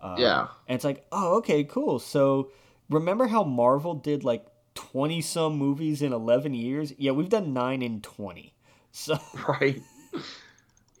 [0.00, 0.48] Uh, Yeah.
[0.68, 1.98] and it's like, oh, okay, cool.
[1.98, 2.50] So
[2.90, 6.92] remember how Marvel did like 20 some movies in 11 years?
[6.98, 8.52] Yeah, we've done nine in 20.
[8.92, 9.18] So
[9.48, 9.82] Right.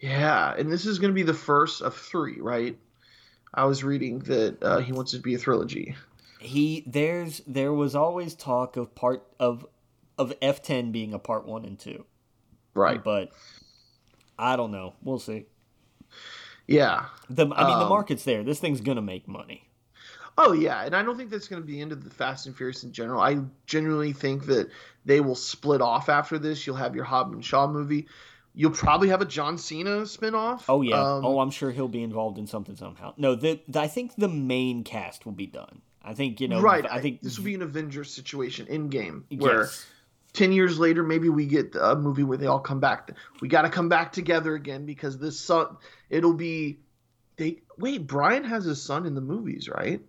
[0.00, 2.76] Yeah, and this is going to be the first of three, right?
[3.54, 5.94] I was reading that uh, he wants it to be a trilogy.
[6.38, 9.66] he there's there was always talk of part of
[10.18, 12.04] of F10 being a part 1 and 2.
[12.76, 13.02] Right.
[13.02, 13.30] But
[14.38, 14.94] I don't know.
[15.02, 15.46] We'll see.
[16.66, 17.06] Yeah.
[17.30, 18.42] The I mean the Um, market's there.
[18.42, 19.66] This thing's to make money.
[20.38, 22.46] Oh yeah, and I don't think that's going to be the end of the Fast
[22.46, 23.20] and Furious in general.
[23.22, 24.68] I genuinely think that
[25.06, 26.66] they will split off after this.
[26.66, 28.06] You'll have your Hobbs and Shaw movie.
[28.54, 30.64] You'll probably have a John Cena spinoff.
[30.68, 31.00] Oh yeah.
[31.00, 33.14] Um, oh, I'm sure he'll be involved in something somehow.
[33.16, 35.80] No, the, the I think the main cast will be done.
[36.02, 36.60] I think you know.
[36.60, 36.84] right.
[36.90, 39.86] I think this will be an Avengers situation Endgame where yes.
[40.36, 43.10] Ten years later maybe we get a movie where they all come back.
[43.40, 45.76] We got to come back together again because this son.
[46.10, 46.78] It'll be.
[47.36, 48.06] They wait.
[48.06, 50.00] Brian has his son in the movies, right?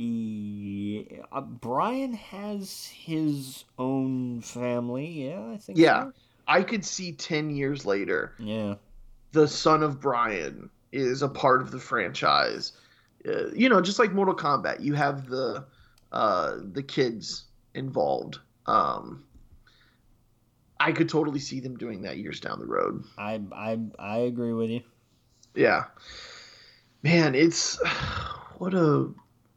[0.00, 5.26] Yeah, uh, Brian has his own family.
[5.26, 5.76] Yeah, I think.
[5.78, 6.04] Yeah.
[6.04, 6.12] so.
[6.46, 8.76] I could see ten years later Yeah.
[9.32, 12.72] the son of Brian is a part of the franchise.
[13.28, 15.66] Uh, you know, just like Mortal Kombat, you have the
[16.12, 18.38] uh, the kids involved.
[18.68, 19.24] Um,
[20.78, 23.04] I could totally see them doing that years down the road.
[23.16, 24.82] I I I agree with you.
[25.54, 25.84] Yeah,
[27.02, 27.78] man, it's
[28.58, 29.08] what a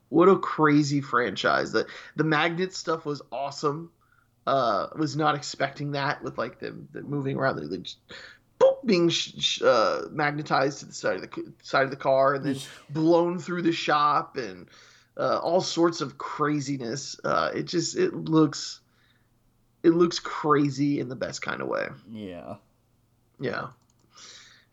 [0.10, 1.72] what a crazy franchise.
[1.72, 1.86] The
[2.16, 3.92] the magnet stuff was awesome.
[4.48, 8.00] Uh, was not expecting that with like the, the moving around the, just,
[8.60, 11.96] boop, being sh- sh- uh, magnetized to the side of the c- side of the
[11.96, 12.58] car and then
[12.90, 14.68] blown through the shop and
[15.16, 17.20] uh, all sorts of craziness.
[17.24, 18.81] Uh, it just it looks
[19.84, 21.88] it looks crazy in the best kind of way.
[22.10, 22.56] Yeah.
[23.40, 23.68] Yeah.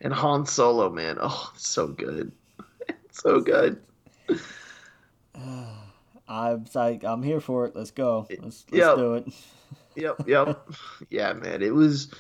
[0.01, 2.31] And Han Solo, man, oh, it's so good,
[3.11, 3.81] so good.
[6.29, 7.75] I'm like I'm here for it.
[7.75, 8.27] Let's go.
[8.31, 8.95] Let's let's Yeah.
[8.95, 9.29] do it.
[9.97, 10.69] Yep, yep,
[11.11, 11.61] yeah, man.
[11.61, 12.15] It was,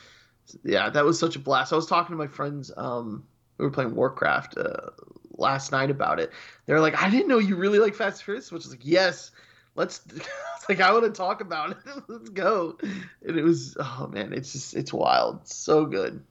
[0.64, 1.72] yeah, that was such a blast.
[1.72, 2.72] I was talking to my friends.
[2.76, 3.22] Um,
[3.56, 4.90] we were playing Warcraft uh,
[5.36, 6.32] last night about it.
[6.66, 9.30] They're like, I didn't know you really like Fast and Furious, which is like, yes,
[9.78, 10.00] let's.
[10.58, 11.76] It's like I want to talk about it.
[12.08, 12.76] let's go.
[13.24, 16.22] And it was, oh man, it's just, it's wild, so good.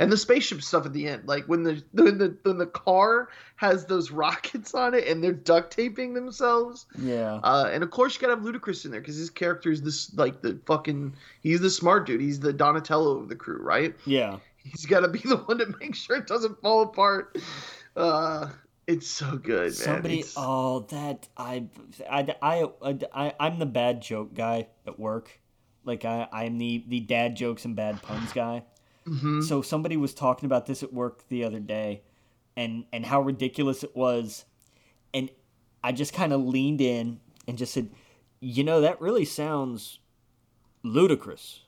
[0.00, 3.28] And the spaceship stuff at the end, like when the when the when the car
[3.56, 7.34] has those rockets on it and they're duct taping themselves, Yeah.
[7.44, 10.12] uh, and of course, you gotta have Ludacris in there because his character is this
[10.16, 12.20] like the fucking he's the smart dude.
[12.20, 13.94] He's the Donatello of the crew, right?
[14.06, 14.38] Yeah.
[14.64, 17.38] He's got to be the one to make sure it doesn't fall apart.
[17.96, 18.48] Uh,
[18.92, 19.72] it's so good, man.
[19.72, 20.24] Somebody.
[20.36, 21.64] Oh, that I,
[22.10, 25.40] I, I, I, I'm the bad joke guy at work.
[25.84, 28.64] Like I, I'm the the dad jokes and bad puns guy.
[29.06, 29.42] Mhm.
[29.42, 32.02] So somebody was talking about this at work the other day,
[32.56, 34.44] and and how ridiculous it was,
[35.14, 35.30] and
[35.82, 37.88] I just kind of leaned in and just said,
[38.40, 40.00] you know, that really sounds
[40.82, 41.64] ludicrous,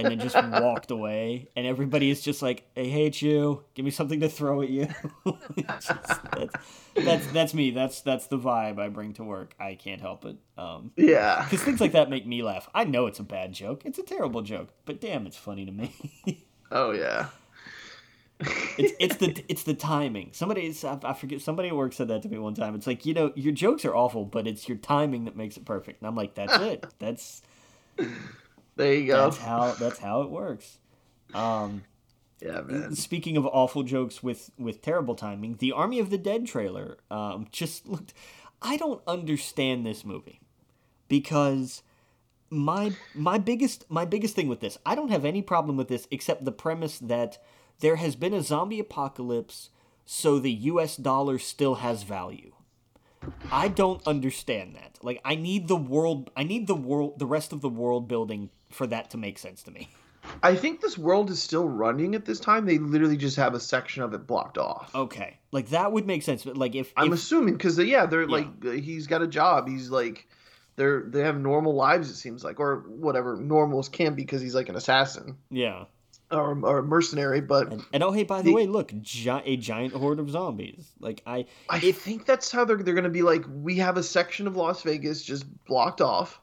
[0.00, 3.64] and then just walked away, and everybody is just like, I hate you.
[3.74, 4.88] Give me something to throw at you.
[5.56, 5.88] Just-
[6.32, 6.54] that's,
[6.96, 7.70] that's that's me.
[7.70, 9.54] That's that's the vibe I bring to work.
[9.60, 10.36] I can't help it.
[10.56, 12.68] Um, yeah, because things like that make me laugh.
[12.74, 13.82] I know it's a bad joke.
[13.84, 16.44] It's a terrible joke, but damn, it's funny to me.
[16.72, 17.26] oh yeah,
[18.78, 20.30] it's it's the it's the timing.
[20.32, 22.74] Somebody I, I forget somebody at work said that to me one time.
[22.74, 25.64] It's like you know your jokes are awful, but it's your timing that makes it
[25.64, 26.00] perfect.
[26.00, 26.86] And I'm like, that's it.
[26.98, 27.42] That's
[28.80, 29.24] there you go.
[29.24, 30.78] that's how that's how it works.
[31.34, 31.84] Um,
[32.40, 32.94] yeah, man.
[32.94, 37.46] speaking of awful jokes with with terrible timing, the Army of the Dead trailer um,
[37.52, 38.14] just looked.
[38.62, 40.40] I don't understand this movie
[41.08, 41.82] because
[42.50, 46.08] my my biggest my biggest thing with this, I don't have any problem with this
[46.10, 47.38] except the premise that
[47.80, 49.70] there has been a zombie apocalypse,
[50.04, 50.96] so the U.S.
[50.96, 52.52] dollar still has value.
[53.50, 54.98] I don't understand that.
[55.02, 56.30] Like, I need the world.
[56.36, 57.18] I need the world.
[57.18, 59.88] The rest of the world building for that to make sense to me.
[60.42, 62.66] I think this world is still running at this time.
[62.66, 64.94] They literally just have a section of it blocked off.
[64.94, 66.44] Okay, like that would make sense.
[66.44, 68.26] But like, if, I'm if assuming because yeah, they're Yeah.
[68.28, 69.66] like uh, he's got a job.
[69.66, 70.28] He's like
[70.76, 72.10] they're they have normal lives.
[72.10, 75.84] It seems like or whatever normals can be because he's like an assassin yeah,
[76.30, 77.40] or, or a mercenary.
[77.40, 80.28] But and, and oh hey, by the, The- way, look, gi- a giant horde of
[80.28, 80.92] zombies.
[81.00, 84.02] Like I, I if think that's how they're they're gonna be like we have a
[84.02, 86.38] section of Las Vegas just blocked off.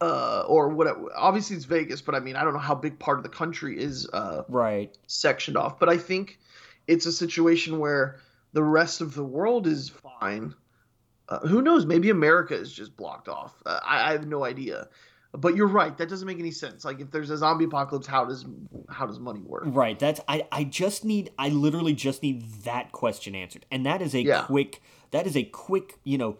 [0.00, 0.88] Uh, or what?
[1.16, 3.80] Obviously, it's Vegas, but I mean, I don't know how big part of the country
[3.80, 5.78] is uh, right, sectioned off.
[5.78, 6.38] But I think
[6.86, 8.20] it's a situation where
[8.52, 9.90] the rest of the world is
[10.20, 10.54] fine.
[11.28, 11.86] Uh, who knows?
[11.86, 13.54] Maybe America is just blocked off.
[13.64, 14.88] Uh, I, I have no idea.
[15.32, 15.96] But you're right.
[15.96, 16.84] That doesn't make any sense.
[16.84, 18.44] Like if there's a zombie apocalypse, how does
[18.88, 19.64] how does money work?
[19.66, 19.98] right.
[19.98, 20.46] That's I.
[20.52, 21.30] I just need.
[21.38, 24.42] I literally just need that question answered, and that is a Yeah.
[24.42, 24.80] quick.
[25.12, 25.98] That is a quick.
[26.04, 26.36] You know.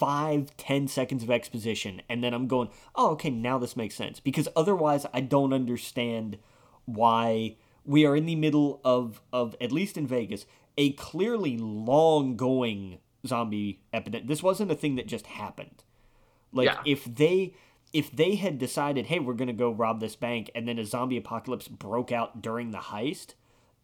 [0.00, 4.18] Five, ten seconds of exposition, and then I'm going, oh, okay, now this makes sense.
[4.18, 6.38] Because otherwise, I don't understand
[6.86, 10.46] why we are in the middle of, of at least in Vegas,
[10.78, 14.26] a clearly long going zombie epidemic.
[14.26, 15.84] This wasn't a thing that just happened.
[16.52, 16.80] Like Yeah.
[16.86, 17.54] if they
[17.92, 21.16] if they had decided, hey, we're gonna go rob this bank, and then a zombie
[21.18, 23.34] apocalypse broke out during the heist,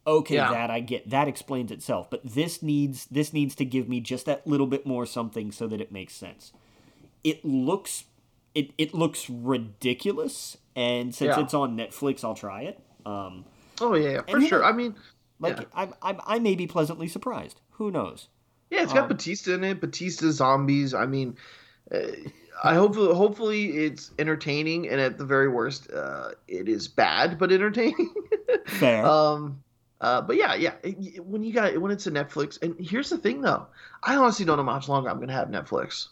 [0.06, 0.50] okay, Yeah.
[0.52, 1.10] that I get.
[1.10, 2.08] That explains itself.
[2.10, 5.66] But this needs this needs to give me just that little bit more something so
[5.66, 6.52] that it makes sense.
[7.24, 8.04] It looks
[8.54, 11.42] it, it looks ridiculous, and since Yeah.
[11.42, 12.80] it's on Netflix, I'll try it.
[13.04, 13.44] Um,
[13.80, 14.64] Oh yeah, yeah for sure.
[14.64, 14.94] I mean,
[15.38, 15.64] like Yeah.
[15.74, 17.60] I, I I may be pleasantly surprised.
[17.72, 18.28] Who knows?
[18.70, 19.80] yeah, it's got Um, Batista in it.
[19.80, 20.94] Batista zombies.
[20.94, 21.36] I mean,
[21.94, 21.98] uh,
[22.64, 27.52] I hope hopefully it's entertaining, and at the very worst, uh, it is bad but
[27.52, 28.12] entertaining.
[28.66, 29.04] Fair.
[29.04, 29.62] um,
[30.00, 30.74] uh, but yeah, yeah.
[30.82, 33.66] it- when you got when it's a Netflix, and here's the thing though,
[34.02, 36.08] I honestly don't know how much longer I'm gonna have Netflix.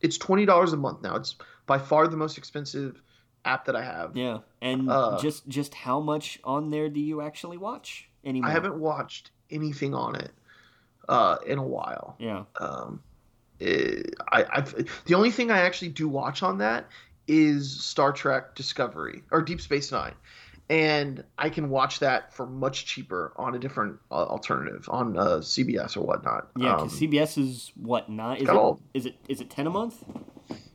[0.00, 1.16] It's twenty dollars a month now.
[1.16, 1.36] It's
[1.66, 3.00] by far the most expensive
[3.44, 4.16] app that I have.
[4.16, 8.50] yeah, and uh, just just how much on there do you actually watch anymore?
[8.50, 10.32] I haven't watched anything on it
[11.08, 12.16] uh, in a while.
[12.18, 12.44] Yeah.
[12.58, 13.02] Um,
[13.60, 14.02] eh,
[14.32, 14.74] I, I've,
[15.06, 16.86] the only thing I actually do watch on that
[17.28, 20.14] is Star Trek Discovery or Deep Space Nine,
[20.70, 25.24] and I can watch that for much cheaper on a different uh, alternative on uh,
[25.38, 26.48] CBS or whatnot.
[26.56, 28.36] Yeah, Um, because CBS is what nine?
[28.38, 30.02] Is it, all- is it is it ten a month?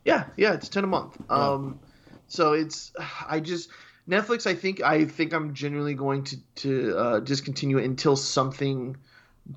[0.03, 1.17] yeah, yeah, it's ten a month.
[1.31, 1.79] Um,
[2.27, 2.91] so it's
[3.27, 3.69] I just
[4.07, 4.45] Netflix.
[4.45, 8.97] I think I think I'm genuinely going to to uh, discontinue it until something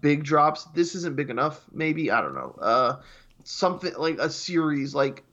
[0.01, 0.65] big drops.
[0.74, 1.65] This isn't big enough.
[1.73, 2.55] Maybe I don't know.
[2.62, 2.97] Uh,
[3.44, 5.24] something like a series like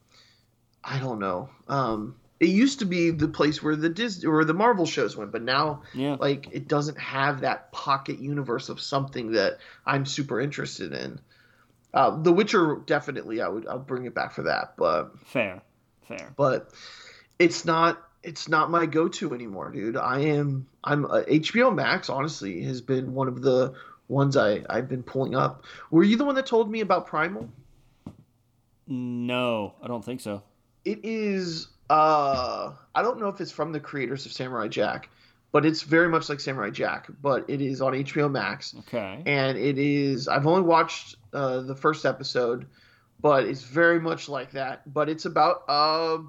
[0.83, 1.49] I don't know.
[1.67, 5.31] Um, it used to be the place where the Disney or the Marvel shows went,
[5.31, 6.17] but now Yeah.
[6.19, 11.19] like it doesn't have that pocket universe of something that I'm super interested in.
[11.93, 15.61] Uh, the Witcher definitely I would I'll bring it back for that, but Fair.
[16.07, 16.33] Fair.
[16.35, 16.71] but
[17.39, 19.95] it's not it's not my go-to anymore, dude.
[19.95, 23.75] I am I'm uh, HBO Max honestly has been one of the
[24.09, 25.63] ones I I've been pulling up.
[25.89, 27.49] Were you the one that told me about Primal?
[28.87, 30.43] No, I don't think so.
[30.83, 35.09] It is uh I don't know if it's from the creators of Samurai Jack,
[35.51, 38.73] but it's very much like Samurai Jack, but it is on HBO Max.
[38.79, 39.21] Okay.
[39.25, 42.65] and it is i've only watched uh, the first episode
[43.21, 44.81] but it's very much like that.
[44.93, 46.19] But it's about uh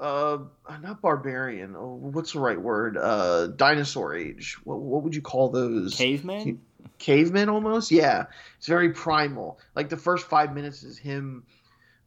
[0.00, 0.38] uh
[0.82, 2.96] not barbarian oh, what's the right word?
[2.96, 4.58] Uh dinosaur age.
[4.64, 5.94] What, what would you call those?
[5.94, 6.60] Caveman.
[6.98, 7.90] cavemen almost?
[7.90, 8.26] Yeah.
[8.58, 9.58] It's very primal.
[9.74, 11.44] Like the first five minutes is him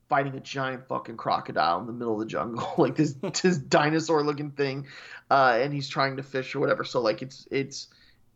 [0.09, 3.13] fighting a giant fucking crocodile in the middle of the jungle like this
[3.43, 4.87] this dinosaur looking thing
[5.29, 6.83] uh and he's trying to fish or whatever.
[6.83, 7.87] So like it's it's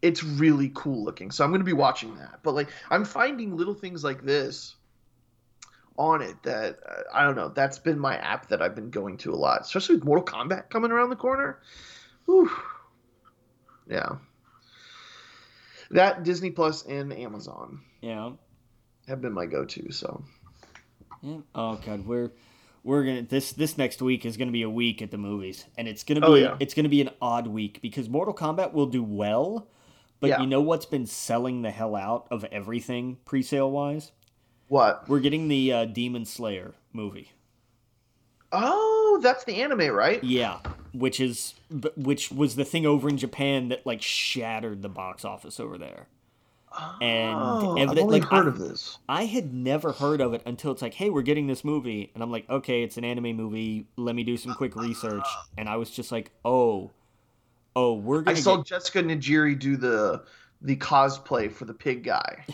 [0.02, 1.32] it's really cool looking.
[1.32, 2.40] So i'm going to be watching that.
[2.44, 4.76] But like i'm finding little things like this
[5.98, 9.18] on it that uh, i don't know that's been my app that i've been going
[9.18, 11.60] to a lot especially with mortal kombat coming around the corner.
[12.26, 12.50] Whew.
[13.90, 14.16] yeah.
[15.92, 18.32] That disney plus and amazon Yeah.
[19.08, 20.24] have been my go-to so
[21.22, 21.38] Yeah.
[21.56, 22.32] Oh god, we're
[22.84, 25.88] we're gonna this this next week is gonna be a week at the movies, and
[25.88, 26.58] it's gonna be Oh, yeah.
[26.60, 29.68] it's gonna be an odd week because Mortal Kombat will do well,
[30.20, 30.42] but Yeah.
[30.42, 34.12] you know what's been selling the hell out of everything pre-sale wise?
[34.68, 37.32] what We're getting the uh, Demon Slayer movie.
[38.54, 40.60] oh that's the anime right Yeah,
[40.94, 41.54] which is
[41.96, 46.08] which was the thing over in Japan that like shattered the box office over there.
[47.02, 50.42] And oh, i've only like, heard I- of this I had never heard of it
[50.46, 52.12] until it's like, hey, we're getting this movie.
[52.14, 53.88] And I'm like, okay, it's an anime movie.
[53.98, 55.26] Let me do some quick research.
[55.58, 56.92] And I was just like, oh,
[57.76, 60.24] oh, we're i going saw to jessica nigri do the
[60.62, 62.46] the cosplay for the pig guy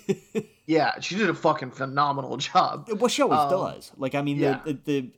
[0.66, 3.92] yeah she did a fucking phenomenal job well, she always Um, does.
[3.96, 4.60] Like, I mean, yeah.
[4.64, 5.10] the, the,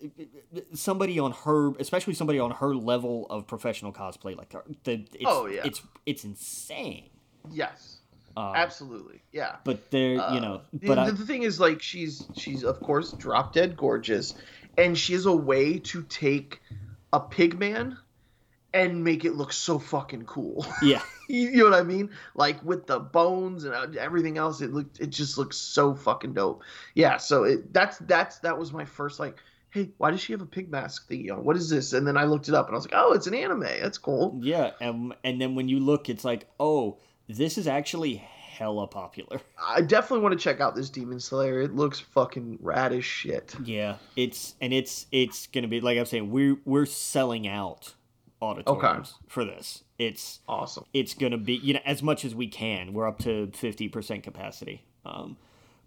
[0.52, 4.50] the somebody on her, especially somebody on her level of professional cosplay, like
[4.84, 5.62] the, it's, Oh, yeah.
[5.64, 7.10] it's it's insane.
[7.50, 7.97] yes
[8.36, 9.56] Um, absolutely yeah.
[9.64, 12.80] But there, Uh, you know, the, but I, the thing is like she's she's of
[12.80, 14.34] course drop dead gorgeous
[14.76, 16.60] and she has a way to take
[17.12, 17.98] a pig man
[18.74, 20.66] and make it look so fucking cool.
[20.82, 22.10] Yeah, you know what i mean?
[22.34, 26.34] Like with the bones and uh, everything else it looked it just looks so fucking
[26.34, 26.62] dope.
[26.94, 29.36] Yeah so it that's that's that was my first like
[29.70, 31.92] hey why does she have a pig mask thingy on what is this?
[31.92, 33.60] And then i looked it up and i was like oh it's an anime.
[33.60, 34.38] That's cool.
[34.42, 36.98] Yeah, and and then when you look, it's like, oh,
[37.28, 39.40] this is actually hella popular.
[39.64, 43.54] i definitely want to check out this demon slayer it looks fucking rad as shit
[43.64, 47.94] Yeah, it's and it's it's gonna be like I'm saying we're we're selling out
[48.40, 49.82] auditoriums for this.
[49.98, 52.92] It's awesome it's gonna be you know as much as we can.
[52.92, 54.82] We're up to fifty percent capacity.
[55.04, 55.36] Um,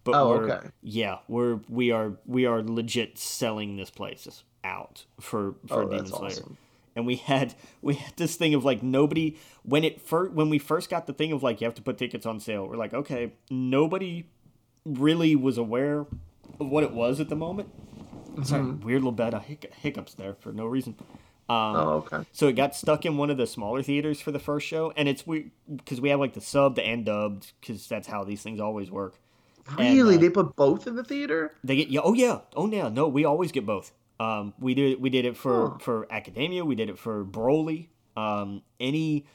[0.04, 0.68] but Oh, we're, okay.
[0.82, 6.08] Yeah, we're we are we are legit selling this place out for for oh Demon
[6.08, 6.26] Slayer.
[6.26, 6.58] awesome
[6.96, 10.60] And we had we had this thing of like nobody when it first when we
[10.60, 12.68] first got the thing of like you have to put tickets on sale.
[12.68, 14.26] We're like okay nobody
[14.86, 16.00] really was aware
[16.60, 17.70] of what it was at the moment.
[18.44, 18.86] Sorry, Mm-hmm.
[18.86, 20.96] weird little bit of hic- hiccups there for no reason.
[21.50, 22.26] Um, Oh, okay.
[22.32, 25.10] So it got stuck in one of the smaller theaters for the first show, and
[25.10, 28.60] it's weird because we have like the subbed and dubbed because that's how these things
[28.62, 29.16] always work.
[29.78, 30.16] Really?
[30.16, 31.54] uh, they put both in the theater?
[31.64, 33.92] They get yeah, oh yeah, oh yeah, no, we always get both.
[34.22, 35.78] Um, we did we did it for Huh.
[35.80, 37.88] for Academia, we did it for Broly.
[38.16, 39.26] Um, any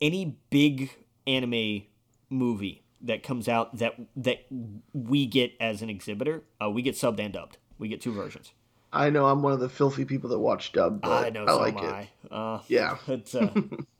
[0.00, 0.90] any big
[1.26, 1.82] anime
[2.30, 4.46] movie that comes out that that
[4.92, 7.58] we get as an exhibitor, uh, we get subbed and dubbed.
[7.78, 8.52] We get two versions.
[8.92, 11.46] I know I'm one of the filthy people that watch dub, but I know, I
[11.52, 12.08] so like am it.
[12.30, 12.34] I.
[12.34, 12.96] Uh, Yeah.
[13.06, 13.50] but uh,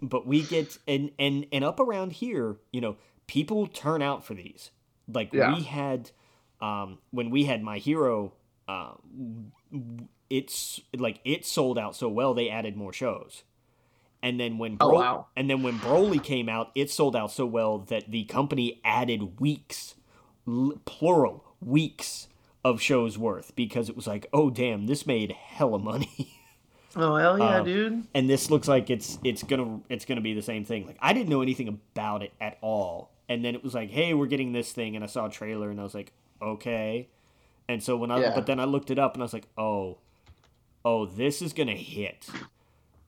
[0.03, 2.97] but we get and and and up around here, you know,
[3.27, 4.71] people turn out for these.
[5.13, 5.55] Like Yeah.
[5.55, 6.11] we had,
[6.61, 8.33] um, when we had my hero,
[8.69, 8.93] uh,
[10.31, 13.43] it's like it sold out so well they added more shows.
[14.23, 15.27] And then when Oh, wow.
[15.37, 19.41] and then when Broly came out, it sold out so well that the company added
[19.41, 19.95] weeks,
[20.47, 22.29] l- plural weeks
[22.63, 26.35] of shows worth because it was like, oh damn, this made hella money.
[26.97, 28.07] Oh hell yeah, Um, dude.
[28.15, 30.89] and this looks like it's it's gonna it's gonna be the same thing.
[30.89, 34.13] Like I didn't know anything about it at all, and then it was like, hey,
[34.13, 36.13] we're getting this thing, and I saw a trailer, and I was like,
[36.43, 37.09] okay.
[37.69, 38.33] And so when I Yeah.
[38.35, 39.99] but then I looked it up, and I was like, oh,
[40.85, 42.29] oh, this is gonna hit.
[42.33, 42.41] And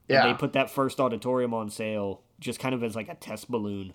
[0.09, 0.27] Yeah.
[0.27, 3.95] they put that first auditorium on sale just kind of as like a test balloon,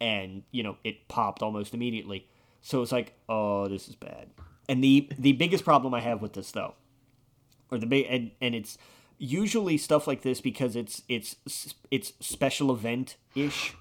[0.00, 2.26] and you know it popped almost immediately.
[2.60, 4.28] So it's like, oh, this is bad.
[4.68, 6.74] And the the biggest problem I have with this though,
[7.70, 8.76] or the big and, and it's
[9.16, 11.36] usually stuff like this because it's it's
[11.90, 13.74] it's special event ish.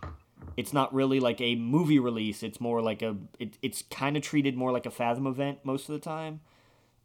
[0.56, 2.42] It's not really like a movie release.
[2.42, 5.90] It's more like a it, it's kind of treated more like a Fathom event most
[5.90, 6.40] of the time.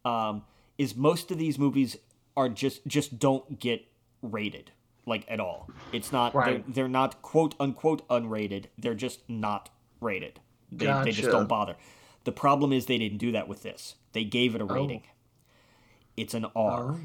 [0.05, 0.43] Um,
[0.77, 1.97] is most of these movies
[2.35, 3.85] are just just don't get
[4.21, 4.71] rated
[5.05, 5.69] like at all.
[5.91, 6.63] It's not Right.
[6.65, 8.65] they're, they're not quote unquote unrated.
[8.77, 9.69] They're just not
[9.99, 10.39] rated.
[10.71, 11.75] They, they just don't bother.
[12.23, 13.95] The problem is they didn't do that with this.
[14.13, 14.67] They gave it a oh.
[14.67, 15.03] rating.
[16.15, 16.95] It's an R.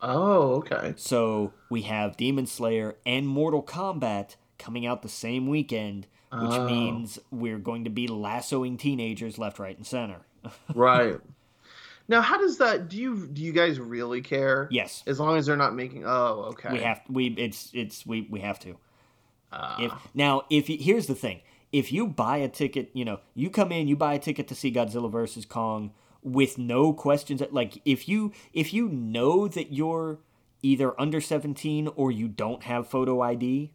[0.00, 0.94] Oh, okay.
[0.96, 6.66] So we have Demon Slayer and Mortal Kombat coming out the same weekend, which Oh.
[6.66, 10.22] means we're going to be lassoing teenagers left, right, and center.
[10.74, 11.20] Right.
[12.12, 12.88] Now, how does that?
[12.88, 14.68] Do you do you guys really care?
[14.70, 16.04] yes, As long as they're not making.
[16.06, 16.70] Oh, okay.
[16.72, 18.76] we have we it's it's we we have to.
[19.50, 19.76] Ah.
[19.80, 21.40] If now if you, here's the thing,
[21.72, 24.54] if you buy a ticket, you know, you come in, you buy a ticket to
[24.54, 30.20] see Godzilla versus Kong with no questions like if you if you know that you're
[30.62, 33.72] either under 17 or you don't have photo ID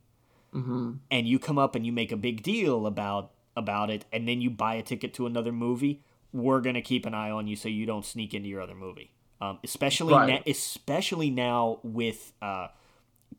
[0.54, 4.26] hmm and you come up and you make a big deal about about it and
[4.30, 6.02] then you buy a ticket to another movie
[6.34, 8.76] we're going to keep an eye on you so you don't sneak into your other
[8.76, 10.30] movie um, especially Right.
[10.46, 12.68] na- especially now with uh,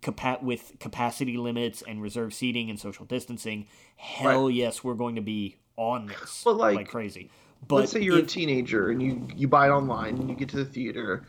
[0.03, 3.67] capa- with capacity limits and reserve seating and social distancing
[3.97, 7.31] hell yes we're going to be on this But, like, crazy
[7.67, 10.37] but Let's say you're if a teenager and you you buy it online and you
[10.37, 11.25] get to the theater.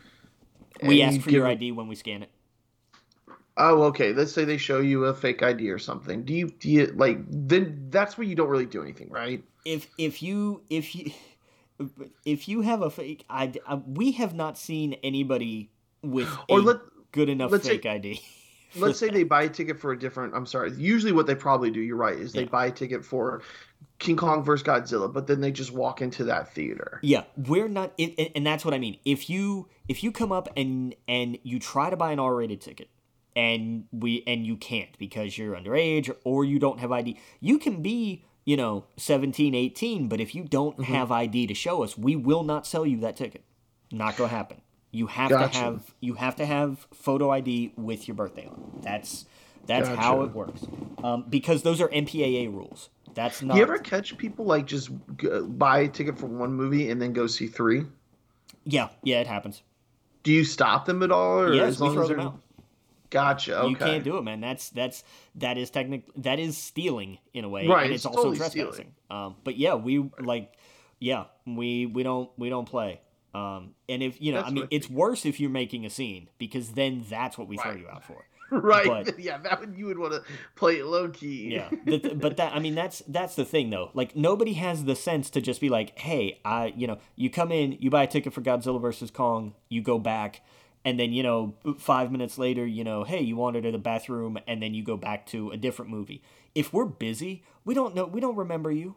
[0.82, 2.30] we ask you for your id when we scan it
[3.56, 4.14] Oh, okay.
[4.14, 6.22] Let's say they show you a fake ID or something.
[6.24, 7.88] Do you do you like then?
[7.90, 9.44] That's where you don't really do anything, right?
[9.66, 11.10] if if you if you
[12.24, 15.70] if you have a fake ID, uh, we have not seen anybody
[16.02, 16.76] with Or a let
[17.12, 18.20] good enough let's say- fake ID.
[18.76, 20.34] let's say they buy a ticket for a different.
[20.34, 20.72] I'm sorry.
[20.72, 22.48] Usually, what they probably do, you're right, is they Yeah.
[22.48, 23.42] buy a ticket for
[23.98, 27.00] King Kong versus Godzilla, but then they just walk into that theater.
[27.02, 28.96] Yeah, we're not, it, and- and that's what I mean.
[29.04, 32.88] If you if you come up and and you try to buy an R-rated ticket,
[33.36, 37.82] and we and you can't because you're underage or you don't have ID, you can
[37.82, 40.92] be you know 17, 18, but if you don't Mm-hmm.
[40.94, 43.44] have ID to show us, we will not sell you that ticket.
[43.92, 44.60] Not gonna happen.
[44.90, 45.52] You have Gotcha.
[45.52, 48.80] to have you have to have photo ID with your birthday on.
[48.82, 49.24] That's
[49.66, 50.62] that's how it works.
[51.04, 52.88] Um, because those are MPAA rules.
[53.14, 53.54] That's not.
[53.54, 57.00] Do you ever catch people like just g- buy a ticket for one movie and
[57.00, 57.84] then go see three?
[58.64, 59.62] Yeah, yeah, it happens.
[60.24, 62.26] Do you stop them at all, or Yes, as we long throw as them they're
[62.26, 62.40] out.
[63.10, 63.58] Gotcha?
[63.58, 63.68] Okay.
[63.68, 64.40] You can't do it, man.
[64.40, 65.04] That's that's
[65.36, 68.38] that is technic that is stealing in a way, Right, And it's it's, also totally
[68.38, 68.94] trespassing.
[69.10, 70.52] Um, but yeah, we like,
[70.98, 73.00] yeah, we we don't we don't play.
[73.34, 76.28] Um, and if you know, That's I mean, it's worse if you're making a scene
[76.38, 78.24] because then that's what we throw you out for.
[78.50, 79.04] right?
[79.04, 80.22] but- yeah, that would you would want to
[80.56, 81.54] play it low key.
[81.54, 83.90] Yeah, but, but that I mean that's that's the thing though.
[83.94, 87.52] Like nobody has the sense to just be like, hey, I you know, you come
[87.52, 90.42] in, you buy a ticket for Godzilla versus Kong, you go back,
[90.84, 94.38] and then you know five minutes later, you know, hey, you wandered to the bathroom,
[94.46, 96.22] and then you go back to a different movie.
[96.54, 98.96] If we're busy, we don't know, we don't remember you.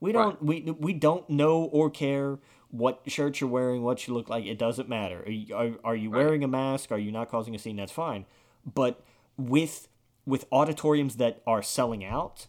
[0.00, 2.38] We don't we we don't know or care
[2.70, 4.44] what shirt you're wearing, what you look like.
[4.46, 5.22] It doesn't matter.
[5.26, 6.90] Are you, are, are you wearing a mask?
[6.90, 7.76] Are you not causing a scene?
[7.76, 8.24] That's fine.
[8.64, 9.02] But
[9.36, 9.88] with
[10.26, 12.46] with auditoriums that are selling out,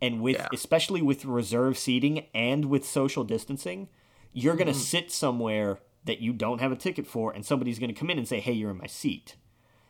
[0.00, 0.48] And with Yeah.
[0.52, 3.88] especially with reserve seating and with social distancing,
[4.32, 4.80] you're going to Mm-hmm.
[4.80, 8.18] sit somewhere that you don't have a ticket for and somebody's going to come in
[8.18, 9.36] and say, "Hey, you're in my seat."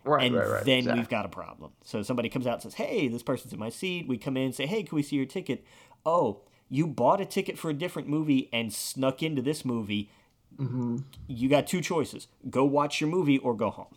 [0.04, 0.64] Right, and right, right.
[0.64, 1.00] then exactly.
[1.00, 1.72] we've got a problem.
[1.84, 4.44] So somebody comes out and says, "Hey, this person's in my seat." We come in
[4.44, 5.64] and say, "Hey, can we see your ticket?"
[6.06, 10.10] Oh, you bought a ticket for a different movie and snuck into this movie.
[10.56, 10.98] Mm-hmm.
[11.26, 13.94] You got two choices: go watch your movie or go home.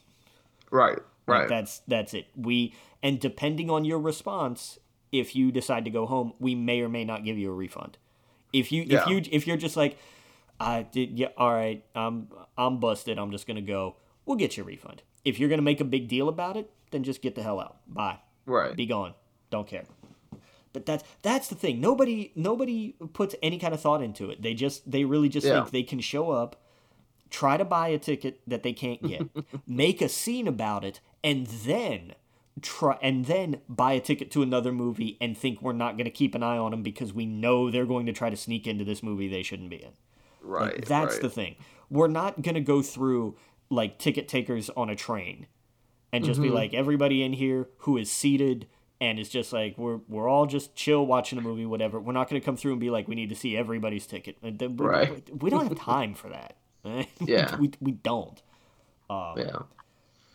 [0.69, 0.97] Right,
[1.27, 1.47] Like, right.
[1.49, 2.27] that's that's it.
[2.35, 2.73] We
[3.03, 4.79] and depending on your response,
[5.11, 7.97] if you decide to go home, we may or may not give you a refund.
[8.53, 9.01] If you Yeah.
[9.01, 9.97] if you if you're just like,
[10.61, 12.27] I did yeah, all right, I'm
[12.57, 13.17] I'm busted.
[13.17, 13.95] I'm just gonna go.
[14.25, 15.01] We'll get you a refund.
[15.25, 17.77] If you're gonna make a big deal about it, then just get the hell out.
[17.87, 18.19] Bye.
[18.45, 18.75] right.
[18.75, 19.13] Be gone.
[19.49, 19.83] Don't care.
[20.73, 21.81] But that's that's the thing.
[21.81, 24.41] Nobody nobody puts any kind of thought into it.
[24.41, 25.61] They just they really just Yeah.
[25.61, 26.55] think they can show up,
[27.29, 29.27] try to buy a ticket that they can't get,
[29.67, 32.13] make a scene about it, and then
[32.61, 36.11] try and then buy a ticket to another movie and think we're not going to
[36.11, 38.83] keep an eye on them because we know they're going to try to sneak into
[38.85, 39.91] this movie they shouldn't be in.
[40.41, 40.75] Right.
[40.75, 41.21] Like, that's right.
[41.21, 41.55] the thing.
[41.89, 43.35] We're not going to go through
[43.69, 45.47] like ticket takers on a train
[46.11, 46.55] and just be Mm-hmm.
[46.55, 48.67] like everybody in here who is seated
[48.99, 51.99] and is just like we're we're all just chill watching a movie whatever.
[51.99, 54.37] We're not going to come through and be like we need to see everybody's ticket.
[54.41, 55.29] We- Right.
[55.41, 56.55] We don't have time for that.
[57.19, 57.55] Yeah.
[57.57, 58.41] we we don't.
[59.09, 59.59] Yeah.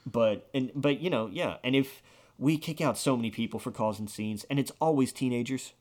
[0.07, 2.03] But and but you know, yeah, and if
[2.39, 5.73] we kick out so many people for causing scenes and it's always teenagers.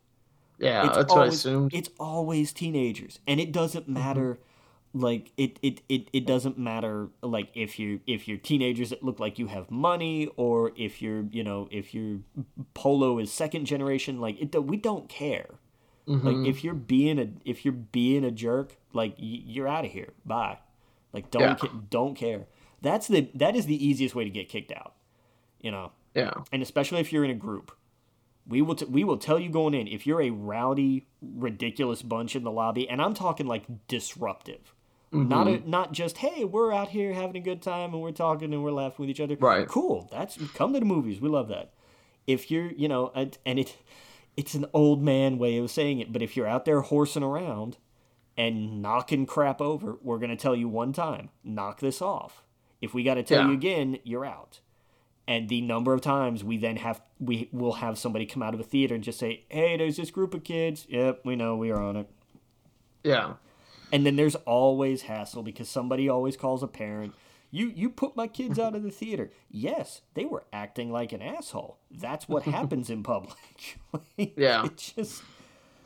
[0.60, 1.74] Yeah, it's that's what I always, assumed.
[1.74, 4.40] It's always teenagers, and it doesn't matter.
[4.94, 7.10] Like it, it, it, it doesn't matter.
[7.22, 11.24] Like if you if you're teenagers that look like you have money, or if you're
[11.32, 12.20] you know if your
[12.74, 14.22] polo is second generation.
[14.22, 15.56] Like it, we don't care.
[16.08, 16.28] Mm-hmm.
[16.28, 20.14] Like if you're being a if you're being a jerk, like you're out of here.
[20.26, 20.60] Bye.
[21.12, 21.56] Like don't Yeah.
[21.56, 22.46] ca- don't care.
[22.82, 24.94] That's the that is the easiest way to get kicked out.
[25.60, 26.32] You know Yeah.
[26.54, 27.76] and especially if you're in a group.
[28.48, 32.36] We will t- we will tell you going in if you're a rowdy, ridiculous bunch
[32.36, 34.74] in the lobby, and I'm talking like disruptive,
[35.12, 35.66] not Mm-hmm.
[35.66, 38.64] a, not just hey we're out here having a good time and we're talking and
[38.64, 39.36] we're laughing with each other.
[39.40, 39.68] Right.
[39.68, 40.08] Cool.
[40.12, 41.20] That's come to the movies.
[41.22, 41.72] We love that.
[42.28, 43.76] If you're you know and and it
[44.38, 47.78] it's an old man way of saying it, but if you're out there horsing around
[48.38, 52.44] and knocking crap over, we're gonna tell you one time, knock this off.
[52.82, 53.48] If we got to tell Yeah.
[53.48, 54.60] you again, you're out
[55.28, 58.60] and the number of times we then have we will have somebody come out of
[58.60, 61.72] a theater and just say hey there's this group of kids yep we know we
[61.72, 62.08] are on it
[63.04, 63.34] Yeah.
[63.92, 67.14] and then there's always hassle because somebody always calls a parent
[67.52, 71.22] you you put my kids out of the theater yes they were acting like an
[71.22, 73.38] asshole that's what happens in public
[73.94, 74.66] Like, Yeah.
[74.66, 75.24] it just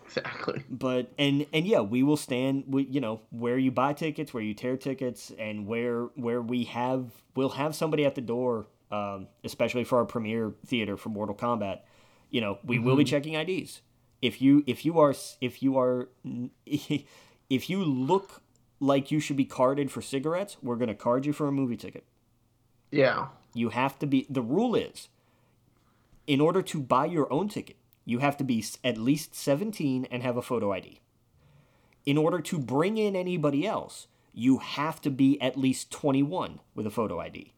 [0.05, 0.63] Exactly.
[0.71, 4.41] but and and yeah we will stand we you know where you buy tickets where
[4.41, 9.27] you tear tickets and where where we have we'll have somebody at the door um,
[9.43, 11.81] especially for our premiere theater for mortal kombat
[12.29, 13.81] you know we will be checking ids
[14.21, 16.09] if you if you are if you are
[16.65, 18.41] if you look
[18.79, 21.77] like you should be carded for cigarettes we're going to card you for a movie
[21.77, 22.05] ticket.
[22.91, 23.27] Yeah.
[23.53, 25.09] you have to be the rule is
[26.25, 27.75] in order to buy your own ticket
[28.05, 30.99] you have to be at least 17 and have a photo id
[32.05, 36.87] in order to bring in anybody else you have to be at least 21 with
[36.87, 37.53] a photo id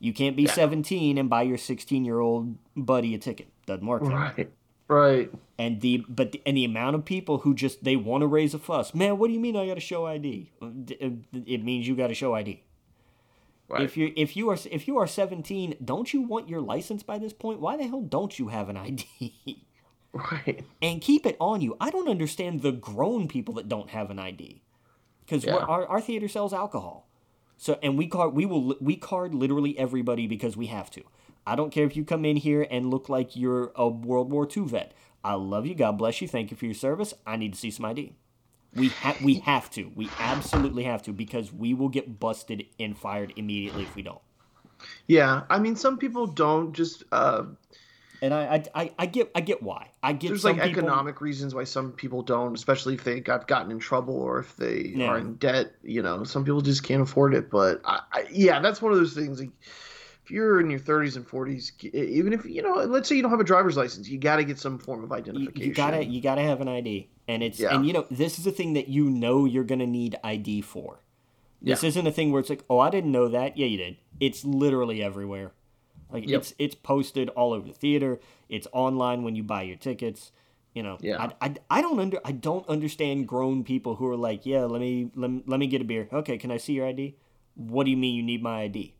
[0.00, 4.02] you can't be 17 and buy your 16 year old buddy a ticket doesn't work
[4.02, 4.10] that.
[4.36, 4.50] Right.
[4.88, 5.30] Right.
[5.56, 8.54] and the but the, and the amount of people who just they want to raise
[8.54, 10.50] a fuss man what do you mean i got to show id
[11.46, 12.62] it means you got to show id
[13.68, 13.82] Right.
[13.82, 17.18] if you if you are if you are 17, don't you want your license by
[17.18, 17.60] this point?
[17.60, 19.62] Why the hell don't you have an ID?
[20.12, 20.64] right.
[20.82, 21.76] and keep it on you.
[21.80, 24.60] I don't understand the grown people that don't have an ID.
[25.28, 25.54] Cuz Yeah.
[25.54, 27.06] our our theater sells alcohol.
[27.60, 31.02] So and we card we will we card literally everybody because we have to.
[31.46, 34.48] I don't care if you come in here and look like you're a World War
[34.56, 34.94] II vet.
[35.22, 35.74] I love you.
[35.74, 36.26] God bless you.
[36.26, 37.12] Thank you for your service.
[37.26, 38.14] I need to see some ID.
[38.74, 39.92] We ha- we have to.
[39.94, 44.22] We absolutely have to because we will get busted and fired immediately if we don't.
[45.06, 45.42] Yeah.
[45.50, 47.04] I mean, some people don't just.
[47.12, 47.42] Uh,
[48.22, 49.90] And I, I, I, get, I get why.
[50.02, 53.48] I get there's like people, economic reasons why some people don't, especially if they got
[53.48, 55.06] gotten in trouble or if they Yeah.
[55.06, 55.72] are in debt.
[55.82, 57.50] You know, some people just can't afford it.
[57.50, 59.40] But I, I, yeah, that's one of those things.
[59.40, 59.50] Like,
[60.22, 63.30] if you're in your 30s and 40s, even if you know, let's say you don't
[63.30, 65.68] have a driver's license, you got to get some form of identification.
[65.68, 67.74] you gotta, you gotta have an ID, and it's, Yeah.
[67.74, 71.00] and you know, this is a thing that you know you're gonna need ID for.
[71.62, 71.88] This Yeah.
[71.88, 73.56] isn't a thing where it's like, oh, I didn't know that.
[73.56, 73.96] Yeah, you did.
[74.20, 75.52] It's literally everywhere.
[76.12, 76.40] Like Yep.
[76.40, 78.20] it's, it's posted all over the theater.
[78.48, 80.32] It's online when you buy your tickets.
[80.74, 81.30] You know, Yeah.
[81.40, 84.80] I, I, I don't under, I don't understand grown people who are like, yeah, let
[84.80, 86.08] me, let let me get a beer.
[86.12, 87.16] Okay, can I see your ID?
[87.54, 88.94] What do you mean you need my ID?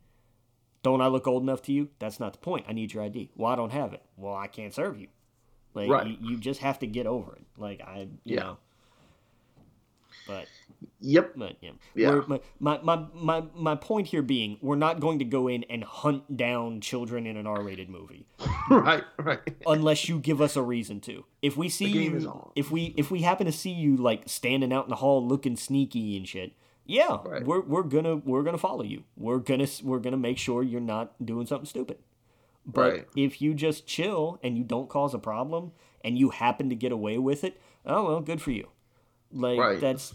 [0.83, 1.91] Don't I look old enough to you?
[1.99, 2.65] That's not the point.
[2.69, 3.31] I need your ID.
[3.37, 4.03] Well, I don't have it.
[4.17, 5.09] Well, I can't serve you.
[5.75, 6.07] Like Right.
[6.07, 7.43] you, you just have to get over it.
[7.57, 8.41] Like I, you Yeah.
[8.41, 8.59] know.
[10.31, 10.47] But
[11.03, 11.33] Yep.
[11.37, 12.21] but yeah, Yeah.
[12.27, 15.83] My, my my my my point here being, we're not going to go in and
[15.85, 18.27] hunt down children in an R-rated movie
[18.71, 19.05] right.
[19.19, 19.41] Right.
[19.67, 21.25] unless you give us a reason to.
[21.43, 24.85] If we see you, if we if we happen to see you like standing out
[24.85, 26.53] in the hall looking sneaky and shit,
[26.87, 27.45] yeah, Right.
[27.45, 29.05] we're we're gonna we're gonna follow you.
[29.17, 31.99] We're gonna we're gonna make sure you're not doing something stupid.
[32.67, 33.07] But Right.
[33.17, 35.73] if you just chill and you don't cause a problem
[36.05, 38.69] and you happen to get away with it, oh well, good for you.
[39.33, 39.81] Like Right.
[39.81, 40.15] that's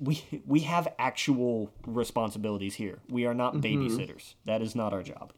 [0.00, 2.98] we we have actual responsibilities here.
[3.08, 3.84] We are not Mm-hmm.
[3.84, 4.34] babysitters.
[4.44, 5.32] That is not our job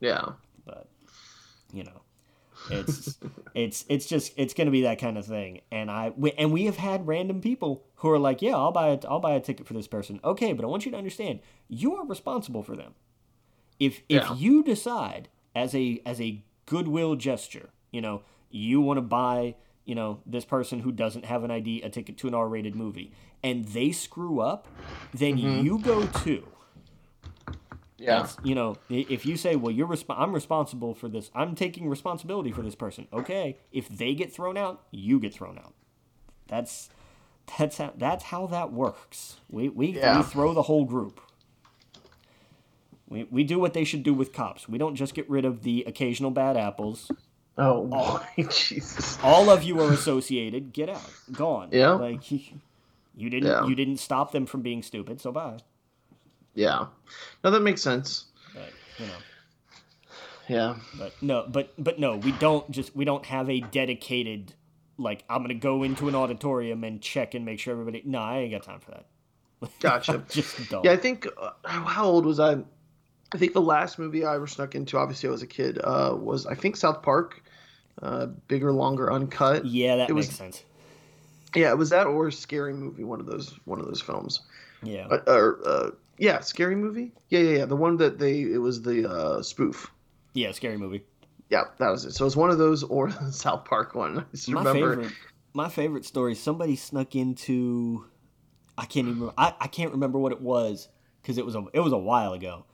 [0.00, 0.30] Yeah.
[0.64, 0.88] but
[1.72, 2.02] you know
[2.68, 3.18] it's
[3.54, 6.52] it's it's just it's going to be that kind of thing and i we, and
[6.52, 9.40] we have had random people who are like yeah i'll buy a, i'll buy a
[9.40, 11.38] ticket for this person okay but i want you to understand
[11.68, 12.94] you are responsible for them
[13.78, 14.34] if if Yeah.
[14.34, 19.54] you decide as a as a goodwill gesture you know you want to buy
[19.86, 23.12] you know this person who doesn't have an id a ticket to an r-rated movie
[23.42, 24.68] and they screw up
[25.14, 25.64] then mm-hmm.
[25.64, 26.46] you go too
[27.98, 28.18] Yeah.
[28.18, 31.30] that's, you know, if you say, "Well, you're resp- I'm responsible for this.
[31.34, 35.56] I'm taking responsibility for this person." Okay, if they get thrown out, you get thrown
[35.58, 35.72] out.
[36.46, 36.90] That's
[37.58, 39.36] that's how that's how that works.
[39.48, 40.18] We we, Yeah.
[40.18, 41.20] we throw the whole group.
[43.08, 44.68] We, we do what they should do with cops.
[44.68, 47.10] We don't just get rid of the occasional bad apples.
[47.58, 48.20] Oh, boy.
[48.50, 49.18] Jesus.
[49.22, 50.72] All of you are associated.
[50.72, 51.10] Get out.
[51.32, 51.68] Gone.
[51.72, 51.92] Yeah.
[51.92, 52.40] Like you,
[53.16, 53.66] you didn't Yeah.
[53.66, 55.20] you didn't stop them from being stupid.
[55.20, 55.58] So bye.
[56.54, 56.86] Yeah.
[57.44, 58.26] No, that makes sense.
[58.54, 59.12] But you know.
[60.48, 60.76] Yeah.
[60.98, 64.54] But no, but but no, we don't just we don't have a dedicated
[64.98, 68.02] like I'm gonna go into an auditorium and check and make sure everybody.
[68.04, 69.06] No, I ain't got time for that.
[69.80, 70.22] Gotcha.
[70.28, 70.84] just don't.
[70.84, 72.58] Yeah, I think uh, how old was I?
[73.34, 76.14] I think the last movie I ever snuck into, obviously I was a kid, uh,
[76.18, 77.42] was I think South Park,
[78.02, 79.64] uh, bigger, longer, uncut.
[79.66, 80.62] Yeah, that It makes was- sense.
[81.54, 84.40] Yeah, it was that or Scary Movie, one of those, one of those films.
[84.82, 87.12] Yeah, Uh, or uh, yeah, Scary Movie.
[87.30, 87.64] Yeah, yeah, yeah.
[87.64, 89.90] The one that they it was the uh, spoof.
[90.34, 91.02] yeah, scary movie.
[91.48, 92.12] Yeah, that was it.
[92.12, 94.18] So it was one of those or the South Park one.
[94.20, 94.96] I just My remember.
[94.96, 95.12] favorite,
[95.54, 96.34] my favorite story.
[96.34, 98.04] Somebody snuck into.
[98.76, 99.30] I can't even.
[99.38, 100.88] I, I can't remember what it was
[101.22, 102.66] because it was a it was a while ago,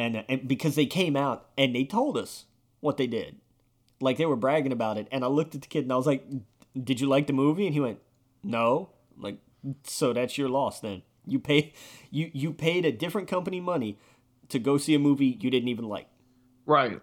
[0.00, 2.46] and, uh, and because they came out and they told us
[2.80, 3.36] what they did,
[4.00, 6.06] like they were bragging about it, and I looked at the kid and I was
[6.06, 6.24] like,
[6.88, 7.98] "Did you like the movie?" And he went,
[8.42, 9.38] "No." I'm like,
[9.84, 11.02] so that's your loss then.
[11.26, 11.72] You pay,
[12.10, 13.98] you you paid a different company money
[14.48, 16.08] to go see a movie you didn't even like.
[16.66, 17.00] Right.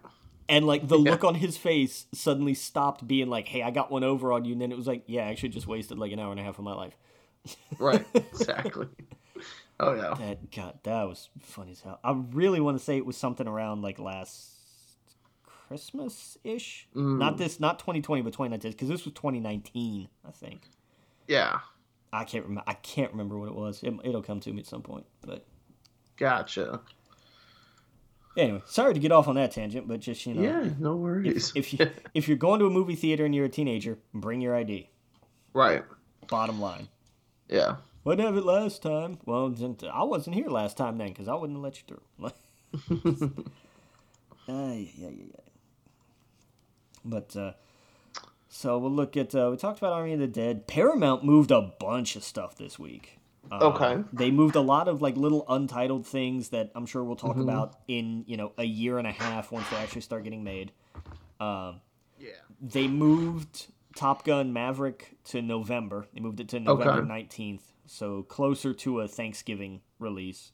[0.48, 1.10] And like the Yeah.
[1.12, 4.52] look on his face suddenly stopped being like, "Hey, I got one over on you,"
[4.54, 6.42] and then it was like, "Yeah, I actually just wasted like an hour and a
[6.42, 6.96] half of my life."
[7.78, 8.04] Right.
[8.14, 8.88] Exactly.
[9.80, 10.14] Oh yeah.
[10.18, 12.00] That God, that was funny as hell.
[12.02, 14.50] I really want to say it was something around like last
[15.68, 16.88] Christmas ish.
[16.94, 17.18] Mm.
[17.18, 20.62] Not this, not 2020, but 2019, because this was 2019, I think.
[21.26, 21.60] Yeah.
[22.12, 22.64] I can't remember.
[22.66, 23.82] I can't remember what it was.
[23.82, 25.04] It, it'll come to me at some point.
[25.20, 25.44] But
[26.16, 26.80] Gotcha.
[28.36, 30.70] anyway, sorry to get off on that tangent, but just you know, Yeah.
[30.78, 31.52] No worries.
[31.54, 34.56] if you if you're going to a movie theater and you're a teenager, bring your
[34.56, 34.88] ID.
[35.52, 35.84] right.
[36.28, 36.88] Bottom line.
[37.48, 37.76] Yeah.
[38.08, 39.18] Wouldn't have it last time.
[39.26, 39.54] Well,
[39.92, 42.32] I wasn't here last time then because I wouldn't have let you
[42.96, 43.44] through.
[44.48, 45.40] Ay, yeah, yeah, yeah.
[47.04, 47.52] But uh,
[48.48, 49.34] so we'll look at.
[49.34, 50.66] Uh, we talked about Army of the Dead.
[50.66, 53.18] Paramount moved a bunch of stuff this week.
[53.52, 54.02] Uh, Okay.
[54.12, 57.74] They moved a lot of like little untitled things that I'm sure we'll talk about
[57.88, 60.72] in you know a year and a half once they actually start getting made.
[61.40, 61.82] Um,
[62.18, 62.30] Yeah.
[62.62, 66.06] they moved Top Gun Maverick to November.
[66.14, 67.08] They moved it to November Okay.
[67.08, 70.52] 19th, so closer to a Thanksgiving release.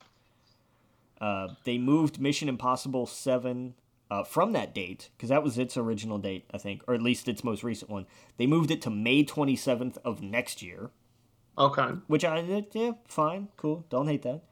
[1.21, 3.75] Uh, they moved Mission Impossible 7
[4.11, 7.29] uh, from that date, because that was its original date, I think, or at least
[7.29, 8.07] its most recent one.
[8.37, 10.91] They moved it to May 27th of next year,
[11.57, 11.89] Okay.
[12.07, 14.43] which I, yeah, fine, cool, don't hate that.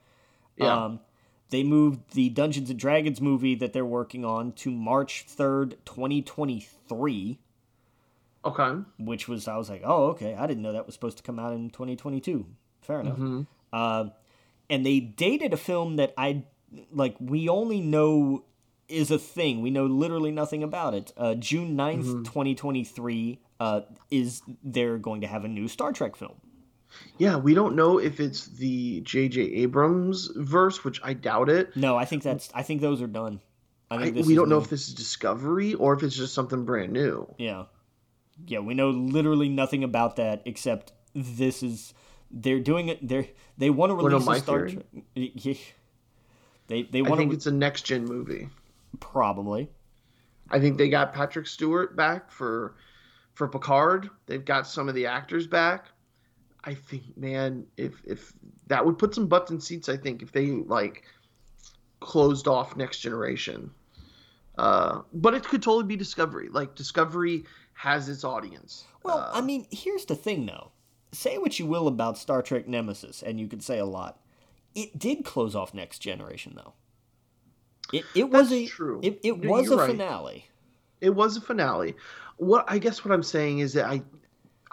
[0.57, 0.85] Yeah.
[0.85, 1.01] Um,
[1.51, 7.39] they moved the Dungeons and Dragons movie that they're working on to March 3rd, 2023
[8.45, 8.81] okay.
[8.99, 11.39] which was I was like, oh, okay, I didn't know that was supposed to come
[11.39, 12.47] out in 2022.
[12.83, 13.15] Fair enough.
[13.15, 13.43] Mm-hmm.
[13.73, 14.11] Uh,
[14.69, 16.45] and they dated a film that I
[16.93, 17.17] like.
[17.21, 18.45] We only know
[18.89, 19.63] is a thing.
[19.63, 21.13] We know literally nothing about it.
[21.17, 22.23] Uh, June 9th, Mm-hmm.
[22.25, 23.81] 2023 uh,
[24.11, 26.35] is they're going to have a new Star Trek film.
[27.17, 29.41] Yeah, we don't know if it's the J.J.
[29.41, 31.75] Abrams verse, which I doubt it.
[31.75, 33.41] No, I think that's I think those are done.
[33.91, 36.35] I I, think this we don't know if this is Discovery or if it's just
[36.35, 37.35] something brand new.
[37.39, 37.65] Yeah.
[38.47, 41.95] Yeah, we know literally nothing about that except this is
[42.33, 43.27] they're doing it they're
[43.59, 44.69] they want to release a Star?
[44.69, 44.85] Trek.
[46.69, 48.49] They they I think to it's a next gen movie.
[49.01, 49.69] probably.
[50.51, 52.75] I think they got Patrick Stewart back for
[53.35, 55.87] for Picard, they've got some of the actors back.
[56.65, 58.33] I think, man, if if
[58.67, 61.05] that would put some butts in seats, I think if they like
[62.01, 63.71] closed off Next Generation.
[64.59, 66.49] Uh, but it could totally be Discovery.
[66.51, 68.85] Like Discovery has its audience.
[69.03, 70.71] Well, Uh, I mean, here's the thing, though.
[71.13, 74.19] Say what you will about Star Trek Nemesis, and you could say a lot.
[74.75, 76.73] It did close off Next Generation, though.
[77.93, 79.01] It it was That's a true.
[79.03, 79.91] it, it No, was a you're right.
[79.91, 80.47] finale.
[81.01, 81.95] it was a finale.
[82.39, 84.03] What I guess what I'm saying is that I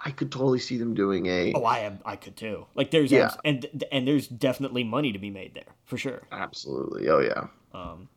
[0.02, 2.66] I could totally see them doing a Oh, I am, I could too.
[2.76, 3.26] Like there's Yeah.
[3.26, 6.22] abs- and and there's definitely money to be made there for sure.
[6.32, 7.10] absolutely.
[7.10, 7.48] Oh yeah.
[7.74, 8.07] Um,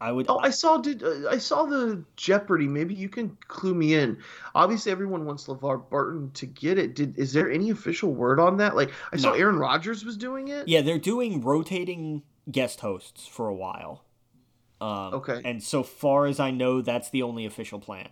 [0.00, 0.26] I would.
[0.28, 2.66] Oh, I saw did uh, I saw the Jeopardy.
[2.66, 4.18] Maybe you can clue me in.
[4.54, 6.94] Obviously, everyone wants LeVar Burton to get it.
[6.94, 8.76] Did is there any official word on that?
[8.76, 10.68] Like I saw Aaron Rodgers was doing it.
[10.68, 14.04] Yeah, they're doing rotating guest hosts for a while.
[14.80, 15.42] Um, Okay.
[15.44, 18.08] And so far as I know, that's the only official plan.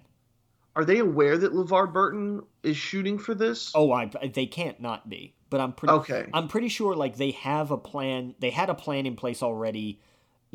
[0.77, 3.73] Are they aware that LeVar Burton is shooting for this?
[3.74, 5.35] Oh, I they can't not be.
[5.51, 5.94] But I'm pretty.
[5.94, 6.27] Okay.
[6.35, 8.35] I'm pretty sure like they have a plan.
[8.39, 10.01] They had a plan in place already,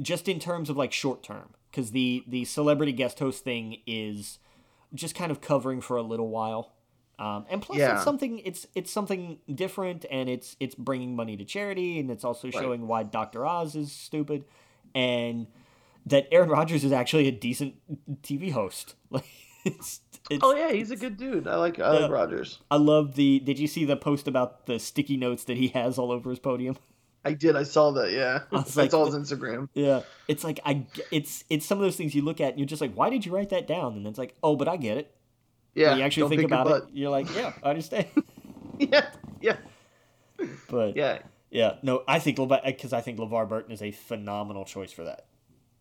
[0.02, 4.40] just in terms of like short term, because the the celebrity guest host thing is
[4.94, 6.74] just kind of covering for a little while.
[7.20, 7.96] Um, and plus, Yeah.
[7.96, 12.24] it's something it's it's something different, and it's it's bringing money to charity, and it's
[12.24, 14.46] also showing why Doctor Oz is stupid,
[14.96, 15.48] and
[16.06, 17.76] that Aaron Rodgers is actually a decent
[18.24, 18.96] TV host.
[19.12, 19.26] Like
[19.66, 21.48] it's, it's Oh yeah, he's a good dude.
[21.48, 22.08] I like I like Yeah.
[22.08, 22.60] Rodgers.
[22.70, 23.40] I love the.
[23.40, 26.40] Did you see the post about the sticky notes that he has all over his
[26.40, 26.76] podium?
[27.26, 27.56] I did.
[27.56, 28.12] I saw that.
[28.12, 29.70] Yeah, that's like- saw his Instagram.
[29.74, 30.86] Yeah, it's like I.
[31.12, 33.26] It's it's some of those things you look at and you're just like, why did
[33.26, 33.96] you write that down?
[33.96, 35.16] And it's like, oh, but I get it.
[35.76, 38.08] Yeah, When you actually think about it, you're like, yeah, I understand.
[38.80, 39.08] Yeah,
[39.40, 39.58] yeah,
[40.68, 41.20] but yeah,
[41.52, 41.76] yeah.
[41.84, 45.26] no, I think LeVar because I think LeVar Burton is a phenomenal choice for that.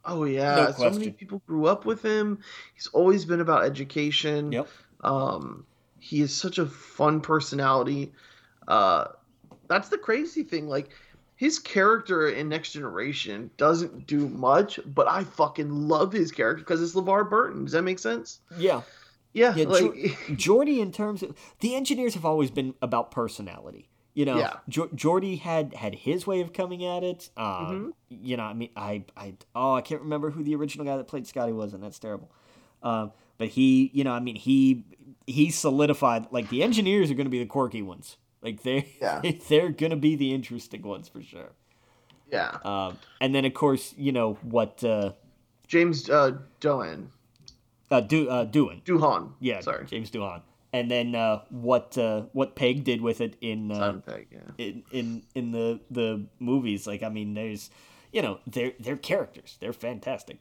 [0.04, 2.40] Oh yeah, No so many people grew up with him.
[2.74, 4.52] He's always been about education.
[4.52, 4.68] Yep.
[5.00, 5.64] Um,
[6.00, 8.12] he is such a fun personality.
[8.68, 9.06] Uh,
[9.68, 10.68] that's the crazy thing.
[10.68, 10.90] Like
[11.42, 16.80] his character in Next Generation doesn't do much, but I fucking love his character because
[16.80, 17.64] it's LeVar Burton.
[17.64, 18.38] Does that make sense?
[18.56, 18.82] Yeah,
[19.32, 19.82] Yeah, Yeah, like
[20.44, 23.88] Geordi, in terms of the engineers have always been about personality.
[24.14, 24.56] You know, Yeah.
[24.68, 27.30] jo- Geordi had had his way of coming at it.
[27.36, 27.92] Uh, Mhm.
[28.08, 31.08] You know, I mean, I, I, oh, I can't remember who the original guy that
[31.08, 32.30] played Scotty was, and that's terrible.
[32.84, 34.84] Um, but he, you know, I mean, he
[35.26, 38.16] he solidified like the engineers are going to be the quirky ones.
[38.42, 39.22] Like they, Yeah.
[39.48, 41.50] they're going to be the interesting ones for sure.
[42.30, 45.12] yeah, Um, and then of course, you know what uh,
[45.68, 47.10] James uh, Doan
[47.90, 48.82] uh, do uh, doing.
[48.84, 49.32] Doohan.
[49.40, 50.42] Yeah, sorry, James Doohan.
[50.74, 54.26] And then uh, what uh, what Pegg did with it in uh, Simon Pegg.
[54.32, 54.38] Yeah.
[54.58, 56.86] in in in the the movies.
[56.86, 57.70] Like I mean, there's
[58.12, 59.58] you know they're they're characters.
[59.60, 60.38] They're fantastic.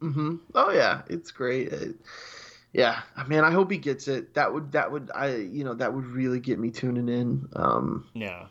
[0.00, 1.72] hmm Oh yeah, it's great.
[1.72, 1.92] Uh,
[2.72, 4.34] yeah, man, I hope he gets it.
[4.34, 7.48] That would that would I you know that would really get me tuning in.
[7.56, 8.46] Um, Yeah.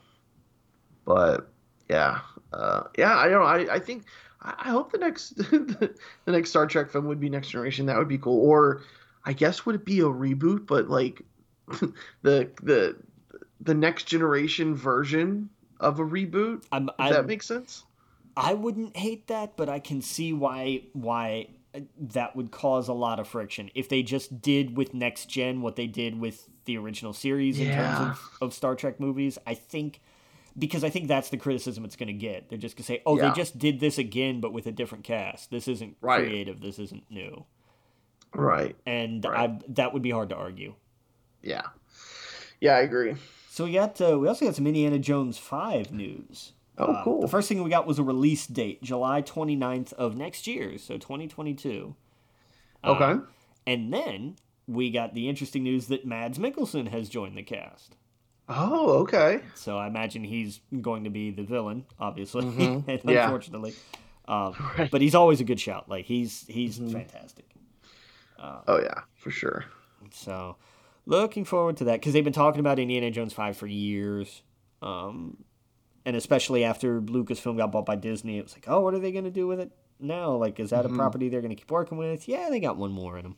[1.05, 1.49] but
[1.89, 2.19] yeah,
[2.53, 3.45] uh, yeah, I don't know.
[3.71, 4.05] I, I think
[4.41, 5.95] I, I hope the next the
[6.27, 7.85] next Star Trek film would be Next Generation.
[7.85, 8.39] That would be cool.
[8.39, 8.81] Or
[9.25, 11.21] I guess would it be a reboot, but like
[12.21, 12.97] the the
[13.61, 15.49] the Next Generation version
[15.79, 16.63] of a reboot?
[16.71, 17.83] I'm, Does I that make sense?
[18.35, 21.47] I wouldn't hate that, but I can see why why
[21.99, 25.75] that would cause a lot of friction if they just did with next gen what
[25.75, 27.75] they did with the original series in Yeah.
[27.75, 29.37] terms of, of Star Trek movies.
[29.45, 30.01] I think
[30.57, 32.49] because I think that's the criticism it's going to get.
[32.49, 33.29] They're just going to say, "Oh, Yeah.
[33.29, 35.51] they just did this again, but with a different cast.
[35.51, 36.23] This isn't Right.
[36.25, 36.61] creative.
[36.61, 37.45] This isn't new."
[38.33, 38.75] Right.
[38.85, 39.49] And Right.
[39.51, 40.73] I that would be hard to argue.
[41.43, 41.61] Yeah.
[42.59, 43.15] Yeah, I agree.
[43.51, 46.53] So we got uh, we also got some Indiana Jones 5 news.
[46.77, 47.21] Oh, Uh, cool.
[47.21, 50.97] The first thing we got was a release date, July 29th of next year, so
[50.97, 51.95] 2022.
[52.83, 53.21] Uh, Okay.
[53.65, 54.35] and then
[54.67, 57.95] we got the interesting news that Mads Mikkelsen has joined the cast.
[58.49, 59.41] Oh, okay.
[59.55, 62.87] So I imagine he's going to be the villain, obviously, Mhm.
[62.87, 63.23] and Yeah.
[63.23, 63.73] unfortunately.
[64.27, 64.53] Um, Right.
[64.59, 64.83] Mm-hmm.
[64.91, 65.89] But he's always a good shout.
[65.89, 67.45] Like he's he's fantastic.
[68.39, 69.65] Oh yeah, for sure.
[70.11, 70.57] So,
[71.05, 74.43] looking forward to that because they've been talking about Indiana Jones 5 for years.
[74.81, 75.37] Um,
[76.07, 79.11] and especially after Lucasfilm got bought by Disney, it was like, oh, what are they
[79.11, 80.31] going to do with it now?
[80.35, 80.95] Like, is that Mm-hmm.
[80.95, 82.27] a property they're going to keep working with?
[82.27, 83.35] Yeah, they got one more in them.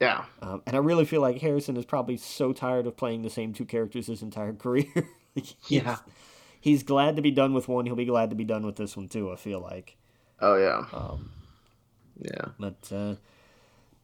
[0.00, 0.24] Yeah.
[0.42, 3.52] Um, and I really feel like Harrison is probably so tired of playing the same
[3.52, 4.86] two characters his entire career.
[5.36, 5.96] Like, he's, Yeah.
[6.60, 7.84] He's glad to be done with one.
[7.84, 9.96] He'll be glad to be done with this one, too, I feel like.
[10.40, 10.86] Oh yeah.
[10.92, 11.30] Um,
[12.18, 12.46] Yeah.
[12.58, 13.16] But uh,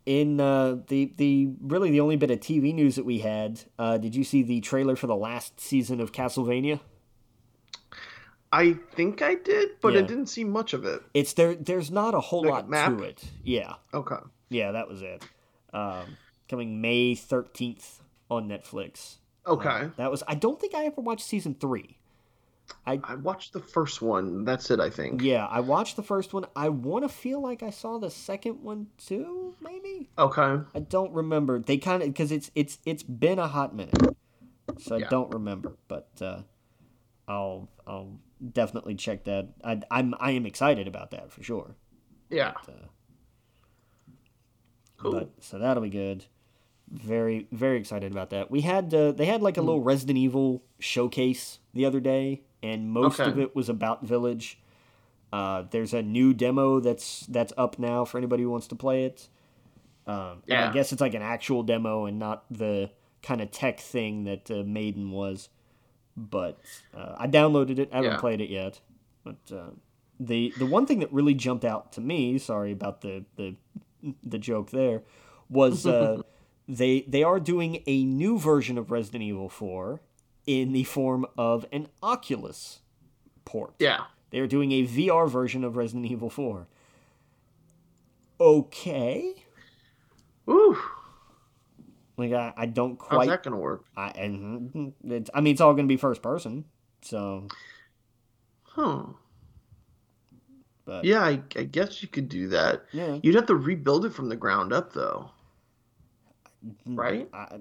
[0.04, 3.96] in uh, the the really the only bit of TV news that we had, uh,
[3.96, 6.80] did you see the trailer for the last season of Castlevania?
[8.52, 10.00] I think I did, but Yeah.
[10.00, 11.02] I didn't see much of it.
[11.14, 11.54] It's there.
[11.54, 12.96] There's not a whole Like lot map?
[12.98, 13.22] to it.
[13.44, 14.16] Yeah, Okay.
[14.48, 15.22] yeah, that was it.
[15.72, 16.16] Um,
[16.48, 19.16] coming May thirteenth on Netflix.
[19.46, 19.68] Okay.
[19.68, 20.22] Uh, that was.
[20.26, 21.96] I don't think I ever watched season three.
[22.86, 24.44] I I watched the first one.
[24.44, 24.78] That's it.
[24.80, 25.22] I think.
[25.22, 26.44] Yeah, I watched the first one.
[26.54, 29.54] I want to feel like I saw the second one too.
[29.60, 30.08] Maybe.
[30.18, 30.58] Okay.
[30.74, 31.58] I don't remember.
[31.60, 33.96] They kind of because it's it's it's been a hot minute,
[34.78, 35.06] so Yeah.
[35.06, 35.76] I don't remember.
[35.88, 36.42] But uh,
[37.26, 38.18] I'll I'll
[38.52, 39.48] definitely check that.
[39.64, 41.76] I, I'm I am excited about that for sure.
[42.28, 42.52] Yeah.
[42.66, 42.86] But, uh,
[44.96, 45.12] Cool.
[45.12, 46.26] But so that'll be good.
[46.90, 48.50] Very very excited about that.
[48.50, 52.90] We had uh, they had like a little Resident Evil showcase the other day, and
[52.90, 53.30] most Okay.
[53.30, 54.58] of it was about Village.
[55.32, 59.04] Uh, there's a new demo that's that's up now for anybody who wants to play
[59.04, 59.28] it.
[60.06, 62.90] Um, and I guess it's like an actual demo and not the
[63.22, 65.48] kind of tech thing that uh, Maiden was.
[66.16, 66.58] But
[66.94, 67.88] uh, I downloaded it.
[67.92, 68.18] I haven't Yeah.
[68.18, 68.80] played it yet.
[69.24, 69.70] But uh,
[70.18, 73.54] the the one thing that really jumped out to me, sorry about the the
[74.22, 75.02] the joke there,
[75.48, 76.22] was uh,
[76.68, 80.00] they they are doing a new version of Resident Evil 4
[80.46, 82.80] in the form of an Oculus
[83.44, 83.74] port.
[83.78, 84.04] Yeah.
[84.30, 86.66] They are doing a VR version of Resident Evil 4.
[88.40, 89.34] Okay.
[90.48, 90.78] Ooh.
[92.20, 93.16] Like I, I don't quite.
[93.18, 93.84] How's that gonna work?
[93.96, 96.66] I and it's, I mean it's all going to be first person.
[97.02, 97.48] So,
[98.62, 99.04] Huh.
[100.84, 102.84] but Yeah, I, I guess you could do that.
[102.92, 103.18] yeah.
[103.22, 105.30] You'd have to rebuild it from the ground up, though.
[106.84, 107.28] Right?
[107.32, 107.58] I,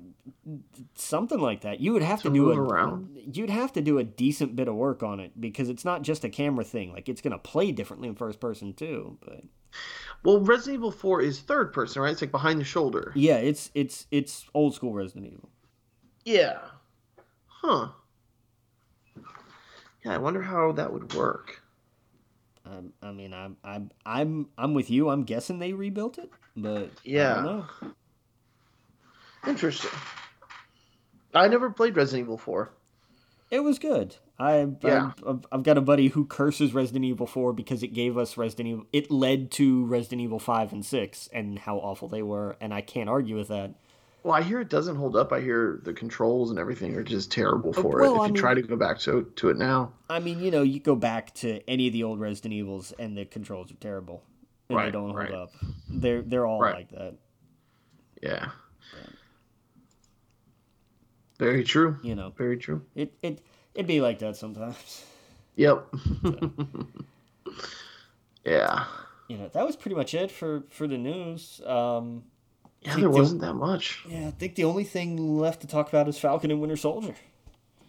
[0.96, 1.80] something like that.
[1.80, 3.18] You would have to, To do a, around.
[3.34, 6.24] You'd have to do a decent bit of work on it because it's not just
[6.26, 6.92] a camera thing.
[6.92, 9.18] Like it's going to play differently in first person too.
[9.22, 9.44] But
[10.24, 12.12] Well, Resident Evil 4 is third person, right?
[12.12, 13.14] It's like behind the shoulder.
[13.16, 15.50] yeah, it's it's it's old school Resident Evil.
[16.26, 16.60] Yeah.
[17.48, 17.90] Huh.
[20.04, 21.62] Yeah, I wonder how that would work.
[22.66, 25.10] Um, I mean, I'm I'm I'm I'm with you.
[25.10, 27.64] I'm guessing they rebuilt it, but I Yeah.
[29.48, 29.92] Interesting.
[31.34, 32.72] I never played Resident Evil 4.
[33.52, 34.16] It was good.
[34.38, 35.12] I, Yeah.
[35.28, 38.70] I've, I've got a buddy who curses Resident Evil 4 because it gave us Resident
[38.70, 38.86] Evil.
[38.94, 42.82] It led to Resident Evil 5 and 6 and how awful they were, and I
[42.82, 43.74] can't argue with that.
[44.24, 45.32] Well, I hear it doesn't hold up.
[45.32, 48.16] I hear the controls and everything are just terrible oh, for well, it.
[48.16, 50.52] If I you mean- try to go back to to it now, I mean, you
[50.52, 53.76] know, you go back to any of the old Resident Evils, and the controls are
[53.76, 54.24] terrible,
[54.70, 55.32] and they don't hold right.
[55.32, 55.52] up.
[55.90, 56.76] They're they're all Right.
[56.76, 57.16] like that.
[58.22, 58.50] yeah.
[61.40, 61.98] Very true.
[62.04, 62.84] You know, Very true.
[62.96, 63.40] it it
[63.74, 65.06] it'd be like that sometimes.
[65.56, 65.88] Yep.
[68.46, 68.86] yeah.
[69.28, 71.62] You know, that was pretty much it for for the news.
[71.66, 72.24] Um,
[72.82, 74.04] Yeah, there wasn't that much.
[74.08, 77.16] yeah, I think the only thing left to talk about is Falcon and Winter Soldier.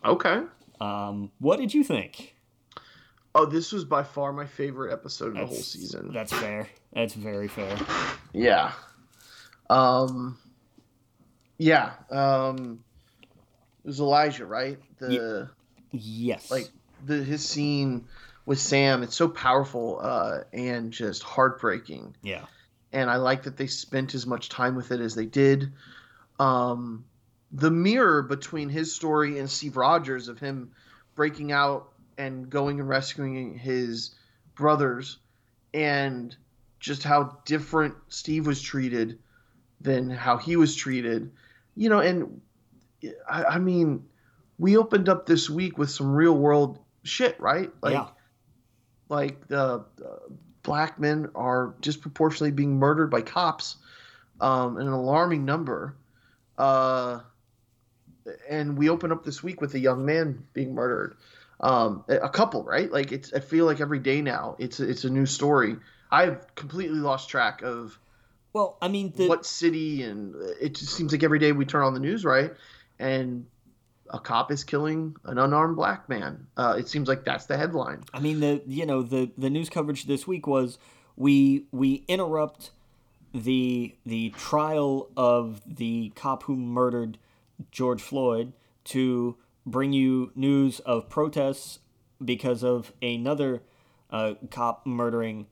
[0.04, 0.42] Okay.
[0.80, 2.36] Um, what did you think?
[3.34, 6.10] Oh, this was by far my favorite episode of the whole season.
[6.12, 6.68] That's fair.
[6.92, 7.76] That's very fair.
[8.32, 8.72] Yeah.
[9.68, 10.38] Um.
[11.58, 11.92] Yeah.
[12.10, 12.82] Um.
[13.90, 14.78] Was Elijah, right?
[15.00, 15.50] The
[15.90, 16.48] Yes.
[16.48, 16.70] like
[17.04, 18.04] the his scene
[18.46, 19.02] with Sam.
[19.02, 22.14] It's so powerful uh, and just heartbreaking.
[22.22, 22.44] yeah.
[22.92, 25.72] and I like that they spent as much time with it as they did.
[26.38, 27.04] Um,
[27.50, 30.70] the mirror between his story and Steve Rogers of him
[31.16, 34.14] breaking out and going and rescuing his
[34.54, 35.18] brothers,
[35.74, 36.36] and
[36.78, 39.18] just how different Steve was treated
[39.80, 41.32] than how he was treated,
[41.74, 41.98] you know.
[41.98, 42.40] And
[43.28, 44.04] I, I mean,
[44.58, 47.70] we opened up this week with some real world shit, right?
[47.82, 48.08] Like, yeah.
[49.08, 49.82] like the uh,
[50.62, 53.76] black men are disproportionately being murdered by cops
[54.40, 55.96] um, in an alarming number.
[56.58, 57.20] Uh,
[58.48, 61.16] and we open up this week with a young man being murdered.
[61.60, 62.90] Um, a couple, right?
[62.90, 63.34] Like it's.
[63.34, 65.76] I feel like every day now, it's it's a new story.
[66.10, 67.98] I've completely lost track of
[68.54, 71.82] Well, I mean, the what city, and it just seems like every day we turn
[71.82, 72.52] on the news, right?
[73.00, 73.46] And
[74.10, 76.46] a cop is killing an unarmed black man.
[76.56, 78.02] Uh, it seems like that's the headline.
[78.12, 80.78] I mean the you know the the news coverage this week was
[81.16, 82.70] we we interrupt
[83.32, 87.18] the the trial of the cop who murdered
[87.70, 88.52] George Floyd
[88.84, 91.78] to bring you news of protests
[92.22, 93.62] because of another
[94.10, 95.46] uh, cop murdering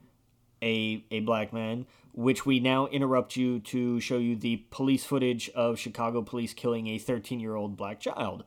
[0.63, 5.49] a a black man, which we now interrupt you to show you the police footage
[5.51, 8.45] of Chicago police killing a 13 year old black child.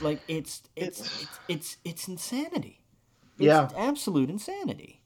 [0.00, 2.80] Like it's it's It's- it's it's, it's insanity.
[3.38, 3.68] It's Yeah.
[3.76, 5.00] absolute insanity.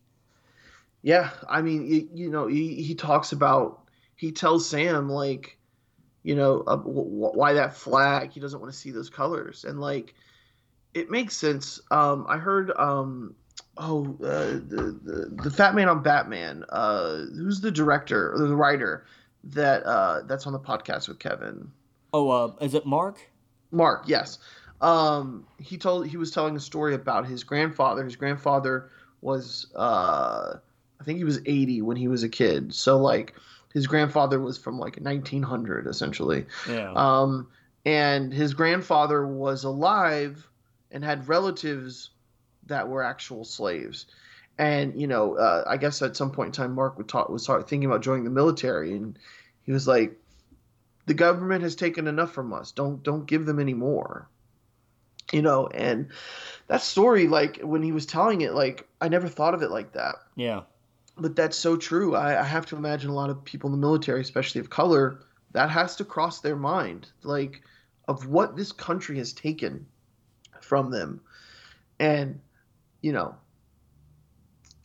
[1.03, 3.82] Yeah, I mean, you, you know, he, he talks about
[4.16, 5.59] he tells Sam like,
[6.24, 8.32] you know, uh, w- why that flag?
[8.32, 10.15] He doesn't want to see those colors, and like,
[10.94, 11.81] it makes sense.
[11.90, 13.36] Um, I heard, um,
[13.76, 16.64] oh, uh, the, the the Fat Man on Batman.
[16.68, 19.04] Uh, who's the director or the writer?
[19.52, 21.70] that uh, that's on the podcast with Kevin.
[22.12, 23.18] Oh, uh, is it Marc?
[23.70, 24.38] Marc, yes.
[24.80, 28.04] Um, he told he was telling a story about his grandfather.
[28.04, 30.54] His grandfather was, uh,
[31.00, 32.74] I think he was 80 when he was a kid.
[32.74, 33.34] So like,
[33.72, 36.46] his grandfather was from like 1900 essentially.
[36.68, 36.92] Yeah.
[36.94, 37.48] Um,
[37.84, 40.48] and his grandfather was alive
[40.90, 42.10] and had relatives
[42.66, 44.06] that were actual slaves.
[44.59, 47.47] And you know, uh, I guess at some point in time, Marc would talk, was
[47.47, 49.18] thinking about joining the military, and
[49.62, 50.18] he was like,
[51.06, 52.72] "The government has taken enough from us.
[52.72, 54.28] Don't don't give them any more."
[55.32, 56.09] You know, and
[56.68, 59.93] that story, like when he was telling it, like I never thought of it like
[59.93, 60.16] that.
[60.36, 60.62] Yeah.
[61.18, 62.14] But that's so true.
[62.14, 65.20] I, I have to imagine a lot of people in the military, especially of color,
[65.52, 67.62] that has to cross their mind, like
[68.09, 69.86] of what this country has taken
[70.60, 71.20] from them,
[71.98, 72.40] and
[73.01, 73.35] you know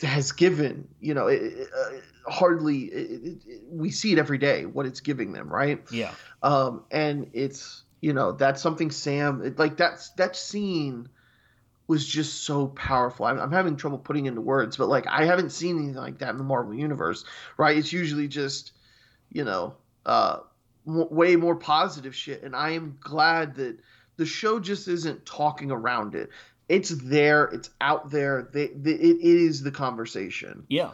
[0.01, 4.85] has given you know it, uh, hardly it, it, we see it every day what
[4.85, 5.81] it's giving them right?
[5.91, 6.13] Yeah.
[6.43, 11.09] um and it's you know that's something sam like that's that scene
[11.87, 13.25] was just so powerful.
[13.25, 16.29] I'm, I'm having trouble putting into words but like i haven't seen anything like that
[16.29, 17.25] in the marvel universe
[17.57, 17.77] right?
[17.77, 18.71] It's usually just
[19.29, 19.75] you know
[20.05, 20.39] uh
[20.85, 23.77] w- way more positive shit and i am glad that
[24.17, 26.29] the show just isn't talking around it
[26.71, 30.91] it's there it's out there they, they, it is the conversation Yeah.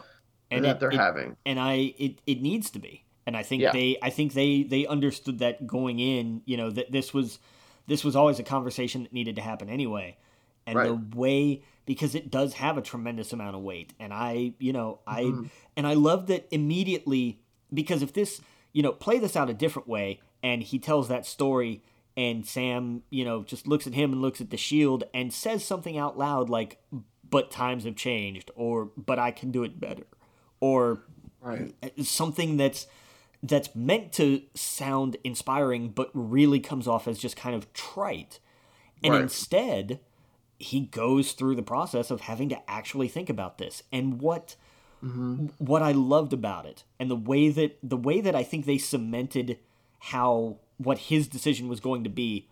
[0.50, 3.04] and that it- they're it- having and I it, it needs to be.
[3.26, 3.72] And I think Yeah.
[3.72, 7.38] they I think they they understood that going in, you know, that this was
[7.86, 10.16] this was always a conversation that needed to happen anyway.
[10.66, 13.94] And the way because it does have a tremendous amount of weight.
[14.00, 15.50] And I, you know, I Mhm.
[15.76, 17.38] and I love that immediately
[17.72, 18.40] because if this,
[18.72, 21.82] you know, play this out a different way and he tells that story
[22.18, 25.64] and Sam, you know, just looks at him and looks at the shield and says
[25.64, 26.82] something out loud like
[27.30, 30.04] but times have changed or but I can do it better
[30.58, 31.04] or
[31.40, 31.72] right.
[32.02, 32.88] something that's
[33.40, 38.40] that's meant to sound inspiring but really comes off as just kind of trite.
[39.04, 39.22] And Right.
[39.22, 40.00] instead
[40.58, 43.84] he goes through the process of having to actually think about this.
[43.92, 44.56] And what
[45.04, 45.46] mm-hmm.
[45.58, 48.78] what i loved about it and the way that the way that i think they
[48.78, 49.56] cemented
[50.00, 52.48] how what his decision was going to be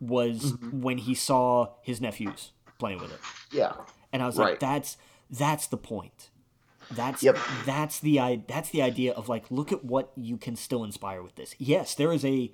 [0.00, 0.80] was mm-hmm.
[0.80, 3.20] when he saw his nephews playing with it
[3.52, 3.72] yeah
[4.12, 4.50] and I was Right.
[4.50, 4.96] like, "That's
[5.30, 6.30] that's the point.
[6.90, 7.38] That's Yep.
[7.64, 11.36] that's the that's the idea of like, look at what you can still inspire with
[11.36, 11.54] this.
[11.58, 12.50] Yes, there is a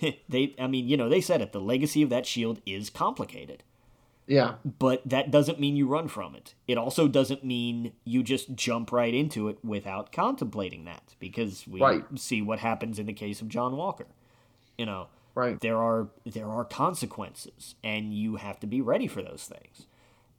[0.28, 0.54] they.
[0.58, 1.52] I mean, you know, they said it.
[1.52, 3.64] The legacy of that shield is complicated,
[4.26, 6.54] yeah but that doesn't mean you run from it.
[6.66, 11.80] It also doesn't mean you just jump right into it without contemplating that, because we
[11.80, 12.04] Right.
[12.18, 14.06] see what happens in the case of John Walker.
[14.78, 19.22] You know, right there are there are consequences and you have to be ready for
[19.22, 19.86] those things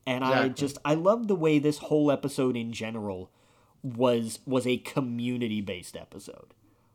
[0.06, 3.30] and i just i love the way this whole episode in general
[3.84, 6.54] was was a community based episode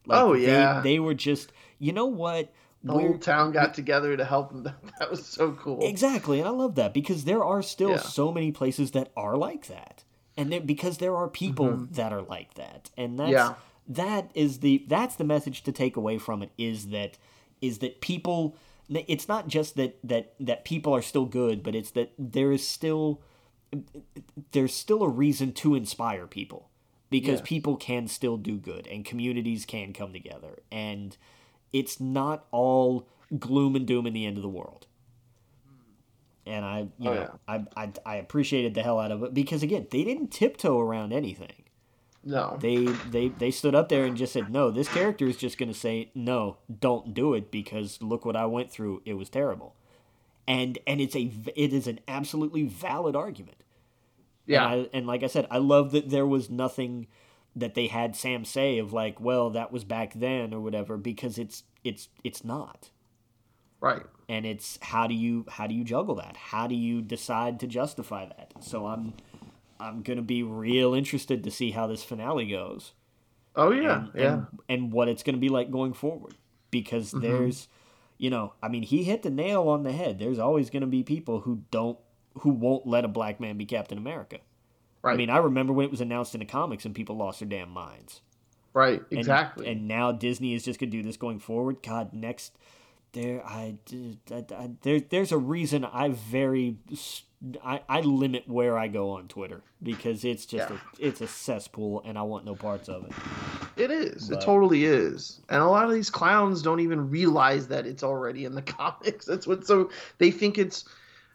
[0.08, 0.80] Oh, yeah.
[0.82, 2.52] they, were just you know what
[2.82, 6.48] the We're- whole town got together to help them that was so cool Exactly, and
[6.48, 7.98] I love that because there are still Yeah.
[7.98, 10.04] so many places that are like that,
[10.36, 13.50] and there, because there are people that are like that, and that's Mm-hmm.
[13.50, 13.54] Yeah.
[13.88, 17.16] that is the that's the message to take away from it is that
[17.60, 18.56] is that people
[18.90, 22.66] it's not just that that that people are still good, but it's that there is
[22.66, 23.20] still
[24.52, 26.70] there's still a reason to inspire people
[27.10, 27.40] because Yes.
[27.40, 31.16] people can still do good and communities can come together and
[31.72, 33.08] it's not all
[33.38, 34.86] gloom and doom in the end of the world
[36.46, 37.36] and I, you Oh, know, yeah.
[37.48, 41.12] I, I, I appreciated the hell out of it because again, they didn't tiptoe around
[41.12, 41.63] anything.
[42.24, 45.58] No They, they, they stood up there and just said, "No, this character is just
[45.58, 49.02] going to say no, don't do it because look what I went through.
[49.04, 49.74] It was terrible."
[50.46, 53.58] And and it's a it is an absolutely valid argument.
[54.46, 57.06] yeah And, I, and like I said, I love that there was nothing
[57.56, 61.38] that they had Sam say of like, "Well, that was back then" or whatever because
[61.38, 62.90] it's it's it's not
[63.80, 67.60] right and it's how do you how do you juggle that how do you decide
[67.60, 69.12] to justify that so i'm
[69.80, 72.92] i'm gonna be real interested to see how this finale goes.
[73.56, 74.32] Oh yeah and, yeah.
[74.32, 76.34] and, and what it's gonna be like going forward.
[76.70, 77.20] Because mm-hmm.
[77.20, 77.68] there's
[78.18, 80.18] you know i mean he hit the nail on the head.
[80.18, 81.98] There's always gonna be people who don't
[82.40, 84.38] who won't let a black man be captain america.
[85.02, 85.14] Right.
[85.14, 87.48] i mean i remember when it was announced in the comics and people lost their
[87.48, 88.20] damn minds.
[88.72, 89.68] Right exactly.
[89.68, 91.80] And, now Disney is just gonna do this going forward.
[91.82, 92.56] God, next
[93.14, 93.76] there, I,
[94.30, 97.22] I, I there, there's a reason I very, s-
[97.64, 100.76] I, I limit where I go on Twitter because it's just Yeah.
[100.76, 103.12] a, it's a cesspool, and I want no parts of it.
[103.76, 104.28] It is.
[104.28, 105.40] But- It totally is.
[105.48, 109.26] And a lot of these clowns don't even realize that it's already in the comics.
[109.26, 110.84] That's what so they think it's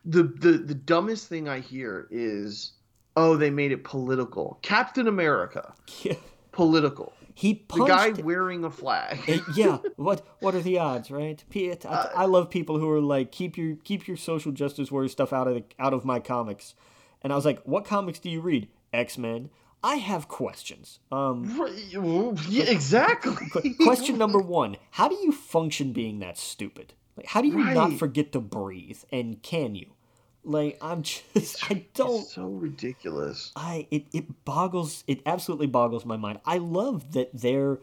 [0.06, 2.72] the the the dumbest thing I hear is
[3.18, 4.57] oh they made it political.
[4.61, 5.73] Captain America
[6.52, 7.14] political.
[7.39, 9.17] He the guy wearing a flag.
[9.55, 9.77] Yeah.
[9.95, 11.41] What what are the odds, right?
[11.55, 15.07] I, Uh, I love people who are like keep your keep your social justice warrior
[15.07, 16.75] stuff out of the, out of my comics.
[17.21, 19.51] And I was like, "What comics do you read?" X-Men.
[19.81, 20.99] I have questions.
[21.13, 21.45] Um
[22.49, 23.73] yeah, exactly.
[23.79, 24.75] question number 1.
[24.91, 26.93] How do you function being that stupid?
[27.15, 28.99] Like how do you not forget to breathe?
[29.13, 29.87] And can you?
[30.43, 31.27] Like I'm just
[31.71, 33.51] I don't It's so ridiculous.
[33.55, 36.39] I it, it boggles it absolutely boggles my mind.
[36.45, 37.79] I love that they're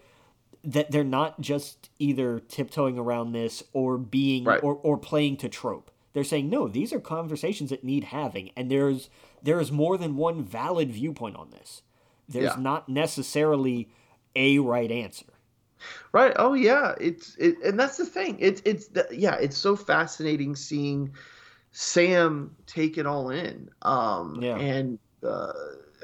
[0.65, 4.63] that they're not just either tiptoeing around this or being Right.
[4.63, 5.91] or, or playing to trope.
[6.13, 9.11] They're saying no, these are conversations that need having, and there's
[9.43, 11.83] there is more than one valid viewpoint on this.
[12.29, 12.61] There's Yeah.
[12.63, 13.89] not necessarily
[14.35, 15.27] a right answer.
[16.11, 16.33] Right.
[16.37, 16.95] Oh yeah.
[16.99, 18.39] It's it, and that's the thing.
[18.41, 19.35] It's it's yeah.
[19.37, 21.13] It's so fascinating seeing
[21.79, 23.69] Sam take it all in.
[23.83, 24.39] Um.
[24.41, 24.57] Yeah.
[24.57, 25.53] And uh,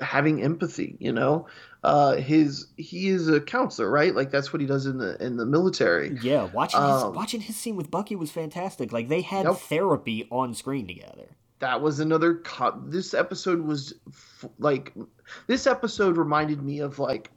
[0.02, 0.96] having empathy.
[1.00, 1.46] You know,
[1.82, 4.14] uh, his he is a counselor, right?
[4.14, 6.18] Like that's what he does in the in the military.
[6.22, 8.92] Yeah, watching his, Um, watching his scene with Bucky was fantastic.
[8.92, 9.56] Like they had Yep.
[9.56, 11.36] therapy on screen together.
[11.60, 14.92] that was another co- this episode was f- like
[15.46, 17.30] this episode reminded me of like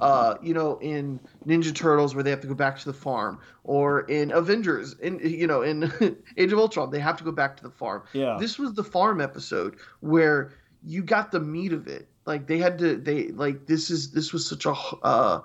[0.00, 3.38] uh you know in ninja turtles where they have to go back to the farm
[3.64, 5.90] or in avengers in you know in
[6.36, 8.02] age of ultron they have to go back to the farm.
[8.12, 8.36] Yeah.
[8.38, 10.52] this was the farm episode where
[10.84, 12.08] you got the meat of it.
[12.24, 15.40] Like they had to they like this is this was such a uh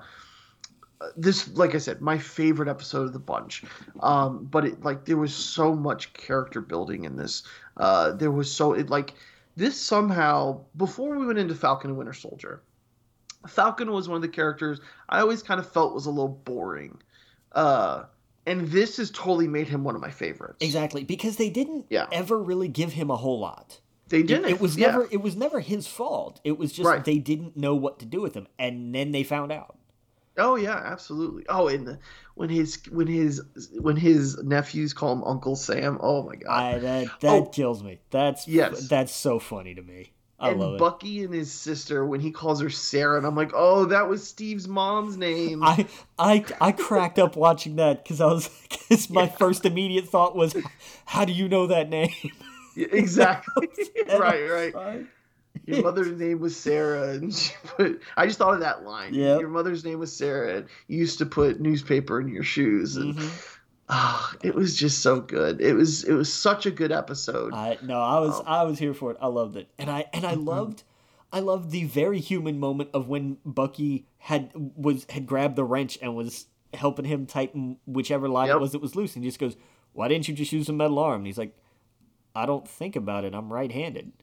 [1.17, 3.63] this like i said my favorite episode of the bunch.
[4.01, 7.43] Um but it like there was so much character building in this.
[7.77, 9.13] Uh there was so it like
[9.55, 12.61] this somehow before we went into falcon and winter soldier
[13.47, 16.99] falcon was one of the characters i always kind of felt was a little boring
[17.53, 18.03] uh
[18.47, 22.07] and this has totally made him one of my favorites Exactly, because they didn't Yeah.
[22.11, 23.79] ever really give him a whole lot.
[24.09, 24.87] they It, didn't it was yeah.
[24.87, 26.41] never it was never his fault.
[26.43, 27.05] It was just Right.
[27.05, 29.77] they didn't know what to do with him, and then they found out.
[30.37, 31.45] Oh yeah, absolutely.
[31.49, 31.99] Oh, and the,
[32.35, 33.41] when his when his
[33.79, 35.99] when his nephews call him Uncle Sam.
[36.01, 36.49] Oh my god.
[36.49, 37.45] I that that Oh.
[37.45, 37.99] kills me.
[38.09, 38.87] That's Yes.
[38.87, 40.13] that's so funny to me.
[40.41, 40.77] I and.
[40.77, 44.27] Bucky and his sister when he calls her Sarah, and I'm like, oh, that was
[44.27, 45.63] Steve's mom's name.
[45.63, 45.85] I
[46.19, 50.55] I I cracked up watching that because I was because my first immediate thought was,
[51.05, 52.09] how do you know that name?
[52.75, 53.67] Yeah, exactly.
[54.09, 54.75] Right, right.
[54.75, 55.05] I-
[55.67, 58.01] Your mother's name was Sarah, and she put.
[58.17, 59.13] I just thought of that line.
[59.13, 59.39] Yep.
[59.41, 63.15] Your mother's name was Sarah, and you used to put newspaper in your shoes, and
[63.15, 63.57] Mhm.
[63.91, 65.61] Ah, it was just so good.
[65.61, 67.53] It was it was such a good episode.
[67.53, 69.17] I no, I was Um, I was here for it.
[69.21, 70.45] I loved it, and I and I Mhm.
[70.47, 70.83] loved,
[71.31, 75.97] I loved the very human moment of when Bucky had was had grabbed the wrench
[76.01, 79.39] and was helping him tighten whichever line it was that was loose, and he just
[79.39, 79.55] goes,
[79.93, 81.55] "Why didn't you just use a metal arm?" And he's like,
[82.33, 83.35] "I don't think about it.
[83.35, 84.13] I'm right-handed."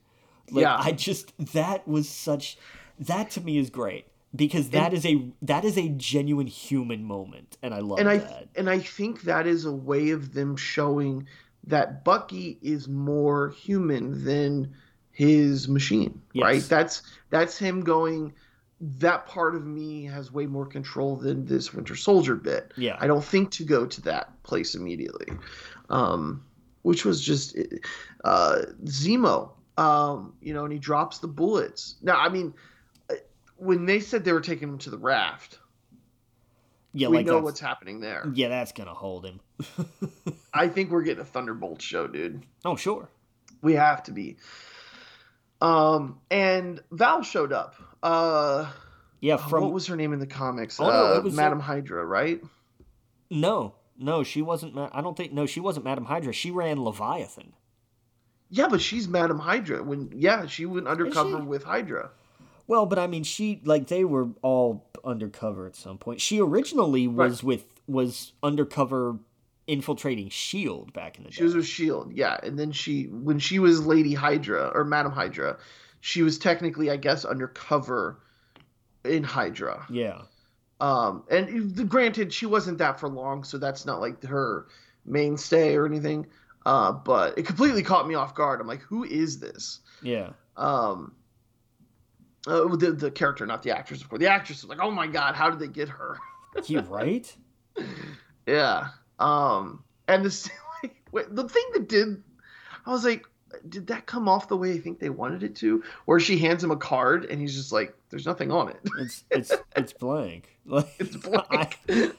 [0.51, 0.79] Like Yeah.
[0.81, 2.57] I just that was such
[2.99, 7.57] that to me is great because that is a that is a genuine human moment,
[7.63, 8.49] and I love and I that.
[8.57, 11.27] and I think that is a way of them showing
[11.67, 14.73] that Bucky is more human than
[15.11, 16.43] his machine, Yes.
[16.45, 16.63] right?
[16.63, 18.33] That's that's him going.
[18.81, 22.73] That part of me has way more control than this Winter Soldier bit.
[22.77, 22.97] Yeah.
[23.01, 25.27] I don't think to go to that place immediately,
[25.91, 26.45] um,
[26.83, 27.59] which was just
[28.25, 29.51] uh, Zemo.
[29.79, 31.97] Um, you know, and he drops the bullets.
[32.03, 32.53] Now, I mean,
[33.59, 35.59] when they said they were taking him to the raft,
[36.93, 38.27] yeah, we like know what's happening there.
[38.35, 39.41] yeah, that's gonna hold him.
[40.55, 42.43] I think we're getting a Thunderbolt show, dude.
[42.65, 43.09] oh sure.
[43.61, 44.37] We have to be.
[45.61, 47.75] Um, and Val showed up.
[48.03, 48.71] Uh,
[49.21, 50.79] Yeah, oh, from what was her name in the comics?
[50.79, 52.41] Oh, no, uh, it was, uh, Madam Hydra, right?
[53.31, 54.75] No, no, she wasn't.
[54.75, 55.33] Ma- I don't think.
[55.33, 56.33] No, she wasn't Madam Hydra.
[56.33, 57.53] She ran Leviathan.
[58.49, 59.83] Yeah, but she's Madam Hydra.
[59.83, 61.43] When yeah, she went undercover she?
[61.45, 62.11] with Hydra.
[62.69, 66.21] Well, but I mean, she like they were all undercover at some point.
[66.21, 69.19] She originally was with was undercover
[69.67, 71.37] infiltrating Shield back in the day.
[71.37, 75.13] She was with Shield, yeah, and then she when she was Lady Hydra or Madam
[75.13, 75.59] Hydra,
[76.01, 78.21] she was technically, I guess, undercover
[79.05, 79.87] in Hydra.
[79.91, 80.23] yeah,
[80.81, 84.67] Um, and granted, she wasn't that for long, so that's not like her
[85.07, 86.27] mainstay or anything.
[86.67, 88.61] Uh, but it completely caught me off guard.
[88.61, 89.81] I'm like, who is this?
[90.03, 91.15] yeah, Um,
[92.49, 94.21] uh, the the character, not the actress, of course.
[94.21, 96.19] The actress was like, oh my god, how did they get her?
[96.67, 97.35] you right?
[98.47, 98.89] yeah.
[99.19, 100.51] Um, and the
[100.83, 102.23] like, wait, the thing that did,
[102.87, 103.27] I was like,
[103.69, 105.83] did that come off the way I think they wanted it to?
[106.07, 108.81] Where she hands him a card and he's just like, there's nothing on it.
[108.99, 110.55] It's it's it's blank.
[110.69, 111.79] Like It's blank.
[111.89, 112.13] I-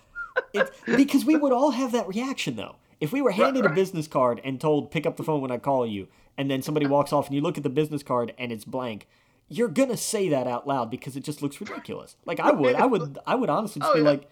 [0.53, 2.77] it, because we would all have that reaction though.
[2.99, 3.75] If we were handed a right.
[3.75, 6.07] business card and told pick up the phone when I call you,
[6.37, 9.07] and then somebody walks off and you look at the business card and it's blank,
[9.49, 12.15] you're gonna say that out loud because it just looks ridiculous.
[12.25, 14.09] Like I would, I would, I would honestly just Oh, be yeah.
[14.09, 14.29] like,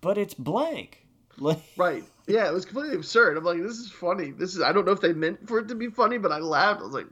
[0.00, 0.98] but it's blank.
[1.38, 2.04] Like, Right.
[2.28, 3.38] Yeah, it was completely absurd.
[3.38, 4.32] I'm like, this is funny.
[4.32, 6.38] This is I don't know if they meant for it to be funny, but I
[6.38, 6.80] laughed.
[6.80, 7.06] I was like,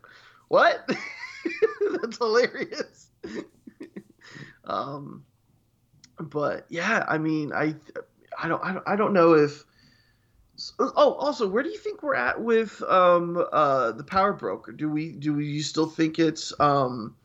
[0.48, 0.86] what?
[2.02, 3.08] That's hilarious.
[4.64, 5.24] um
[6.18, 7.74] but yeah, I mean, I
[8.38, 9.64] I don't I don't, I don't know if
[10.78, 14.72] Oh, also, where do you think we're at with um uh the power broker?
[14.72, 17.16] Do we do you still think it's um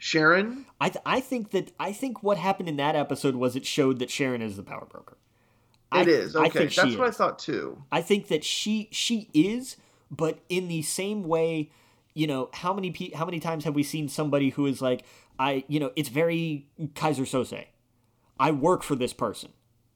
[0.00, 0.64] Sharon?
[0.80, 3.98] I, th- I think that I think what happened in that episode was it showed
[4.00, 5.18] that Sharon is the power broker.
[5.92, 6.34] I- It is.
[6.34, 6.58] I Okay.
[6.68, 7.82] think That's what I thought too.
[7.92, 9.76] I think that she she is,
[10.10, 11.70] but in the same way,
[12.14, 15.04] you know, how many pe- how many times have we seen somebody who is like,
[15.38, 17.66] I, you know, it's very Keyser Söze.
[18.38, 19.50] I work for this person,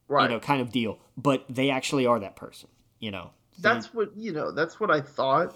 [0.06, 0.24] Right.
[0.24, 2.68] you know, kind of deal, but they actually are that person,
[3.00, 3.30] you know.
[3.56, 5.54] They- that's what you know that's what i thought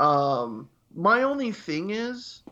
[0.00, 2.42] um my only thing is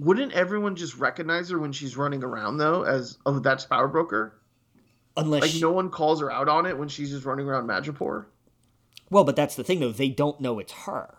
[0.00, 4.40] wouldn't everyone just recognize her when she's running around though as oh that's power broker
[5.16, 7.66] unless like she- no one calls her out on it when she's just running around
[7.68, 8.26] Madripoor?
[9.10, 11.18] well, but that's the thing though, they don't know it's her.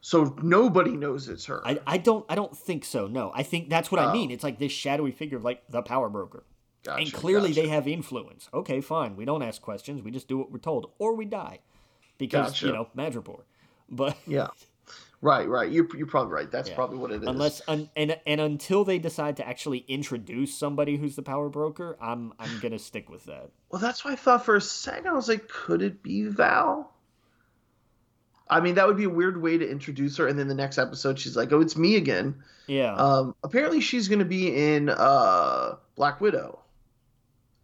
[0.00, 3.06] so nobody knows it's her I, I don't I don't think so.
[3.06, 4.12] No, I think that's what I Oh.
[4.12, 4.30] mean.
[4.30, 6.44] It's like this shadowy figure of like the power broker.
[6.84, 7.62] Gotcha, and clearly gotcha.
[7.62, 8.48] they have influence.
[8.54, 9.16] Okay, fine.
[9.16, 10.02] We don't ask questions.
[10.02, 11.58] We just do what we're told, or we die,
[12.16, 12.66] because Gotcha.
[12.66, 13.40] you know Madripoor.
[13.90, 14.48] But yeah
[15.22, 16.74] right right you're, you're probably right that's Yeah.
[16.74, 20.96] probably what it is unless un, and and until they decide to actually introduce somebody
[20.96, 23.50] who's the power broker, I'm I'm gonna stick with that.
[23.70, 26.92] well that's why i thought for a second i was like could it be val
[28.48, 30.78] i mean that would be a weird way to introduce her and then the next
[30.78, 32.34] episode she's like oh it's me again
[32.68, 36.58] Yeah, Um, apparently, she's going to be in uh, Black Widow.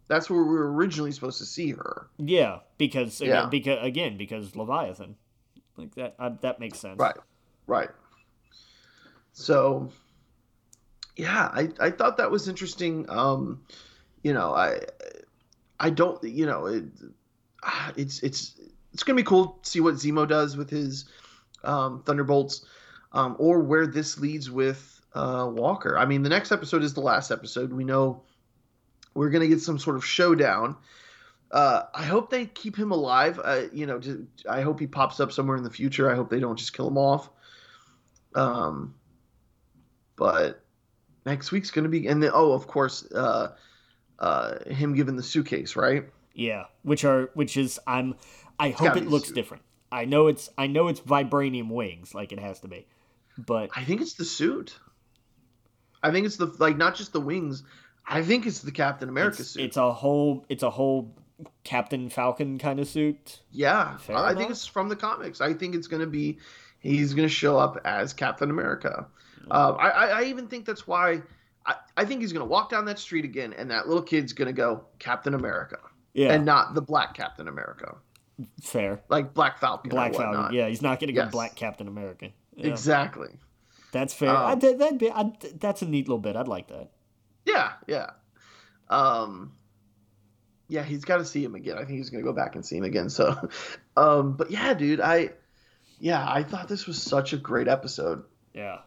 [0.07, 2.07] That's where we were originally supposed to see her.
[2.17, 3.45] yeah, because again, yeah.
[3.49, 5.17] because again, because Leviathan,
[5.75, 6.97] like that uh, that makes sense.
[6.99, 7.17] Right,
[7.67, 7.89] right.
[9.33, 9.91] So,
[11.15, 13.05] yeah, I, I thought that was interesting.
[13.09, 13.61] Um,
[14.23, 14.79] you know, I
[15.79, 16.85] I don't, you know, it,
[17.63, 18.59] ah, it's it's
[18.93, 21.05] it's gonna be cool to see what Zemo does with his
[21.63, 22.65] um, Thunderbolts,
[23.11, 25.97] um, or where this leads with uh, Walker.
[25.97, 27.73] I mean, the next episode is the last episode.
[27.73, 28.23] We know
[29.13, 30.77] we're gonna get some sort of showdown.
[31.51, 33.39] Uh, I hope they keep him alive.
[33.43, 36.09] Uh, you know, to, I hope he pops up somewhere in the future.
[36.09, 37.29] I hope they don't just kill him off.
[38.35, 38.95] Um,
[40.15, 40.63] but
[41.25, 43.55] next week's gonna be, and then oh, of course, uh,
[44.19, 46.05] uh, him giving the suitcase, right?
[46.33, 48.15] Yeah, which are which is I'm
[48.59, 49.35] I hope it looks suit.
[49.35, 49.63] different.
[49.91, 52.87] I know it's I know it's vibranium wings like it has to be,
[53.37, 54.77] but I think it's the suit.
[56.01, 57.63] I think it's the like not just the wings.
[58.05, 59.63] I think it's the Captain America it's, suit.
[59.63, 61.15] it's a whole it's a whole
[61.63, 63.41] Captain Falcon kind of suit.
[63.51, 65.41] yeah, Fair I think it's from the comics.
[65.41, 66.39] I think it's gonna be
[66.83, 69.07] he's gonna show up as Captain America.
[69.49, 71.21] Uh, I, I I even think that's why.
[71.65, 74.53] I, I think he's gonna walk down that street again, and that little kid's gonna
[74.53, 75.79] go Captain America,
[76.13, 77.95] Yeah, and not the Black Captain America,
[78.61, 79.01] fair.
[79.09, 79.89] like Black Falcon.
[79.89, 80.13] Black.
[80.13, 80.53] Falcon.
[80.53, 82.29] Yeah, he's not going to go Black Captain America.
[82.55, 83.29] Yeah, Exactly.
[83.91, 84.29] That's fair.
[84.29, 86.35] Um, I, that, that'd be, I, that's a neat little bit.
[86.35, 86.89] I'd like that.
[87.45, 88.09] Yeah, yeah.
[88.89, 89.53] Um
[90.69, 91.77] yeah, he's got to see him again.
[91.77, 93.09] I think he's going to go back and see him again.
[93.09, 93.49] So
[93.97, 95.31] um but yeah, dude, I
[96.03, 98.25] yeah, I thought this was such a great episode.
[98.53, 98.79] Yeah.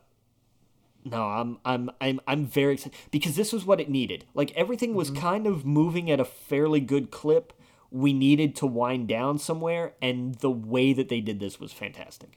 [1.03, 4.27] No, I'm I'm I'm I'm very excited because this was what it needed.
[4.35, 5.21] Like everything was Mm-hmm.
[5.23, 7.55] kind of moving at a fairly good clip.
[7.91, 12.37] We needed to wind down somewhere, and the way that they did this was fantastic.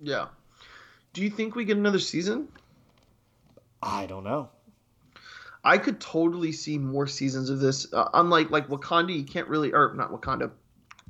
[0.00, 0.28] Yeah.
[1.12, 2.48] Do you think we get another season?
[3.82, 4.48] I don't know.
[5.62, 7.92] I could totally see more seasons of this.
[7.92, 10.50] Uh, unlike like Wakanda, you can't really or not Wakanda.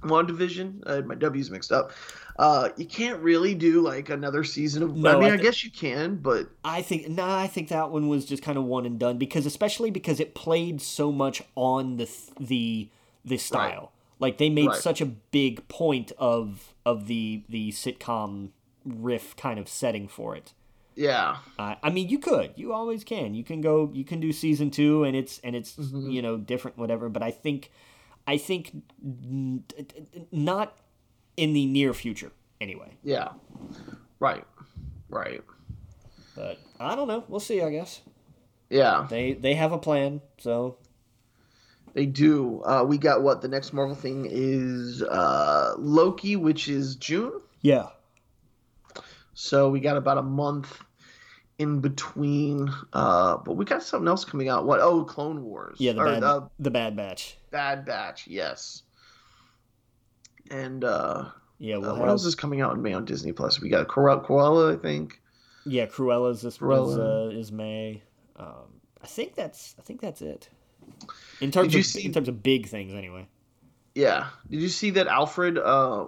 [0.00, 1.92] WandaVision, uh, my W's mixed up.
[2.36, 4.90] Uh, you can't really do like another season of.
[4.90, 8.08] I mean, I I, guess you can, but I think nah, I think that one
[8.08, 11.96] was just kind of one and done because especially because it played so much on
[11.96, 12.88] the th- the
[13.24, 13.92] the style.
[14.18, 14.76] Like they made Right.
[14.80, 18.50] such a big point of of the the sitcom
[18.84, 20.52] riff kind of setting for it.
[20.96, 23.34] yeah, Uh, I mean, you could, you always can.
[23.34, 26.10] You can go, you can do season two, and it's and it's Mm-hmm.
[26.10, 27.08] you know different, whatever.
[27.08, 27.70] But I think,
[28.26, 28.72] I think,
[30.32, 30.76] not
[31.36, 32.96] in the near future, anyway.
[33.02, 33.28] yeah,
[34.20, 34.44] right,
[35.08, 35.42] right,
[36.36, 37.24] But I don't know.
[37.28, 37.60] We'll see.
[37.62, 38.00] I guess
[38.70, 39.06] yeah.
[39.08, 40.20] they they have a plan.
[40.38, 40.76] So
[41.94, 42.62] They do.
[42.64, 47.40] Uh, we got what the next Marvel thing is uh, Loki, which is June.
[47.62, 47.88] yeah,
[49.34, 50.80] So we got about a month
[51.58, 52.68] in between.
[52.92, 54.66] Uh, but we got something else coming out.
[54.66, 54.80] What?
[54.80, 55.76] Oh, Clone Wars.
[55.78, 57.36] yeah, the or bad the the Bad Batch.
[57.50, 58.26] Bad Batch.
[58.26, 58.82] Yes.
[60.50, 61.26] And uh,
[61.58, 63.60] Yeah, uh, we'll what have, else is coming out in May on Disney Plus?
[63.60, 65.20] We got Cor- Cruella, I think.
[65.66, 66.90] Yeah, Cruella's this Cruella.
[66.92, 68.02] Is, uh, is May.
[68.36, 70.48] Um, I think that's I think that's it.
[71.40, 73.26] In terms of see- in terms of big things, anyway.
[73.94, 74.26] Yeah.
[74.50, 76.06] Did you see that Alfred uh,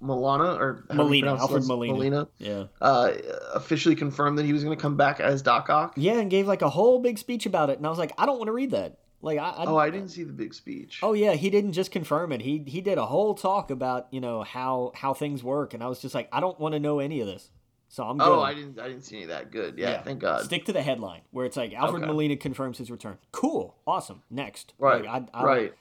[0.00, 1.68] Molina or how do you Molina, Alfred this?
[1.68, 2.28] Molina.
[2.38, 2.64] Yeah.
[2.80, 3.12] uh,
[3.54, 5.94] officially confirmed that he was going to come back as Doc Ock?
[5.96, 8.26] Yeah, and gave like a whole big speech about it, and I was like, I
[8.26, 8.98] don't want to read that.
[9.22, 10.98] Like, I, I Oh, I didn't see the big speech.
[11.02, 12.42] Oh yeah, he didn't just confirm it.
[12.42, 15.86] He he did a whole talk about you know how how things work, and I
[15.86, 17.50] was just like, I don't want to know any of this.
[17.88, 18.38] So I'm oh, good.
[18.38, 18.80] Oh, I didn't.
[18.80, 19.52] I didn't see any of that.
[19.52, 19.78] Good.
[19.78, 20.02] Yeah.
[20.02, 20.44] Thank God.
[20.44, 22.10] Stick to the headline where it's like Alfred Okay.
[22.10, 23.18] Molina confirms his return.
[23.30, 24.22] Cool, awesome.
[24.30, 25.04] Next, Right.
[25.04, 25.74] Like, I, I, right.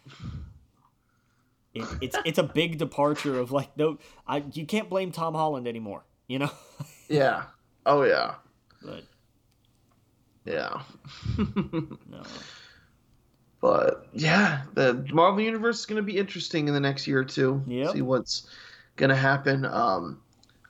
[1.73, 3.97] It, it's it's a big departure of like no,
[4.27, 6.03] I you can't blame Tom Holland anymore.
[6.27, 6.51] You know.
[7.07, 7.43] Yeah.
[7.85, 8.35] Oh yeah.
[8.81, 9.03] but
[10.45, 10.81] Yeah.
[11.38, 12.23] no.
[13.61, 17.25] But yeah, the Marvel universe is going to be interesting in the next year or
[17.25, 17.63] two.
[17.67, 17.91] Yep.
[17.93, 18.47] See what's
[18.95, 19.65] going to happen.
[19.65, 20.19] Um,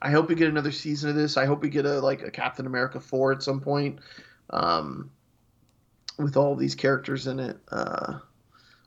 [0.00, 1.36] I hope we get another season of this.
[1.36, 3.98] I hope we get a like a Captain America four at some point.
[4.50, 5.10] Um,
[6.18, 7.58] with all these characters in it.
[7.70, 8.18] Uh,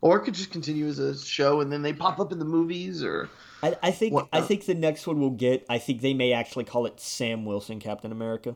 [0.01, 2.45] or it could just continue as a show and then they pop up in the
[2.45, 3.29] movies or
[3.63, 5.65] I, I think What- I think the next one we'll get.
[5.67, 8.55] I think they may actually call it Sam Wilson Captain America,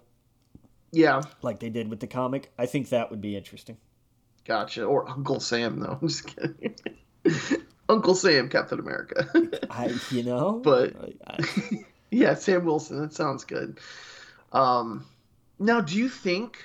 [0.91, 2.51] yeah, like they did with the comic.
[2.59, 3.77] I think that would be interesting.
[4.49, 4.83] Gotcha.
[4.83, 5.97] Or Uncle Sam though.
[6.01, 6.75] I'm just kidding.
[7.89, 9.27] Uncle Sam, Captain America.
[9.71, 10.95] I you know, But-
[11.25, 11.39] I,
[12.11, 12.99] yeah, Sam Wilson.
[13.01, 13.79] That sounds good.
[14.51, 15.05] Um,
[15.59, 16.57] now, do you think,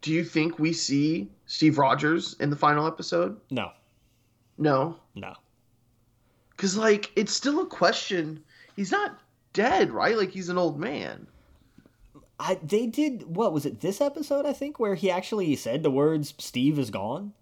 [0.00, 3.40] do you think we see Steve Rogers in the final episode?
[3.50, 3.70] no,
[4.58, 5.34] No, no.
[6.50, 8.42] because like it's still a question.
[8.76, 9.18] He's not
[9.52, 10.16] dead, right?
[10.16, 11.26] Like he's an old man.
[12.38, 15.90] I they did what was it this episode I think where he actually said the
[15.90, 17.32] words Steve is gone.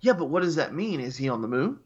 [0.00, 1.00] Yeah, but what does that mean?
[1.00, 1.78] Is he on the moon?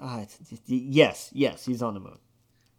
[0.00, 0.26] I,
[0.66, 2.18] yes, yes, he's on the moon.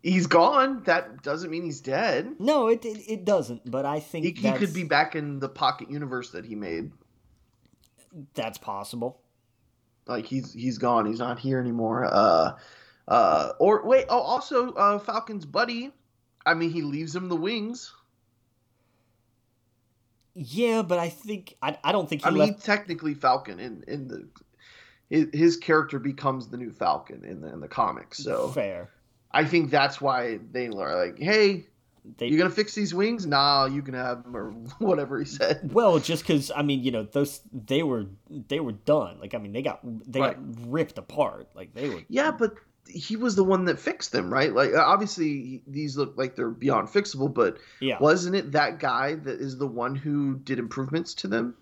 [0.04, 0.84] He's gone.
[0.84, 2.36] That doesn't mean he's dead.
[2.40, 3.70] No, it it, it doesn't.
[3.70, 6.92] But I think He, he could be back in the pocket universe that he made.
[8.34, 9.20] that's possible.
[10.06, 11.06] Like he's he's gone.
[11.06, 12.06] He's not here anymore.
[12.06, 12.54] Uh,
[13.08, 14.06] uh, or wait.
[14.10, 15.92] Oh, also, uh, Falcon's buddy.
[16.46, 17.94] I mean, he leaves him the wings.
[20.40, 22.64] Yeah, but I think I, I don't think he I mean, left.
[22.64, 24.28] technically Falcon in in the
[25.10, 28.20] his, his character becomes the new Falcon in the in the comics.
[28.20, 28.92] So fair.
[29.32, 31.66] I think that's why they are like, hey,
[32.18, 33.26] They you gonna fix these wings?
[33.26, 35.72] Nah, you can have them or whatever he said.
[35.74, 39.20] well, just because I mean, you know, those they were they were done.
[39.20, 40.36] Like I mean, they got they Right.
[40.38, 41.50] got ripped apart.
[41.56, 42.04] Like they were.
[42.10, 42.54] Yeah, but
[42.88, 44.54] he was the one that fixed them, right?
[44.54, 47.98] Like uh, obviously these look like they're beyond fixable, but Yeah.
[48.00, 51.56] wasn't it that guy that is the one who did improvements to them?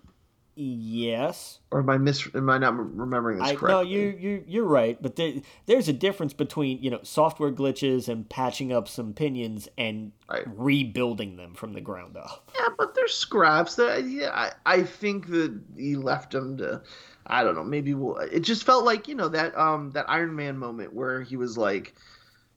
[0.58, 1.58] Yes.
[1.70, 2.26] Or am I mis?
[2.34, 3.90] Am I not remembering this I no, correctly?
[3.92, 5.34] you you you're right, but there,
[5.66, 10.44] there's a difference between you know software glitches and patching up some pinions and Right.
[10.46, 12.50] rebuilding them from the ground up.
[12.58, 13.76] Yeah, but there's scraps.
[13.76, 16.80] That yeah, I, I think that he left them to.
[17.26, 17.64] I don't know.
[17.64, 18.16] Maybe we'll.
[18.18, 21.56] It just felt like you know that um that Iron Man moment where he was
[21.58, 21.94] like,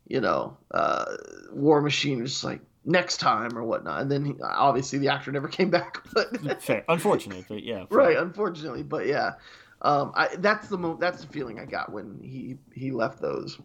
[0.07, 1.05] you know, uh,
[1.51, 5.31] War Machine was just like next time or whatnot, and then he, obviously the actor
[5.31, 6.03] never came back.
[6.13, 7.85] But Fair, unfortunate, but yeah.
[7.87, 7.97] fair.
[7.97, 9.33] right, unfortunately, but yeah,
[9.81, 13.59] um, I that's the mo- that's the feeling I got when he he left those.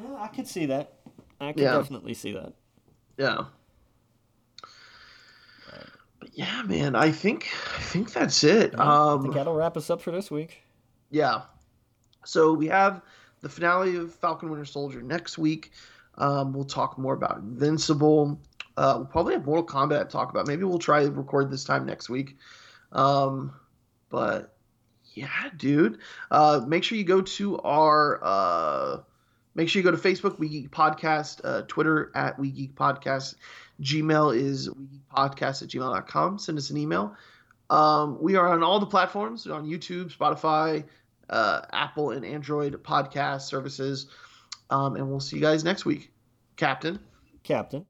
[0.00, 0.94] Yeah, I could see that.
[1.40, 1.76] I could Yeah.
[1.78, 2.52] definitely see that.
[3.16, 3.44] Yeah.
[6.32, 8.72] Yeah, man, I think I think that's it.
[8.72, 10.62] Yeah, I um, think that'll wrap us up for this week.
[11.10, 11.42] Yeah.
[12.24, 13.02] So we have
[13.40, 15.72] the finale of Falcon Winter Soldier next week.
[16.16, 18.40] Um, we'll talk more about Invincible.
[18.76, 20.46] Uh, we'll probably have Mortal Kombat to talk about.
[20.46, 22.36] Maybe we'll try to record this time next week.
[22.92, 23.52] Um,
[24.08, 24.56] but
[25.14, 25.98] yeah, dude.
[26.30, 28.20] Uh, make sure you go to our.
[28.22, 29.00] Uh,
[29.54, 33.36] make sure you go to Facebook, We Geek Podcast, uh, Twitter at We Geek Podcast.
[33.82, 34.68] Gmail is
[35.14, 36.38] podcast at gmail.com.
[36.38, 37.16] Send us an email.
[37.70, 40.84] Um, we are on all the platforms on YouTube, Spotify,
[41.30, 44.06] uh, Apple, and Android podcast services.
[44.70, 46.12] Um, and we'll see you guys next week.
[46.56, 46.98] Captain.
[47.42, 47.86] Captain.